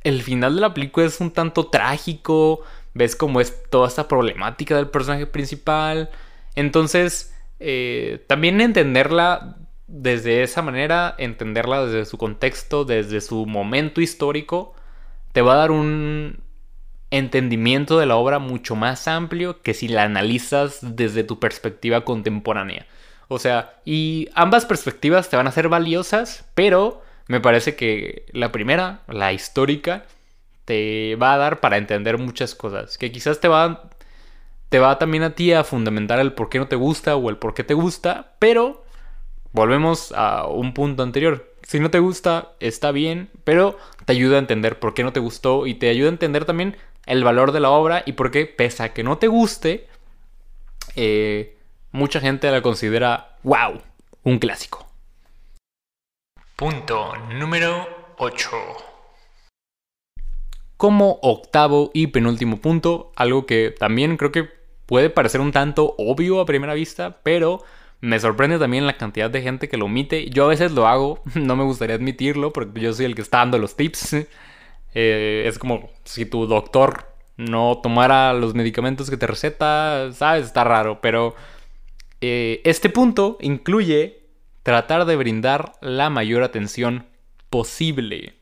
el 0.03 0.21
final 0.21 0.55
de 0.55 0.61
la 0.61 0.73
película 0.73 1.05
es 1.05 1.19
un 1.19 1.31
tanto 1.31 1.67
trágico, 1.67 2.61
ves 2.93 3.15
cómo 3.15 3.39
es 3.39 3.69
toda 3.69 3.87
esta 3.87 4.07
problemática 4.07 4.75
del 4.75 4.89
personaje 4.89 5.27
principal. 5.27 6.09
Entonces, 6.55 7.33
eh, 7.59 8.23
también 8.27 8.59
entenderla 8.61 9.57
desde 9.87 10.43
esa 10.43 10.61
manera, 10.61 11.15
entenderla 11.17 11.85
desde 11.85 12.05
su 12.05 12.17
contexto, 12.17 12.83
desde 12.83 13.21
su 13.21 13.45
momento 13.45 14.01
histórico, 14.01 14.75
te 15.31 15.41
va 15.41 15.53
a 15.53 15.57
dar 15.57 15.71
un 15.71 16.39
entendimiento 17.09 17.99
de 17.99 18.05
la 18.05 18.17
obra 18.17 18.39
mucho 18.39 18.75
más 18.75 19.07
amplio 19.07 19.61
que 19.61 19.73
si 19.73 19.87
la 19.87 20.03
analizas 20.03 20.79
desde 20.81 21.23
tu 21.23 21.39
perspectiva 21.39 22.03
contemporánea. 22.03 22.85
O 23.27 23.39
sea, 23.39 23.75
y 23.85 24.29
ambas 24.33 24.65
perspectivas 24.65 25.29
te 25.29 25.37
van 25.37 25.47
a 25.47 25.51
ser 25.51 25.69
valiosas, 25.69 26.45
pero 26.55 27.01
me 27.27 27.41
parece 27.41 27.75
que 27.75 28.25
la 28.31 28.51
primera, 28.51 29.01
la 29.07 29.33
histórica, 29.33 30.05
te 30.65 31.15
va 31.15 31.33
a 31.33 31.37
dar 31.37 31.59
para 31.59 31.77
entender 31.77 32.17
muchas 32.17 32.55
cosas, 32.55 32.97
que 32.97 33.11
quizás 33.11 33.39
te 33.39 33.47
va 33.47 33.89
te 34.69 34.79
va 34.79 34.97
también 34.99 35.23
a 35.23 35.35
ti 35.35 35.53
a 35.53 35.63
fundamentar 35.63 36.19
el 36.19 36.33
por 36.33 36.49
qué 36.49 36.59
no 36.59 36.67
te 36.67 36.75
gusta 36.75 37.15
o 37.15 37.29
el 37.29 37.37
por 37.37 37.53
qué 37.53 37.63
te 37.63 37.73
gusta, 37.73 38.33
pero 38.39 38.83
volvemos 39.53 40.11
a 40.15 40.45
un 40.47 40.73
punto 40.73 41.03
anterior. 41.03 41.53
Si 41.63 41.79
no 41.79 41.89
te 41.89 41.99
gusta, 41.99 42.51
está 42.59 42.91
bien, 42.91 43.29
pero 43.43 43.77
te 44.05 44.13
ayuda 44.13 44.37
a 44.37 44.39
entender 44.39 44.79
por 44.79 44.93
qué 44.93 45.03
no 45.03 45.13
te 45.13 45.19
gustó 45.19 45.67
y 45.67 45.75
te 45.75 45.89
ayuda 45.89 46.09
a 46.09 46.11
entender 46.11 46.45
también 46.45 46.77
el 47.05 47.23
valor 47.23 47.51
de 47.51 47.59
la 47.61 47.69
obra 47.69 48.03
y 48.05 48.13
por 48.13 48.31
qué, 48.31 48.45
pese 48.45 48.83
a 48.83 48.93
que 48.93 49.03
no 49.03 49.17
te 49.17 49.27
guste, 49.27 49.87
eh, 50.95 51.56
mucha 51.97 52.19
gente 52.19 52.49
la 52.51 52.61
considera, 52.61 53.37
wow, 53.41 53.81
un 54.23 54.37
clásico. 54.37 54.87
Punto 56.55 57.13
número 57.33 57.87
8. 58.19 58.49
Como 60.77 61.17
octavo 61.23 61.89
y 61.95 62.07
penúltimo 62.07 62.61
punto, 62.61 63.11
algo 63.15 63.47
que 63.47 63.73
también 63.77 64.15
creo 64.15 64.31
que 64.31 64.47
puede 64.85 65.09
parecer 65.09 65.41
un 65.41 65.51
tanto 65.51 65.95
obvio 65.97 66.39
a 66.39 66.45
primera 66.45 66.75
vista, 66.75 67.17
pero 67.23 67.63
me 67.99 68.19
sorprende 68.19 68.59
también 68.59 68.85
la 68.85 68.97
cantidad 68.97 69.31
de 69.31 69.41
gente 69.41 69.67
que 69.67 69.77
lo 69.77 69.85
omite. 69.85 70.29
Yo 70.29 70.45
a 70.45 70.49
veces 70.49 70.73
lo 70.73 70.87
hago, 70.87 71.23
no 71.33 71.55
me 71.55 71.63
gustaría 71.63 71.95
admitirlo, 71.95 72.53
porque 72.53 72.79
yo 72.79 72.93
soy 72.93 73.05
el 73.05 73.15
que 73.15 73.23
está 73.23 73.39
dando 73.39 73.57
los 73.57 73.75
tips. 73.75 74.15
Eh, 74.99 75.43
es 75.45 75.59
como 75.59 75.91
si 76.05 76.25
tu 76.25 76.47
doctor 76.47 77.13
no 77.35 77.81
tomara 77.83 78.33
los 78.33 78.55
medicamentos 78.55 79.11
que 79.11 79.17
te 79.17 79.27
receta, 79.27 80.11
sabes, 80.11 80.45
está 80.45 80.63
raro, 80.63 81.01
pero 81.01 81.35
eh, 82.21 82.61
este 82.63 82.89
punto 82.89 83.37
incluye 83.41 84.19
tratar 84.63 85.05
de 85.05 85.15
brindar 85.15 85.73
la 85.81 86.09
mayor 86.09 86.43
atención 86.43 87.05
posible. 87.49 88.33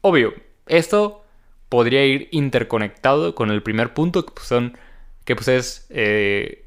Obvio, 0.00 0.34
esto 0.66 1.24
podría 1.68 2.04
ir 2.04 2.28
interconectado 2.30 3.34
con 3.34 3.50
el 3.50 3.62
primer 3.62 3.94
punto, 3.94 4.24
que 4.24 4.32
pues 4.32 4.46
son 4.46 4.76
que 5.24 5.36
pues 5.36 5.48
es 5.48 5.86
eh, 5.90 6.64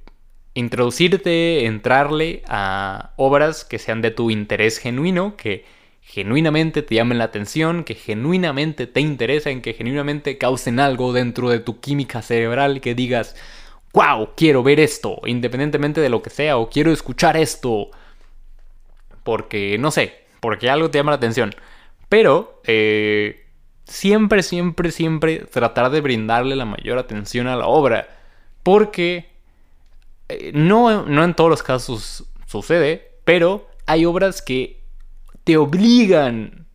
introducirte, 0.53 1.65
entrarle 1.65 2.41
a 2.47 3.11
obras 3.15 3.63
que 3.63 3.77
sean 3.77 4.01
de 4.01 4.11
tu 4.11 4.31
interés 4.31 4.79
genuino, 4.79 5.37
que 5.37 5.65
genuinamente 6.01 6.81
te 6.81 6.95
llamen 6.95 7.19
la 7.19 7.25
atención, 7.25 7.83
que 7.83 7.93
genuinamente 7.93 8.87
te 8.87 9.01
interesen, 9.01 9.61
que 9.61 9.73
genuinamente 9.73 10.37
causen 10.37 10.79
algo 10.79 11.13
dentro 11.13 11.49
de 11.49 11.59
tu 11.59 11.79
química 11.79 12.21
cerebral, 12.21 12.81
que 12.81 12.95
digas, 12.95 13.35
wow, 13.97 14.29
quiero 14.35 14.61
ver 14.61 14.79
esto, 14.79 15.19
independientemente 15.25 16.01
de 16.01 16.09
lo 16.09 16.21
que 16.21 16.29
sea, 16.29 16.57
o 16.57 16.69
quiero 16.69 16.91
escuchar 16.91 17.35
esto, 17.35 17.89
porque 19.23 19.77
no 19.79 19.89
sé, 19.89 20.13
porque 20.39 20.69
algo 20.69 20.91
te 20.91 20.99
llama 20.99 21.11
la 21.11 21.17
atención. 21.17 21.55
Pero 22.07 22.61
eh, 22.65 23.47
siempre, 23.85 24.43
siempre, 24.43 24.91
siempre 24.91 25.39
tratar 25.39 25.89
de 25.89 26.01
brindarle 26.01 26.55
la 26.55 26.65
mayor 26.65 26.99
atención 26.99 27.47
a 27.47 27.55
la 27.55 27.65
obra. 27.65 28.07
Porque 28.61 29.31
eh, 30.29 30.51
no, 30.53 31.03
no 31.05 31.23
en 31.23 31.33
todos 31.33 31.49
los 31.49 31.63
casos 31.63 32.25
sucede, 32.45 33.13
pero 33.23 33.67
hay 33.87 34.05
obras 34.05 34.43
que 34.43 34.83
te 35.43 35.57
obligan 35.57 36.67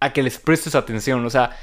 a 0.00 0.12
que 0.12 0.24
les 0.24 0.38
prestes 0.38 0.74
atención. 0.74 1.24
O 1.24 1.30
sea, 1.30 1.56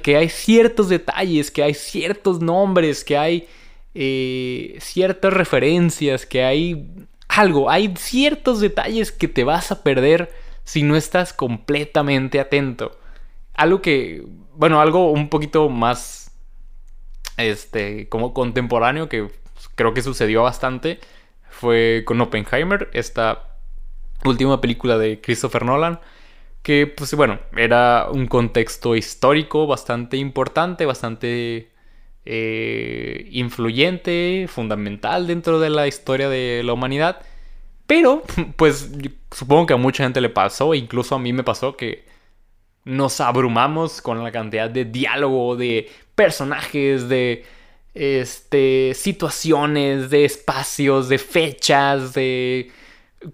que 0.00 0.16
hay 0.16 0.28
ciertos 0.28 0.88
detalles, 0.88 1.50
que 1.50 1.64
hay 1.64 1.74
ciertos 1.74 2.40
nombres, 2.40 3.02
que 3.02 3.18
hay 3.18 3.48
eh, 3.94 4.76
ciertas 4.80 5.32
referencias, 5.32 6.26
que 6.26 6.44
hay 6.44 6.90
algo, 7.28 7.70
hay 7.70 7.94
ciertos 7.96 8.60
detalles 8.60 9.12
que 9.12 9.28
te 9.28 9.44
vas 9.44 9.72
a 9.72 9.82
perder 9.82 10.32
si 10.64 10.82
no 10.82 10.96
estás 10.96 11.32
completamente 11.32 12.40
atento. 12.40 12.98
Algo 13.54 13.82
que, 13.82 14.24
bueno, 14.54 14.80
algo 14.80 15.10
un 15.10 15.28
poquito 15.28 15.68
más 15.68 16.32
este, 17.36 18.08
como 18.08 18.34
contemporáneo, 18.34 19.08
que 19.08 19.28
creo 19.74 19.94
que 19.94 20.02
sucedió 20.02 20.42
bastante, 20.42 21.00
fue 21.48 22.02
con 22.04 22.20
Oppenheimer, 22.20 22.90
esta 22.92 23.56
última 24.24 24.60
película 24.60 24.98
de 24.98 25.20
Christopher 25.20 25.64
Nolan, 25.64 26.00
que 26.62 26.86
pues 26.86 27.14
bueno, 27.14 27.40
era 27.56 28.08
un 28.10 28.26
contexto 28.26 28.96
histórico 28.96 29.66
bastante 29.66 30.16
importante, 30.16 30.86
bastante 30.86 31.73
eh, 32.26 33.28
influyente, 33.32 34.46
fundamental 34.48 35.26
dentro 35.26 35.60
de 35.60 35.70
la 35.70 35.86
historia 35.86 36.28
de 36.28 36.62
la 36.64 36.72
humanidad. 36.72 37.20
Pero, 37.86 38.22
pues 38.56 38.90
supongo 39.30 39.66
que 39.66 39.74
a 39.74 39.78
mucha 39.78 40.04
gente 40.04 40.20
le 40.20 40.30
pasó, 40.30 40.74
incluso 40.74 41.14
a 41.14 41.18
mí 41.18 41.32
me 41.32 41.44
pasó 41.44 41.76
que 41.76 42.04
nos 42.84 43.20
abrumamos 43.20 44.02
con 44.02 44.22
la 44.22 44.30
cantidad 44.30 44.68
de 44.70 44.84
diálogo, 44.84 45.56
de 45.56 45.90
personajes, 46.14 47.08
de 47.08 47.44
este, 47.94 48.92
situaciones, 48.94 50.10
de 50.10 50.24
espacios, 50.24 51.08
de 51.08 51.18
fechas, 51.18 52.12
de 52.14 52.70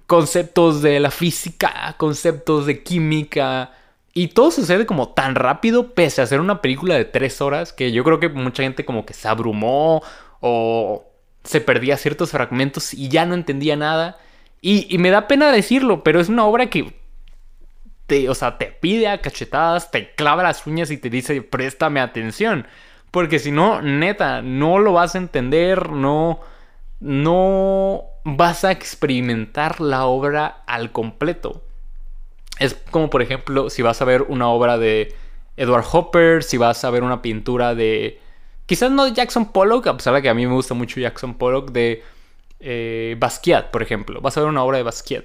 conceptos 0.07 0.82
de 0.82 1.01
la 1.01 1.11
física, 1.11 1.95
conceptos 1.99 2.66
de 2.66 2.82
química. 2.82 3.72
Y 4.12 4.28
todo 4.28 4.50
sucede 4.50 4.86
como 4.86 5.11
tan 5.11 5.34
rápido, 5.34 5.94
pese 5.94 6.20
a 6.20 6.26
ser 6.26 6.40
una 6.40 6.61
película 6.61 6.96
de 6.96 7.04
tres 7.04 7.40
horas, 7.40 7.72
que 7.72 7.92
yo 7.92 8.02
creo 8.02 8.18
que 8.18 8.28
mucha 8.28 8.62
gente 8.62 8.84
como 8.84 9.06
que 9.06 9.14
se 9.14 9.28
abrumó 9.28 10.02
o 10.40 11.04
se 11.44 11.61
perdía 11.61 11.96
ciertos 11.96 12.30
fragmentos 12.30 12.92
y 12.92 13.08
ya 13.08 13.24
no 13.26 13.34
entendía 13.34 13.76
nada. 13.76 14.18
Y, 14.62 14.98
me 14.98 15.11
da 15.11 15.26
pena 15.26 15.52
decirlo, 15.52 16.02
pero 16.04 16.20
es 16.20 16.28
una 16.28 16.44
obra 16.44 16.68
que 16.68 16.98
o 18.28 18.34
sea, 18.34 18.58
te 18.58 18.66
pide 18.66 19.06
a 19.06 19.20
cachetadas, 19.20 19.92
te 19.92 20.12
clava 20.14 20.42
las 20.42 20.66
uñas 20.66 20.90
y 20.90 20.96
te 20.96 21.11
dice, 21.11 21.42
préstame 21.42 22.00
atención. 22.00 22.66
Porque 23.12 23.38
si 23.38 23.52
no, 23.52 23.80
neta, 23.82 24.42
no 24.42 24.78
lo 24.78 24.92
vas 24.92 25.14
a 25.14 25.18
entender, 25.18 25.90
no, 25.90 26.40
no 26.98 28.02
vas 28.24 28.64
a 28.64 28.72
experimentar 28.72 29.80
la 29.80 30.06
obra 30.06 30.62
al 30.66 30.90
completo. 30.92 31.62
Es 32.61 32.74
como, 32.90 33.11
por 33.11 33.22
ejemplo, 33.22 33.70
si 33.70 33.82
vas 33.82 34.00
a 34.00 34.04
ver 34.04 34.22
una 34.22 34.48
obra 34.48 34.78
de 34.78 35.14
Edward 35.56 35.84
Hopper, 35.90 36.44
si 36.44 36.58
vas 36.58 36.84
a 36.84 36.90
ver 36.90 37.02
una 37.02 37.22
pintura 37.22 37.74
de... 37.74 38.20
Quizás 38.66 38.92
no 38.92 39.06
de 39.06 39.12
Jackson 39.12 39.50
Pollock, 39.50 39.88
a 39.88 39.96
pesar 39.96 40.14
de 40.14 40.22
que 40.22 40.28
a 40.28 40.34
mí 40.34 40.46
me 40.46 40.52
gusta 40.52 40.74
mucho 40.74 41.00
Jackson 41.00 41.34
Pollock, 41.34 41.72
de 41.72 42.04
eh, 42.61 43.16
Basquiat, 43.18 43.70
por 43.70 43.82
ejemplo. 43.82 44.20
Vas 44.20 44.36
a 44.36 44.40
ver 44.40 44.48
una 44.48 44.62
obra 44.62 44.76
de 44.76 44.84
Basquiat. 44.84 45.24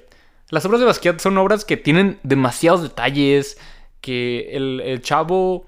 Las 0.49 0.65
obras 0.65 0.79
de 0.79 0.87
Basquiat 0.87 1.19
son 1.19 1.37
obras 1.37 1.65
que 1.65 1.75
tienen 1.75 2.19
demasiados 2.23 2.81
detalles, 2.81 3.57
que 3.99 4.51
el, 4.53 5.01
chavo 5.01 5.65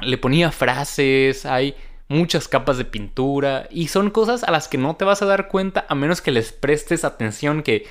le 0.00 0.18
ponía 0.18 0.50
frases, 0.50 1.46
hay 1.46 1.76
muchas 2.08 2.48
capas 2.48 2.78
de 2.78 2.84
pintura 2.84 3.68
y 3.70 3.88
son 3.88 4.10
cosas 4.10 4.42
a 4.42 4.50
las 4.50 4.68
que 4.68 4.78
no 4.78 4.96
te 4.96 5.04
vas 5.04 5.22
a 5.22 5.26
dar 5.26 5.48
cuenta 5.48 5.86
a 5.88 5.94
menos 5.94 6.20
que 6.20 6.30
les 6.30 6.52
prestes 6.52 7.04
atención, 7.04 7.62
que 7.62 7.86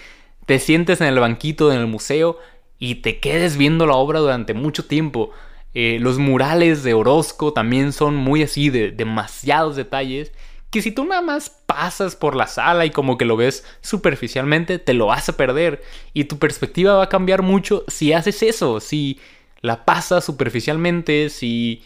te 0.45 0.59
sientes 0.59 1.01
en 1.01 1.07
el 1.07 1.19
banquito 1.19 1.71
en 1.71 1.79
el 1.79 1.87
museo 1.87 2.39
y 2.83 2.95
te 2.95 3.21
quedes 3.21 3.55
viendo 3.55 3.87
la 3.87 3.93
obra 3.93 4.19
durante 4.19 4.53
mucho 4.53 4.83
tiempo. 4.83 5.31
Eh, 5.73 5.99
los 6.01 6.17
murales 6.17 6.83
de 6.83 6.93
Orozco 6.93 7.53
también 7.53 7.93
son 7.93 8.13
muy 8.13 8.43
así, 8.43 8.69
de 8.69 8.91
demasiados 8.91 9.77
detalles 9.77 10.33
que 10.69 10.81
si 10.81 10.91
tú 10.91 11.05
nada 11.05 11.21
más 11.21 11.49
pasas 11.49 12.17
por 12.17 12.35
la 12.35 12.45
sala 12.45 12.85
y 12.85 12.89
como 12.89 13.17
que 13.17 13.23
lo 13.23 13.37
ves 13.37 13.63
superficialmente, 13.79 14.79
te 14.79 14.93
lo 14.93 15.05
vas 15.05 15.29
a 15.29 15.37
perder. 15.37 15.81
Y 16.11 16.25
tu 16.25 16.39
perspectiva 16.39 16.95
va 16.95 17.03
a 17.05 17.09
cambiar 17.09 17.41
mucho 17.41 17.85
si 17.87 18.11
haces 18.11 18.43
eso, 18.43 18.81
si 18.81 19.17
la 19.61 19.85
pasas 19.85 20.25
superficialmente, 20.25 21.29
si 21.29 21.83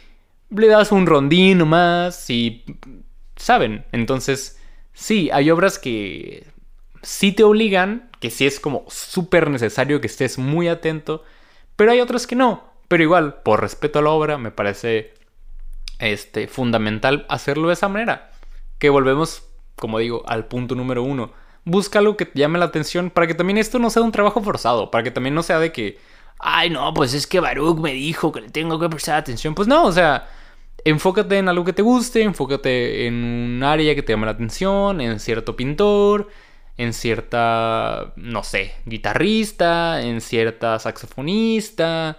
le 0.50 0.66
das 0.66 0.92
un 0.92 1.06
rondín 1.06 1.68
más, 1.68 2.16
si... 2.16 2.64
¿Saben? 3.36 3.86
Entonces, 3.92 4.58
sí, 4.94 5.30
hay 5.32 5.52
obras 5.52 5.78
que 5.78 6.48
sí 7.02 7.32
te 7.32 7.44
obligan, 7.44 8.10
que 8.20 8.30
sí 8.30 8.46
es 8.46 8.60
como 8.60 8.86
súper 8.88 9.50
necesario 9.50 10.02
que 10.02 10.08
estés 10.08 10.38
muy 10.38 10.68
atento, 10.68 11.24
pero 11.76 11.92
hay 11.92 12.02
otras 12.02 12.28
que 12.28 12.36
no. 12.36 12.64
Pero 12.88 13.04
igual, 13.04 13.42
por 13.44 13.62
respeto 13.62 14.00
a 14.00 14.02
la 14.02 14.12
obra, 14.12 14.38
me 14.38 14.52
parece 14.52 15.14
este, 16.00 16.48
fundamental 16.48 17.26
hacerlo 17.30 17.68
de 17.68 17.74
esa 17.74 17.90
manera 17.90 18.32
que 18.80 18.90
volvemos, 18.90 19.44
como 19.76 20.00
digo, 20.00 20.24
al 20.28 20.46
punto 20.46 20.76
número 20.76 21.04
uno. 21.04 21.32
Busca 21.66 22.00
algo 22.00 22.16
que 22.16 22.26
te 22.26 22.40
llame 22.40 22.60
la 22.60 22.66
atención 22.66 23.10
para 23.10 23.28
que 23.28 23.34
también 23.34 23.58
esto 23.58 23.80
no 23.80 23.90
sea 23.90 24.04
un 24.04 24.12
trabajo 24.12 24.42
forzado, 24.42 24.92
para 24.92 25.04
que 25.04 25.12
también 25.12 25.36
no 25.36 25.44
sea 25.44 25.60
de 25.60 25.72
que, 25.72 25.98
ay, 26.40 26.70
no, 26.70 26.94
pues 26.94 27.14
es 27.14 27.28
que 27.28 27.40
Baruch 27.40 27.78
me 27.80 27.94
dijo 27.94 28.32
que 28.32 28.42
le 28.42 28.50
tengo 28.50 28.80
que 28.80 28.90
prestar 28.90 29.18
atención. 29.18 29.54
Pues 29.56 29.68
no, 29.68 29.86
o 29.86 29.92
sea, 29.92 30.30
enfócate 30.86 31.38
en 31.38 31.50
algo 31.50 31.66
que 31.66 31.74
te 31.74 31.82
guste, 31.82 32.22
enfócate 32.22 33.08
en 33.08 33.16
un 33.16 33.64
área 33.64 33.96
que 33.96 34.04
te 34.04 34.14
llame 34.14 34.26
la 34.26 34.32
atención, 34.34 35.02
en 35.02 35.20
cierto 35.20 35.56
pintor, 35.56 36.30
en 36.78 36.94
cierta, 36.94 38.14
no 38.16 38.44
sé, 38.44 38.74
guitarrista, 38.86 40.02
en 40.02 40.22
cierta 40.22 40.80
saxofonista. 40.80 42.18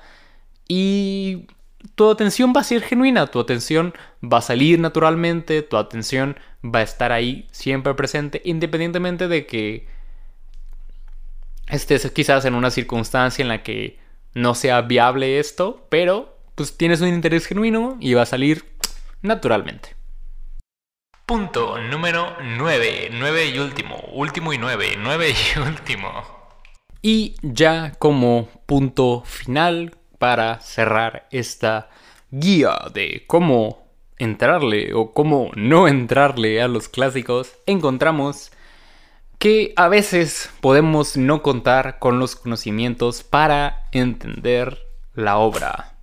Y 0.67 1.47
tu 1.95 2.11
atención 2.11 2.53
va 2.57 2.61
a 2.61 2.65
ser 2.65 2.83
genuina, 2.83 3.29
tu 3.29 3.41
atención 3.41 3.95
va 4.23 4.39
a 4.39 4.43
salir 4.43 4.81
naturalmente, 4.81 5.63
tu 5.63 5.77
atención 5.77 6.37
va 6.65 6.81
a 6.81 6.83
estar 6.83 7.13
ahí 7.13 7.47
siempre 7.53 7.95
presente, 7.95 8.43
independientemente 8.45 9.29
de 9.29 9.47
que 9.47 9.87
estés 11.69 12.11
quizás 12.11 12.45
en 12.45 12.55
una 12.55 12.71
circunstancia 12.71 13.43
en 13.43 13.49
la 13.49 13.63
que 13.63 13.99
no 14.35 14.55
sea 14.55 14.83
viable 14.83 15.39
esto, 15.39 15.87
pero 15.89 16.37
pues 16.55 16.77
tienes 16.77 17.01
un 17.01 17.09
interés 17.09 17.47
genuino 17.47 17.97
y 18.01 18.15
va 18.15 18.23
a 18.23 18.27
salir 18.27 18.65
naturalmente. 19.23 19.98
Punto 21.29 21.77
número 21.79 22.39
9, 22.43 23.11
9 23.13 23.47
y 23.51 23.59
último, 23.59 23.97
último 24.13 24.55
y 24.55 24.57
9, 24.57 24.95
9 24.99 25.29
y 25.29 25.59
último. 25.61 26.09
Y 27.03 27.35
ya 27.43 27.93
como 27.99 28.49
punto 28.65 29.25
final 29.27 29.95
para 30.19 30.59
cerrar 30.61 31.29
esta 31.31 31.91
guía 32.31 32.79
de 32.95 33.25
cómo 33.27 33.87
entrarle 34.17 34.95
o 34.95 35.13
cómo 35.13 35.51
no 35.55 35.87
entrarle 35.87 36.63
a 36.63 36.67
los 36.67 36.89
clásicos, 36.89 37.59
encontramos 37.67 38.51
que 39.39 39.75
a 39.77 39.89
veces 39.89 40.51
podemos 40.63 41.19
no 41.19 41.43
contar 41.43 41.99
con 41.99 42.19
los 42.19 42.37
conocimientos 42.37 43.23
para 43.23 43.87
entender 43.93 44.79
la 45.13 45.37
obra. 45.37 45.99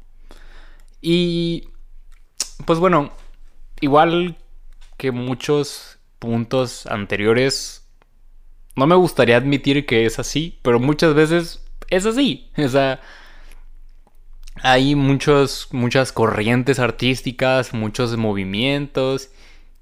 Y 1.02 1.70
pues 2.68 2.78
bueno, 2.78 3.10
igual 3.82 4.38
que 4.98 5.12
muchos 5.12 6.00
puntos 6.20 6.88
anteriores, 6.88 7.88
no 8.76 8.88
me 8.88 8.96
gustaría 8.96 9.38
admitir 9.38 9.86
que 9.86 10.06
es 10.06 10.20
así, 10.20 10.60
pero 10.62 10.80
muchas 10.80 11.14
veces 11.14 11.66
es 11.90 12.06
así. 12.06 12.50
O 12.58 12.68
sea, 12.68 13.02
hay 14.62 14.96
muchos, 14.96 15.68
muchas 15.72 16.12
corrientes 16.12 16.80
artísticas, 16.80 17.74
muchos 17.74 18.16
movimientos, 18.18 19.30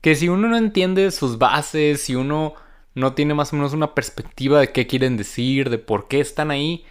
que 0.02 0.16
si 0.16 0.30
uno 0.30 0.48
no 0.50 0.58
entiende 0.58 1.12
sus 1.12 1.38
bases, 1.38 2.02
si 2.02 2.16
uno 2.16 2.56
no 2.96 3.14
tiene 3.14 3.34
más 3.34 3.54
o 3.54 3.56
menos 3.56 3.74
una 3.74 3.96
perspectiva 3.96 4.60
de 4.60 4.72
qué 4.72 4.88
quieren 4.88 5.18
decir, 5.18 5.70
de 5.70 5.78
por 5.78 6.08
qué 6.08 6.20
están 6.20 6.52
ahí, 6.52 6.86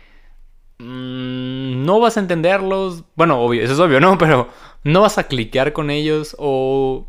mm, 0.78 1.84
no 1.84 2.00
vas 2.00 2.16
a 2.16 2.20
entenderlos. 2.20 3.04
Bueno, 3.16 3.40
obvio, 3.40 3.62
eso 3.62 3.74
es 3.74 3.78
obvio, 3.78 4.00
¿no? 4.00 4.16
Pero 4.18 4.48
no 4.84 5.02
vas 5.02 5.18
a 5.18 5.24
cliquear 5.28 5.72
con 5.72 5.90
ellos 5.90 6.36
o 6.38 7.08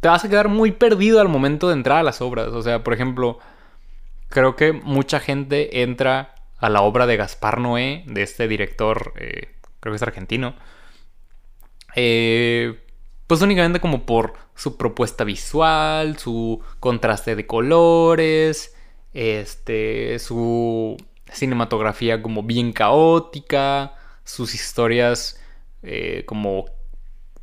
te 0.00 0.08
vas 0.08 0.24
a 0.24 0.28
quedar 0.28 0.48
muy 0.48 0.72
perdido 0.72 1.20
al 1.20 1.28
momento 1.28 1.68
de 1.68 1.74
entrar 1.74 1.98
a 1.98 2.02
las 2.02 2.20
obras. 2.20 2.48
O 2.48 2.62
sea, 2.62 2.82
por 2.84 2.94
ejemplo, 2.94 3.38
creo 4.28 4.56
que 4.56 4.72
mucha 4.72 5.20
gente 5.20 5.82
entra 5.82 6.34
a 6.58 6.68
la 6.68 6.82
obra 6.82 7.06
de 7.06 7.16
Gaspar 7.16 7.60
Noé, 7.60 8.04
de 8.06 8.22
este 8.22 8.48
director, 8.48 9.12
eh, 9.16 9.54
creo 9.80 9.92
que 9.92 9.96
es 9.96 10.02
argentino. 10.02 10.54
Eh, 11.94 12.80
pues 13.26 13.42
únicamente 13.42 13.80
como 13.80 14.04
por 14.06 14.34
su 14.54 14.76
propuesta 14.76 15.24
visual, 15.24 16.18
su 16.18 16.62
contraste 16.80 17.36
de 17.36 17.46
colores, 17.46 18.74
este, 19.12 20.18
su 20.18 20.96
cinematografía 21.32 22.22
como 22.22 22.42
bien 22.42 22.72
caótica, 22.72 23.94
sus 24.24 24.54
historias 24.54 25.40
eh, 25.82 26.24
como 26.26 26.66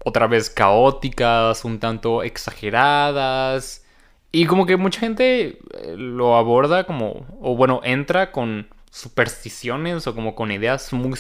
otra 0.04 0.28
vez 0.28 0.50
caóticas, 0.50 1.66
un 1.66 1.80
tanto 1.80 2.24
exageradas. 2.24 3.86
Y 4.32 4.46
como 4.46 4.66
que 4.66 4.78
mucha 4.78 5.00
gente 5.02 5.60
eh, 5.74 5.96
lo 5.98 6.36
aborda 6.36 6.86
como, 6.86 7.26
o 7.42 7.56
bueno, 7.56 7.82
entra 7.84 8.32
con 8.32 8.70
supersticiones 8.92 10.08
o 10.08 10.16
como 10.16 10.36
con 10.36 10.52
ideas 10.52 10.92
muy 10.94 11.18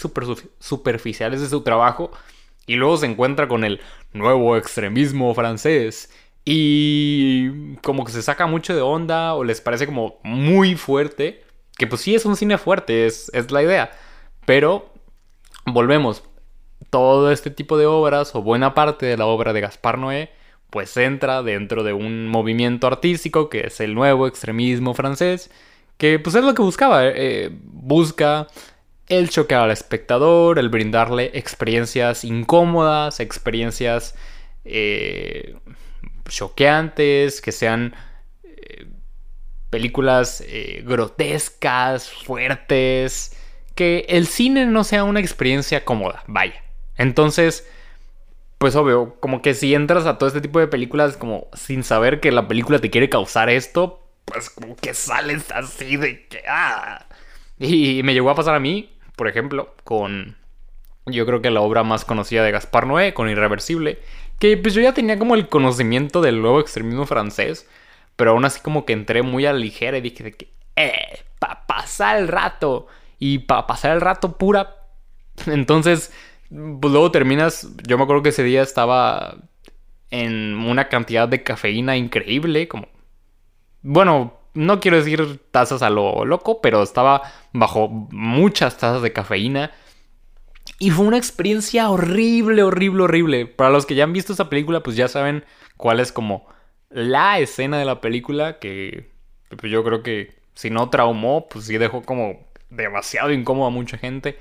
superficiales 0.59 1.41
de 1.41 1.49
su 1.49 1.61
trabajo 1.61 2.11
y 2.67 2.75
luego 2.75 2.97
se 2.97 3.05
encuentra 3.05 3.47
con 3.47 3.63
el 3.63 3.81
nuevo 4.13 4.57
extremismo 4.57 5.33
francés. 5.33 6.09
Y 6.45 7.75
como 7.77 8.05
que 8.05 8.11
se 8.11 8.21
saca 8.21 8.47
mucho 8.47 8.75
de 8.75 8.81
onda 8.81 9.35
o 9.35 9.43
les 9.43 9.61
parece 9.61 9.85
como 9.85 10.19
muy 10.23 10.75
fuerte, 10.75 11.43
que 11.77 11.87
pues 11.87 12.01
sí 12.01 12.15
es 12.15 12.25
un 12.25 12.35
cine 12.35 12.57
fuerte, 12.57 13.05
es, 13.05 13.29
es 13.33 13.51
la 13.51 13.61
idea, 13.61 13.91
pero 14.45 14.91
volvemos, 15.65 16.23
todo 16.91 17.31
este 17.31 17.49
tipo 17.49 17.79
de 17.79 17.87
obras 17.87 18.35
o 18.35 18.43
buena 18.43 18.75
parte 18.75 19.07
de 19.07 19.17
la 19.17 19.25
obra 19.25 19.53
de 19.53 19.61
Gaspar 19.61 19.97
Noé 19.97 20.29
pues 20.71 20.95
entra 20.97 21.43
dentro 21.43 21.83
de 21.83 21.93
un 21.93 22.27
movimiento 22.27 22.87
artístico 22.87 23.49
que 23.49 23.67
es 23.67 23.79
el 23.81 23.93
nuevo 23.93 24.25
extremismo 24.25 24.93
francés, 24.93 25.51
que 25.97 26.17
pues 26.17 26.35
es 26.35 26.43
lo 26.43 26.53
que 26.53 26.61
buscaba, 26.61 27.05
eh, 27.07 27.49
busca 27.51 28.47
el 29.09 29.29
choquear 29.29 29.63
al 29.63 29.71
espectador, 29.71 30.57
el 30.57 30.69
brindarle 30.69 31.31
experiencias 31.33 32.23
incómodas, 32.23 33.19
experiencias 33.19 34.15
eh, 34.63 35.57
choqueantes, 36.29 37.41
que 37.41 37.51
sean 37.51 37.93
eh, 38.43 38.87
películas 39.69 40.41
eh, 40.47 40.83
grotescas, 40.87 42.09
fuertes, 42.09 43.35
que 43.75 44.05
el 44.07 44.27
cine 44.27 44.65
no 44.65 44.85
sea 44.85 45.03
una 45.03 45.19
experiencia 45.19 45.83
cómoda, 45.83 46.23
vaya. 46.27 46.63
Entonces, 46.97 47.67
pues 48.57 48.75
obvio, 48.75 49.15
como 49.19 49.41
que 49.41 49.53
si 49.53 49.73
entras 49.73 50.05
a 50.05 50.17
todo 50.17 50.27
este 50.27 50.41
tipo 50.41 50.59
de 50.59 50.67
películas 50.67 51.17
como 51.17 51.47
sin 51.53 51.83
saber 51.83 52.19
que 52.19 52.31
la 52.31 52.47
película 52.47 52.79
te 52.79 52.89
quiere 52.89 53.09
causar 53.09 53.49
esto, 53.49 54.07
pues 54.25 54.49
como 54.49 54.75
que 54.75 54.93
sales 54.93 55.51
así 55.51 55.97
de 55.97 56.27
que... 56.27 56.43
Ah. 56.47 57.05
Y 57.59 58.01
me 58.03 58.13
llegó 58.13 58.29
a 58.29 58.35
pasar 58.35 58.55
a 58.55 58.59
mí, 58.59 58.91
por 59.15 59.27
ejemplo, 59.27 59.75
con 59.83 60.37
yo 61.07 61.25
creo 61.25 61.41
que 61.41 61.49
la 61.49 61.61
obra 61.61 61.83
más 61.83 62.05
conocida 62.05 62.43
de 62.43 62.51
Gaspar 62.51 62.85
Noé, 62.85 63.13
con 63.13 63.29
Irreversible, 63.29 63.99
que 64.39 64.55
pues 64.57 64.73
yo 64.73 64.81
ya 64.81 64.93
tenía 64.93 65.17
como 65.17 65.35
el 65.35 65.49
conocimiento 65.49 66.21
del 66.21 66.41
nuevo 66.41 66.59
extremismo 66.59 67.05
francés, 67.05 67.67
pero 68.15 68.31
aún 68.31 68.45
así 68.45 68.59
como 68.61 68.85
que 68.85 68.93
entré 68.93 69.23
muy 69.23 69.45
a 69.45 69.53
la 69.53 69.59
ligera 69.59 69.97
y 69.97 70.01
dije 70.01 70.31
que, 70.31 70.51
eh, 70.75 71.23
para 71.39 71.65
pasar 71.65 72.17
el 72.17 72.27
rato, 72.27 72.87
y 73.21 73.37
para 73.37 73.67
pasar 73.67 73.91
el 73.91 74.01
rato 74.01 74.35
pura. 74.37 74.75
Entonces, 75.45 76.11
luego 76.51 77.11
terminas, 77.11 77.67
yo 77.87 77.97
me 77.97 78.03
acuerdo 78.03 78.23
que 78.23 78.29
ese 78.29 78.43
día 78.43 78.61
estaba 78.61 79.37
en 80.09 80.57
una 80.57 80.89
cantidad 80.89 81.27
de 81.27 81.43
cafeína 81.43 81.95
increíble, 81.95 82.67
como, 82.67 82.87
bueno, 83.81 84.37
no 84.53 84.79
quiero 84.79 84.97
decir 84.97 85.39
tazas 85.51 85.81
a 85.81 85.89
lo 85.89 86.25
loco, 86.25 86.61
pero 86.61 86.83
estaba 86.83 87.21
bajo 87.53 87.87
muchas 88.11 88.77
tazas 88.77 89.01
de 89.01 89.13
cafeína. 89.13 89.71
Y 90.77 90.91
fue 90.91 91.05
una 91.05 91.17
experiencia 91.17 91.89
horrible, 91.89 92.63
horrible, 92.63 93.03
horrible. 93.03 93.45
Para 93.45 93.69
los 93.69 93.85
que 93.85 93.95
ya 93.95 94.03
han 94.03 94.13
visto 94.13 94.33
esa 94.33 94.49
película, 94.49 94.83
pues 94.83 94.95
ya 94.95 95.07
saben 95.07 95.45
cuál 95.77 95.99
es 95.99 96.11
como 96.11 96.47
la 96.89 97.39
escena 97.39 97.79
de 97.79 97.85
la 97.85 98.01
película 98.01 98.59
que 98.59 99.09
pues 99.57 99.71
yo 99.71 99.83
creo 99.83 100.03
que 100.03 100.35
si 100.53 100.69
no 100.69 100.89
traumó, 100.89 101.47
pues 101.47 101.65
sí 101.65 101.77
dejó 101.77 102.03
como 102.03 102.47
demasiado 102.69 103.31
incómodo 103.31 103.67
a 103.67 103.71
mucha 103.71 103.97
gente. 103.97 104.37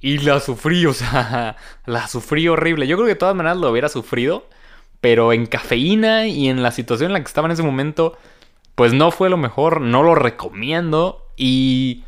Y 0.00 0.18
la 0.18 0.40
sufrí, 0.40 0.86
o 0.86 0.92
sea, 0.92 1.56
la 1.86 2.06
sufrí 2.06 2.48
horrible. 2.48 2.86
Yo 2.86 2.96
creo 2.96 3.06
que 3.06 3.14
de 3.14 3.18
todas 3.18 3.34
maneras 3.34 3.58
lo 3.58 3.70
hubiera 3.70 3.88
sufrido, 3.88 4.46
pero 5.00 5.32
en 5.32 5.46
cafeína 5.46 6.26
y 6.26 6.48
en 6.48 6.62
la 6.62 6.70
situación 6.70 7.08
en 7.08 7.14
la 7.14 7.20
que 7.20 7.26
estaba 7.26 7.46
en 7.46 7.52
ese 7.52 7.62
momento, 7.62 8.16
pues 8.74 8.92
no 8.92 9.10
fue 9.10 9.30
lo 9.30 9.36
mejor, 9.36 9.80
no 9.80 10.02
lo 10.02 10.14
recomiendo 10.14 11.26
y 11.36 12.04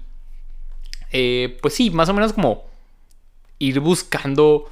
eh, 1.13 1.59
pues 1.63 1.75
sí, 1.75 1.91
más 1.91 2.09
o 2.09 2.15
menos 2.15 2.33
como 2.33 2.65
ir 3.59 3.81
buscando 3.81 4.71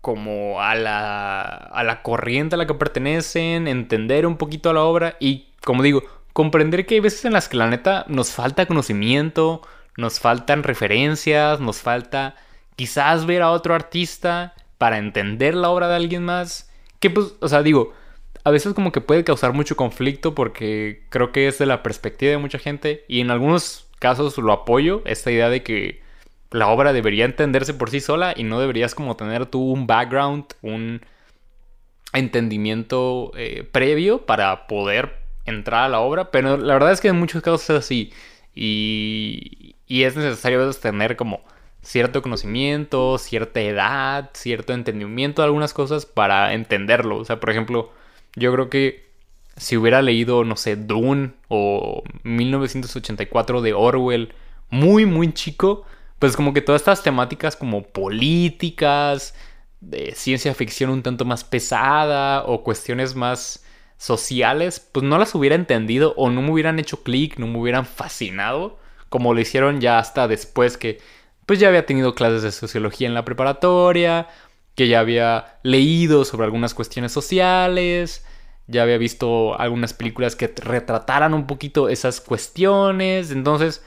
como 0.00 0.60
a 0.60 0.74
la, 0.74 1.48
a 1.48 1.82
la 1.82 2.02
corriente 2.02 2.54
a 2.54 2.58
la 2.58 2.66
que 2.66 2.74
pertenecen, 2.74 3.66
entender 3.66 4.26
un 4.26 4.36
poquito 4.36 4.70
a 4.70 4.72
la 4.72 4.84
obra 4.84 5.16
y 5.20 5.48
como 5.64 5.82
digo, 5.82 6.04
comprender 6.32 6.86
que 6.86 6.94
hay 6.94 7.00
veces 7.00 7.24
en 7.24 7.32
las 7.32 7.48
que 7.48 7.56
la 7.56 7.68
neta 7.68 8.04
nos 8.08 8.30
falta 8.30 8.66
conocimiento, 8.66 9.62
nos 9.96 10.20
faltan 10.20 10.62
referencias, 10.62 11.60
nos 11.60 11.80
falta 11.80 12.34
quizás 12.76 13.26
ver 13.26 13.42
a 13.42 13.50
otro 13.50 13.74
artista 13.74 14.54
para 14.78 14.98
entender 14.98 15.54
la 15.54 15.70
obra 15.70 15.88
de 15.88 15.96
alguien 15.96 16.24
más. 16.24 16.70
Que 17.00 17.10
pues, 17.10 17.34
o 17.40 17.48
sea, 17.48 17.62
digo, 17.62 17.92
a 18.44 18.50
veces 18.50 18.74
como 18.74 18.92
que 18.92 19.00
puede 19.00 19.24
causar 19.24 19.52
mucho 19.52 19.76
conflicto 19.76 20.34
porque 20.34 21.04
creo 21.08 21.32
que 21.32 21.48
es 21.48 21.58
de 21.58 21.66
la 21.66 21.82
perspectiva 21.82 22.30
de 22.30 22.38
mucha 22.38 22.58
gente 22.58 23.04
y 23.08 23.20
en 23.20 23.30
algunos 23.30 23.88
casos 23.98 24.38
lo 24.38 24.52
apoyo, 24.52 25.02
esta 25.04 25.30
idea 25.30 25.48
de 25.48 25.62
que 25.62 26.02
la 26.50 26.68
obra 26.68 26.92
debería 26.92 27.24
entenderse 27.24 27.74
por 27.74 27.90
sí 27.90 28.00
sola 28.00 28.34
y 28.36 28.44
no 28.44 28.60
deberías 28.60 28.94
como 28.94 29.16
tener 29.16 29.46
tú 29.46 29.72
un 29.72 29.86
background, 29.86 30.44
un 30.62 31.00
entendimiento 32.12 33.32
eh, 33.36 33.68
previo 33.70 34.26
para 34.26 34.66
poder 34.66 35.18
entrar 35.44 35.84
a 35.84 35.88
la 35.88 36.00
obra, 36.00 36.30
pero 36.30 36.56
la 36.56 36.74
verdad 36.74 36.92
es 36.92 37.00
que 37.00 37.08
en 37.08 37.18
muchos 37.18 37.42
casos 37.42 37.68
es 37.70 37.76
así 37.76 38.12
y, 38.54 39.75
y 39.86 40.04
es 40.04 40.16
necesario 40.16 40.70
tener 40.72 41.16
como 41.16 41.40
cierto 41.82 42.22
conocimiento, 42.22 43.18
cierta 43.18 43.60
edad, 43.60 44.30
cierto 44.34 44.72
entendimiento 44.72 45.42
de 45.42 45.46
algunas 45.46 45.72
cosas 45.72 46.06
para 46.06 46.52
entenderlo. 46.54 47.18
O 47.18 47.24
sea, 47.24 47.38
por 47.38 47.50
ejemplo, 47.50 47.92
yo 48.34 48.52
creo 48.52 48.68
que 48.68 49.06
si 49.56 49.76
hubiera 49.76 50.02
leído, 50.02 50.44
no 50.44 50.56
sé, 50.56 50.76
Dune 50.76 51.32
o 51.48 52.02
1984 52.24 53.62
de 53.62 53.72
Orwell, 53.72 54.34
muy, 54.68 55.06
muy 55.06 55.32
chico, 55.32 55.84
pues 56.18 56.36
como 56.36 56.52
que 56.52 56.60
todas 56.60 56.82
estas 56.82 57.02
temáticas 57.02 57.56
como 57.56 57.82
políticas, 57.84 59.34
de 59.80 60.12
ciencia 60.14 60.54
ficción 60.54 60.90
un 60.90 61.02
tanto 61.02 61.24
más 61.24 61.44
pesada 61.44 62.44
o 62.44 62.64
cuestiones 62.64 63.14
más 63.14 63.64
sociales, 63.98 64.80
pues 64.80 65.04
no 65.04 65.18
las 65.18 65.34
hubiera 65.34 65.54
entendido 65.54 66.14
o 66.16 66.30
no 66.30 66.42
me 66.42 66.50
hubieran 66.50 66.78
hecho 66.78 67.02
clic, 67.02 67.38
no 67.38 67.46
me 67.46 67.58
hubieran 67.58 67.86
fascinado, 67.86 68.78
como 69.08 69.34
lo 69.34 69.40
hicieron 69.40 69.80
ya 69.80 69.98
hasta 69.98 70.28
después 70.28 70.76
que 70.76 70.98
pues 71.46 71.60
ya 71.60 71.68
había 71.68 71.86
tenido 71.86 72.14
clases 72.14 72.42
de 72.42 72.52
sociología 72.52 73.06
en 73.06 73.14
la 73.14 73.24
preparatoria, 73.24 74.28
que 74.74 74.88
ya 74.88 75.00
había 75.00 75.58
leído 75.62 76.24
sobre 76.24 76.44
algunas 76.44 76.74
cuestiones 76.74 77.12
sociales, 77.12 78.24
ya 78.66 78.82
había 78.82 78.98
visto 78.98 79.58
algunas 79.58 79.94
películas 79.94 80.36
que 80.36 80.48
retrataran 80.48 81.34
un 81.34 81.46
poquito 81.46 81.88
esas 81.88 82.20
cuestiones, 82.20 83.30
entonces 83.30 83.82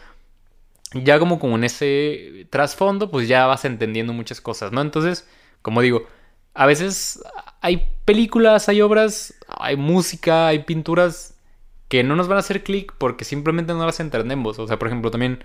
ya 0.93 1.19
como 1.19 1.37
con 1.37 1.63
ese 1.63 2.47
trasfondo, 2.49 3.11
pues 3.11 3.27
ya 3.27 3.45
vas 3.45 3.65
entendiendo 3.65 4.13
muchas 4.13 4.41
cosas, 4.41 4.71
¿no? 4.71 4.81
Entonces, 4.81 5.27
como 5.61 5.81
digo, 5.81 6.07
a 6.53 6.65
veces 6.65 7.21
hay 7.61 7.91
películas, 8.05 8.69
hay 8.69 8.81
obras, 8.81 9.33
hay 9.47 9.75
música, 9.75 10.47
hay 10.47 10.59
pinturas 10.63 11.35
que 11.89 12.03
no 12.03 12.15
nos 12.15 12.27
van 12.27 12.37
a 12.37 12.39
hacer 12.41 12.63
clic 12.63 12.93
porque 12.97 13.25
simplemente 13.25 13.73
no 13.73 13.85
las 13.85 13.99
entendemos. 13.99 14.59
O 14.59 14.67
sea, 14.67 14.79
por 14.79 14.87
ejemplo, 14.87 15.11
también 15.11 15.43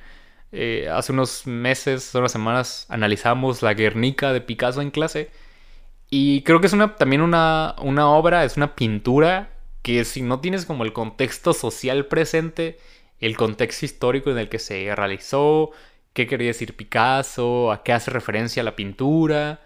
eh, 0.53 0.89
hace 0.93 1.13
unos 1.13 1.47
meses, 1.47 2.15
unas 2.15 2.33
semanas, 2.33 2.87
analizamos 2.89 3.63
la 3.63 3.75
Guernica 3.75 4.33
de 4.33 4.41
Picasso 4.41 4.81
en 4.83 4.91
clase. 4.93 5.31
Y 6.11 6.43
creo 6.43 6.61
que 6.61 6.69
es 6.69 6.73
una, 6.73 6.97
también 6.97 7.23
una, 7.23 7.75
una 7.83 8.09
obra, 8.09 8.45
es 8.45 8.57
una 8.57 8.77
pintura 8.77 9.51
que 9.83 10.05
si 10.05 10.23
no 10.23 10.41
tienes 10.41 10.67
como 10.67 10.85
el 10.85 10.93
contexto 10.93 11.55
social 11.55 12.07
presente, 12.07 12.79
el 13.21 13.37
contexto 13.37 13.85
histórico 13.87 14.31
en 14.31 14.39
el 14.39 14.49
que 14.49 14.59
se 14.59 14.95
realizó, 14.95 15.73
qué 16.13 16.27
quería 16.27 16.49
decir 16.49 16.77
Picasso, 16.77 17.73
a 17.73 17.83
qué 17.83 17.93
hace 17.93 18.11
referencia 18.11 18.63
la 18.63 18.77
pintura, 18.77 19.61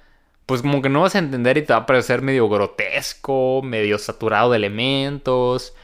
pues 0.46 0.62
como 0.62 0.82
que 0.82 0.88
no 0.88 1.02
vas 1.02 1.14
a 1.14 1.18
entender 1.18 1.58
y 1.58 1.62
te 1.62 1.72
va 1.72 1.80
a 1.80 1.86
parecer 1.86 2.22
medio 2.22 2.48
grotesco, 2.48 3.62
medio 3.62 3.98
saturado 3.98 4.50
de 4.50 4.56
elementos, 4.56 5.74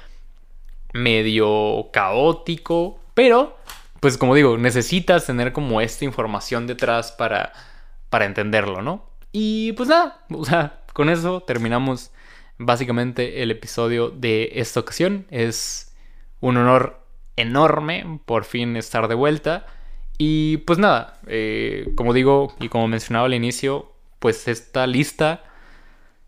medio 0.94 1.90
caótico, 1.92 2.98
pero 3.12 3.58
pues 4.00 4.16
como 4.16 4.34
digo, 4.34 4.56
necesitas 4.56 5.26
tener 5.26 5.52
como 5.52 5.80
esta 5.80 6.04
información 6.04 6.66
detrás 6.66 7.12
para, 7.12 7.52
para 8.10 8.24
entenderlo, 8.24 8.80
¿no? 8.80 9.04
Y 9.32 9.72
pues 9.72 9.88
nada, 9.88 10.24
o 10.30 10.44
sea, 10.44 10.82
con 10.92 11.10
eso 11.10 11.42
terminamos 11.42 12.12
básicamente 12.58 13.42
el 13.42 13.50
episodio 13.50 14.10
de 14.10 14.52
esta 14.54 14.80
ocasión. 14.80 15.26
Es 15.30 15.94
un 16.40 16.56
honor 16.56 17.00
enorme 17.36 18.20
por 18.24 18.44
fin 18.44 18.76
estar 18.76 19.08
de 19.08 19.14
vuelta. 19.14 19.66
Y 20.18 20.58
pues 20.58 20.78
nada, 20.78 21.18
eh, 21.26 21.92
como 21.96 22.12
digo 22.12 22.54
y 22.60 22.68
como 22.68 22.86
mencionaba 22.86 23.26
al 23.26 23.34
inicio, 23.34 23.92
pues 24.20 24.46
esta 24.48 24.86
lista 24.86 25.42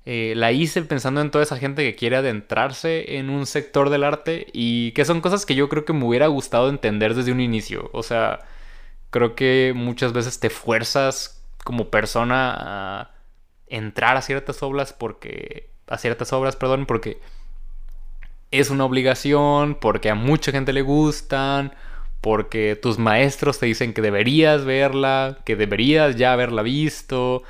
eh, 0.06 0.34
la 0.36 0.52
hice 0.52 0.80
pensando 0.82 1.20
en 1.20 1.32
toda 1.32 1.42
esa 1.42 1.58
gente 1.58 1.82
que 1.82 1.96
quiere 1.96 2.16
adentrarse 2.16 3.16
en 3.18 3.28
un 3.28 3.44
sector 3.44 3.90
del 3.90 4.04
arte 4.04 4.46
y 4.52 4.92
que 4.92 5.04
son 5.04 5.20
cosas 5.20 5.44
que 5.44 5.56
yo 5.56 5.68
creo 5.68 5.84
que 5.84 5.92
me 5.92 6.04
hubiera 6.04 6.28
gustado 6.28 6.68
entender 6.68 7.14
desde 7.14 7.32
un 7.32 7.40
inicio. 7.40 7.90
O 7.92 8.04
sea, 8.04 8.40
creo 9.10 9.34
que 9.34 9.72
muchas 9.74 10.12
veces 10.12 10.38
te 10.38 10.48
fuerzas 10.48 11.42
como 11.64 11.90
persona 11.90 12.54
a 12.56 13.10
entrar 13.66 14.16
a 14.16 14.22
ciertas 14.22 14.62
obras 14.62 14.92
porque 14.92 15.70
a 15.88 15.98
ciertas 15.98 16.32
obras, 16.32 16.54
perdón, 16.54 16.86
porque 16.86 17.20
es 18.52 18.70
una 18.70 18.84
obligación, 18.84 19.76
porque 19.80 20.10
a 20.10 20.14
mucha 20.14 20.52
gente 20.52 20.72
le 20.72 20.82
gustan, 20.82 21.74
porque 22.20 22.76
tus 22.76 22.98
maestros 22.98 23.58
te 23.58 23.66
dicen 23.66 23.92
que 23.92 24.02
deberías 24.02 24.64
verla, 24.64 25.38
que 25.44 25.56
deberías 25.56 26.16
ya 26.16 26.32
haberla 26.32 26.62
visto, 26.62 27.42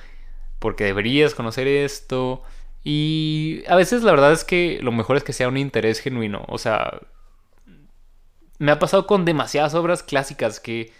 porque 0.59 0.85
deberías 0.85 1.35
conocer 1.35 1.67
esto. 1.67 2.43
Y 2.85 3.63
a 3.69 3.77
veces 3.77 4.03
la 4.03 4.13
verdad 4.13 4.33
es 4.33 4.45
que 4.45 4.79
lo 4.83 4.93
mejor 4.93 5.17
es 5.17 5.25
que 5.25 5.33
sea 5.33 5.49
un 5.49 5.57
interés 5.57 6.01
genuino. 6.01 6.45
O 6.49 6.59
sea, 6.59 7.01
me 8.59 8.73
ha 8.73 8.79
pasado 8.79 9.07
con 9.07 9.25
demasiadas 9.25 9.75
obras 9.75 10.03
clásicas 10.03 10.61
que 10.61 10.93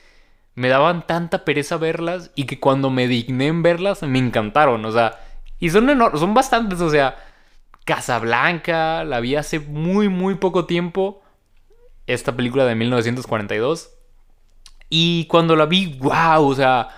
me 0.55 0.69
daban 0.69 1.07
tanta 1.07 1.45
pereza 1.45 1.77
verlas 1.77 2.31
y 2.35 2.45
que 2.45 2.59
cuando 2.59 2.91
me 2.91 3.07
digné 3.07 3.47
en 3.49 3.63
verlas 3.63 4.03
me 4.03 4.19
encantaron. 4.19 4.85
O 4.85 4.93
sea, 4.93 5.21
y 5.61 5.71
son 5.71 5.89
enormes, 5.89 6.21
son 6.21 6.35
bastantes. 6.35 6.81
O 6.81 6.91
sea, 6.91 7.17
Casablanca, 7.85 9.05
la 9.05 9.21
vi 9.21 9.37
hace 9.37 9.61
muy, 9.61 10.09
muy 10.09 10.35
poco 10.37 10.67
tiempo. 10.67 11.23
Esta 12.07 12.35
película 12.35 12.65
de 12.65 12.75
1942. 12.75 13.91
Y 14.89 15.27
cuando 15.27 15.57
la 15.57 15.67
vi, 15.67 15.99
wow, 15.99 16.47
o 16.47 16.55
sea, 16.55 16.89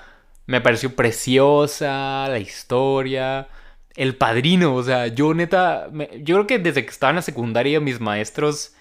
me 0.49 0.63
pareció 0.63 0.97
preciosa 0.97 2.27
la 2.27 2.39
historia. 2.39 3.49
El 3.95 4.17
padrino, 4.17 4.75
o 4.75 4.83
sea, 4.83 5.09
yo 5.09 5.35
neta, 5.35 5.89
yo 6.21 6.37
creo 6.37 6.47
que 6.47 6.59
desde 6.59 6.85
que 6.85 6.91
estaba 6.91 7.11
en 7.11 7.17
la 7.17 7.23
secundaria 7.23 7.81
mis 7.81 8.01
maestros, 8.01 8.75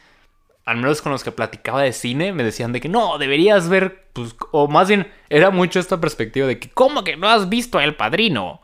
al 0.63 0.78
menos 0.78 1.01
con 1.01 1.11
los 1.11 1.26
que 1.26 1.34
platicaba 1.34 1.82
de 1.82 1.91
cine, 1.91 2.32
me 2.32 2.45
decían 2.45 2.72
de 2.72 2.80
que 2.80 2.88
no, 2.88 3.18
deberías 3.18 3.68
ver, 3.68 4.07
pues, 4.13 4.34
o 4.51 4.70
más 4.70 4.88
bien 4.88 5.11
era 5.30 5.49
mucho 5.49 5.82
esta 5.82 5.99
perspectiva 5.99 6.47
de 6.47 6.57
que, 6.57 6.70
¿cómo 6.70 7.03
que 7.03 7.18
no 7.18 7.28
has 7.28 7.49
visto 7.49 7.82
El 7.82 7.97
Padrino? 7.97 8.61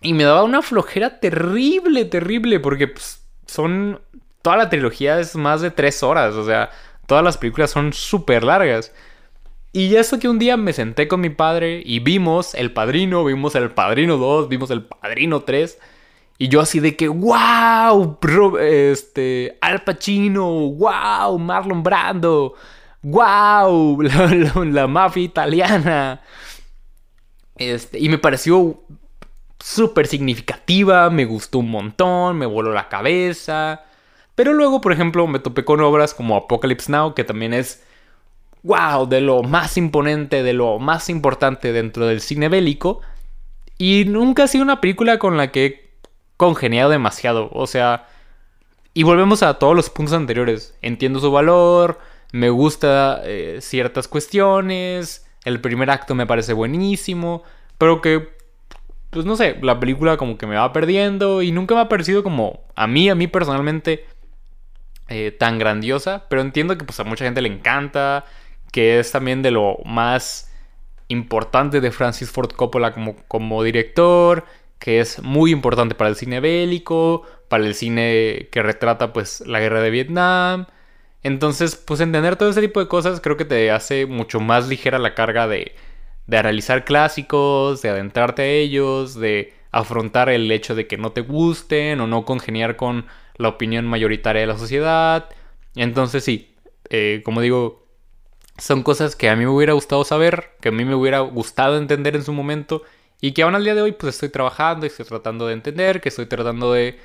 Y 0.00 0.14
me 0.14 0.24
daba 0.24 0.44
una 0.44 0.62
flojera 0.62 1.20
terrible, 1.20 2.06
terrible, 2.06 2.60
porque 2.60 2.88
pues, 2.88 3.26
son. 3.46 4.00
Toda 4.40 4.56
la 4.56 4.70
trilogía 4.70 5.20
es 5.20 5.36
más 5.36 5.60
de 5.60 5.70
tres 5.70 6.02
horas, 6.02 6.34
o 6.34 6.46
sea, 6.46 6.70
todas 7.06 7.24
las 7.24 7.36
películas 7.36 7.70
son 7.70 7.92
súper 7.92 8.42
largas. 8.42 8.90
Y 9.72 9.94
eso 9.96 10.18
que 10.18 10.28
un 10.28 10.38
día 10.38 10.56
me 10.56 10.72
senté 10.72 11.08
con 11.08 11.20
mi 11.20 11.30
padre 11.30 11.82
y 11.84 12.00
vimos 12.00 12.54
El 12.54 12.72
Padrino, 12.72 13.24
vimos 13.24 13.54
El 13.54 13.70
Padrino 13.70 14.16
2, 14.16 14.48
vimos 14.48 14.70
El 14.70 14.84
Padrino 14.84 15.42
3. 15.42 15.78
Y 16.38 16.48
yo 16.48 16.60
así 16.60 16.80
de 16.80 16.96
que, 16.96 17.08
wow, 17.08 18.18
este, 18.60 19.58
Al 19.60 19.82
Pacino, 19.82 20.48
wow, 20.70 21.38
Marlon 21.38 21.82
Brando, 21.82 22.54
wow, 23.02 24.00
la, 24.02 24.64
la 24.64 24.86
mafia 24.86 25.22
italiana. 25.22 26.22
Este, 27.56 27.98
y 27.98 28.08
me 28.08 28.18
pareció 28.18 28.82
súper 29.58 30.06
significativa, 30.06 31.10
me 31.10 31.24
gustó 31.24 31.58
un 31.58 31.70
montón, 31.70 32.38
me 32.38 32.46
voló 32.46 32.72
la 32.72 32.88
cabeza. 32.88 33.84
Pero 34.34 34.54
luego, 34.54 34.80
por 34.80 34.92
ejemplo, 34.92 35.26
me 35.26 35.40
topé 35.40 35.64
con 35.64 35.80
obras 35.80 36.14
como 36.14 36.36
Apocalypse 36.36 36.90
Now, 36.90 37.14
que 37.14 37.24
también 37.24 37.52
es, 37.52 37.84
wow, 38.68 39.08
de 39.08 39.22
lo 39.22 39.42
más 39.42 39.78
imponente, 39.78 40.42
de 40.42 40.52
lo 40.52 40.78
más 40.78 41.08
importante 41.08 41.72
dentro 41.72 42.06
del 42.06 42.20
cine 42.20 42.50
bélico. 42.50 43.00
Y 43.78 44.04
nunca 44.06 44.44
ha 44.44 44.48
sido 44.48 44.62
una 44.62 44.80
película 44.80 45.18
con 45.18 45.38
la 45.38 45.50
que 45.50 45.64
he 45.64 45.90
congeniado 46.36 46.90
demasiado. 46.90 47.48
O 47.52 47.66
sea, 47.66 48.06
y 48.92 49.04
volvemos 49.04 49.42
a 49.42 49.54
todos 49.54 49.74
los 49.74 49.88
puntos 49.88 50.14
anteriores. 50.14 50.74
Entiendo 50.82 51.18
su 51.18 51.32
valor, 51.32 51.98
me 52.30 52.50
gusta 52.50 53.22
eh, 53.24 53.58
ciertas 53.62 54.06
cuestiones, 54.06 55.26
el 55.44 55.62
primer 55.62 55.90
acto 55.90 56.14
me 56.14 56.26
parece 56.26 56.52
buenísimo, 56.52 57.44
pero 57.78 58.02
que 58.02 58.36
pues 59.10 59.24
no 59.24 59.36
sé, 59.36 59.56
la 59.62 59.80
película 59.80 60.18
como 60.18 60.36
que 60.36 60.46
me 60.46 60.56
va 60.56 60.70
perdiendo 60.74 61.40
y 61.40 61.50
nunca 61.50 61.74
me 61.74 61.80
ha 61.80 61.88
parecido 61.88 62.22
como 62.22 62.60
a 62.74 62.86
mí, 62.86 63.08
a 63.08 63.14
mí 63.14 63.26
personalmente 63.26 64.04
eh, 65.08 65.30
tan 65.30 65.58
grandiosa, 65.58 66.26
pero 66.28 66.42
entiendo 66.42 66.76
que 66.76 66.84
pues 66.84 67.00
a 67.00 67.04
mucha 67.04 67.24
gente 67.24 67.40
le 67.40 67.48
encanta, 67.48 68.26
que 68.72 68.98
es 68.98 69.12
también 69.12 69.42
de 69.42 69.50
lo 69.50 69.78
más 69.84 70.50
importante 71.08 71.80
de 71.80 71.90
Francis 71.90 72.30
Ford 72.30 72.52
Coppola 72.52 72.94
como, 73.28 73.62
director, 73.62 74.44
que 74.78 75.00
es 75.00 75.22
muy 75.22 75.50
importante 75.50 75.94
para 75.94 76.10
el 76.10 76.16
cine 76.16 76.40
bélico, 76.40 77.22
para 77.48 77.64
el 77.64 77.74
cine 77.74 78.48
que 78.52 78.62
retrata 78.62 79.12
pues 79.12 79.40
la 79.46 79.60
guerra 79.60 79.80
de 79.80 79.90
Vietnam. 79.90 80.66
Entonces, 81.22 81.76
pues 81.76 82.00
entender 82.00 82.36
todo 82.36 82.50
ese 82.50 82.60
tipo 82.60 82.80
de 82.80 82.88
cosas 82.88 83.20
creo 83.20 83.36
que 83.36 83.44
te 83.44 83.70
hace 83.70 84.06
mucho 84.06 84.40
más 84.40 84.68
ligera 84.68 84.98
la 84.98 85.14
carga 85.14 85.48
de, 85.48 85.74
de 86.26 86.42
realizar 86.42 86.84
clásicos, 86.84 87.82
de 87.82 87.88
adentrarte 87.88 88.42
a 88.42 88.46
ellos, 88.46 89.14
de 89.14 89.54
afrontar 89.72 90.28
el 90.28 90.50
hecho 90.50 90.74
de 90.74 90.86
que 90.86 90.96
no 90.96 91.12
te 91.12 91.22
gusten 91.22 92.00
o 92.00 92.06
no 92.06 92.24
congeniar 92.24 92.76
con 92.76 93.06
la 93.36 93.48
opinión 93.48 93.86
mayoritaria 93.86 94.40
de 94.40 94.46
la 94.46 94.58
sociedad. 94.58 95.28
Entonces 95.74 96.24
sí, 96.24 96.54
eh, 96.90 97.22
como 97.24 97.40
digo, 97.40 97.87
son 98.58 98.82
cosas 98.82 99.16
que 99.16 99.28
a 99.28 99.36
mí 99.36 99.44
me 99.44 99.50
hubiera 99.50 99.72
gustado 99.72 100.04
saber, 100.04 100.50
que 100.60 100.68
a 100.68 100.72
mí 100.72 100.84
me 100.84 100.94
hubiera 100.94 101.20
gustado 101.20 101.78
entender 101.78 102.16
en 102.16 102.24
su 102.24 102.32
momento 102.32 102.82
y 103.20 103.32
que 103.32 103.42
aún 103.42 103.54
al 103.54 103.64
día 103.64 103.74
de 103.74 103.82
hoy 103.82 103.92
pues 103.92 104.14
estoy 104.14 104.28
trabajando 104.28 104.84
y 104.84 104.88
estoy 104.88 105.06
tratando 105.06 105.46
de 105.46 105.54
entender, 105.54 106.00
que 106.00 106.08
estoy 106.08 106.26
tratando 106.26 106.72
de 106.72 106.98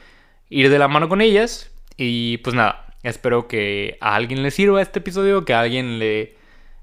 ir 0.50 0.70
de 0.70 0.80
la 0.80 0.88
mano 0.88 1.10
con 1.10 1.22
ellas 1.22 1.72
y 1.96 2.38
pues 2.40 2.56
nada, 2.56 2.96
espero 3.04 3.48
que 3.48 3.98
a 4.02 4.16
alguien 4.16 4.44
le 4.44 4.52
sirva 4.52 4.82
este 4.82 5.00
episodio, 5.00 5.46
que 5.46 5.54
a 5.54 5.62
alguien 5.62 6.00
le, 6.00 6.36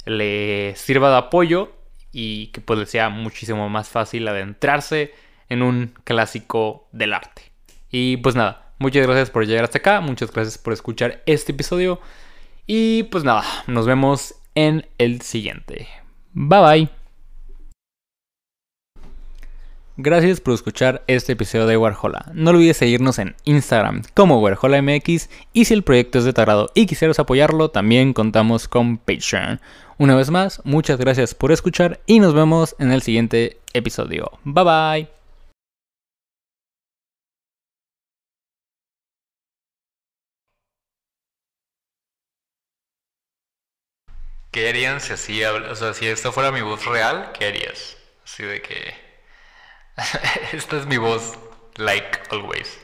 le 0.06 0.74
sirva 0.76 1.10
de 1.10 1.16
apoyo 1.16 1.72
y 2.12 2.48
que 2.48 2.60
pues 2.60 2.78
le 2.78 2.86
sea 2.86 3.08
muchísimo 3.08 3.68
más 3.68 3.88
fácil 3.88 4.26
adentrarse 4.28 5.12
en 5.48 5.62
un 5.62 5.94
clásico 6.04 6.88
del 6.92 7.12
arte. 7.12 7.42
Y 7.90 8.18
pues 8.18 8.36
nada, 8.36 8.72
muchas 8.78 9.06
gracias 9.06 9.30
por 9.30 9.46
llegar 9.46 9.64
hasta 9.64 9.78
acá, 9.78 10.00
muchas 10.00 10.30
gracias 10.32 10.58
por 10.58 10.72
escuchar 10.72 11.22
este 11.26 11.52
episodio 11.52 12.00
y 12.66 13.04
pues 13.04 13.24
nada, 13.24 13.44
nos 13.66 13.86
vemos 13.86 14.39
en 14.66 14.86
el 14.98 15.22
siguiente. 15.22 15.88
Bye 16.32 16.60
bye. 16.60 16.88
Gracias 19.96 20.40
por 20.40 20.54
escuchar 20.54 21.02
este 21.08 21.32
episodio 21.32 21.66
de 21.66 21.76
Warhola. 21.76 22.30
No 22.32 22.50
olvides 22.50 22.78
seguirnos 22.78 23.18
en 23.18 23.36
Instagram 23.44 24.02
como 24.14 24.40
WarholaMX 24.40 25.28
y 25.52 25.66
si 25.66 25.74
el 25.74 25.82
proyecto 25.82 26.18
es 26.18 26.24
de 26.24 26.32
tarado 26.32 26.70
y 26.74 26.86
quisieras 26.86 27.18
apoyarlo, 27.18 27.70
también 27.70 28.14
contamos 28.14 28.66
con 28.66 28.96
Patreon. 28.96 29.60
Una 29.98 30.14
vez 30.14 30.30
más, 30.30 30.62
muchas 30.64 30.98
gracias 30.98 31.34
por 31.34 31.52
escuchar 31.52 32.00
y 32.06 32.20
nos 32.20 32.32
vemos 32.32 32.74
en 32.78 32.92
el 32.92 33.02
siguiente 33.02 33.58
episodio. 33.74 34.30
Bye 34.44 34.64
bye. 34.64 35.19
¿Qué 44.50 44.68
harían 44.68 45.00
si 45.00 45.12
así, 45.12 45.44
o 45.44 45.76
sea, 45.76 45.94
si 45.94 46.06
esto 46.08 46.32
fuera 46.32 46.50
mi 46.52 46.60
voz 46.60 46.84
real, 46.86 47.32
qué 47.38 47.46
harías? 47.46 47.96
Así 48.24 48.42
de 48.42 48.60
que 48.62 48.94
esta 50.52 50.76
es 50.78 50.86
mi 50.86 50.96
voz 50.98 51.38
like 51.76 52.20
always. 52.30 52.79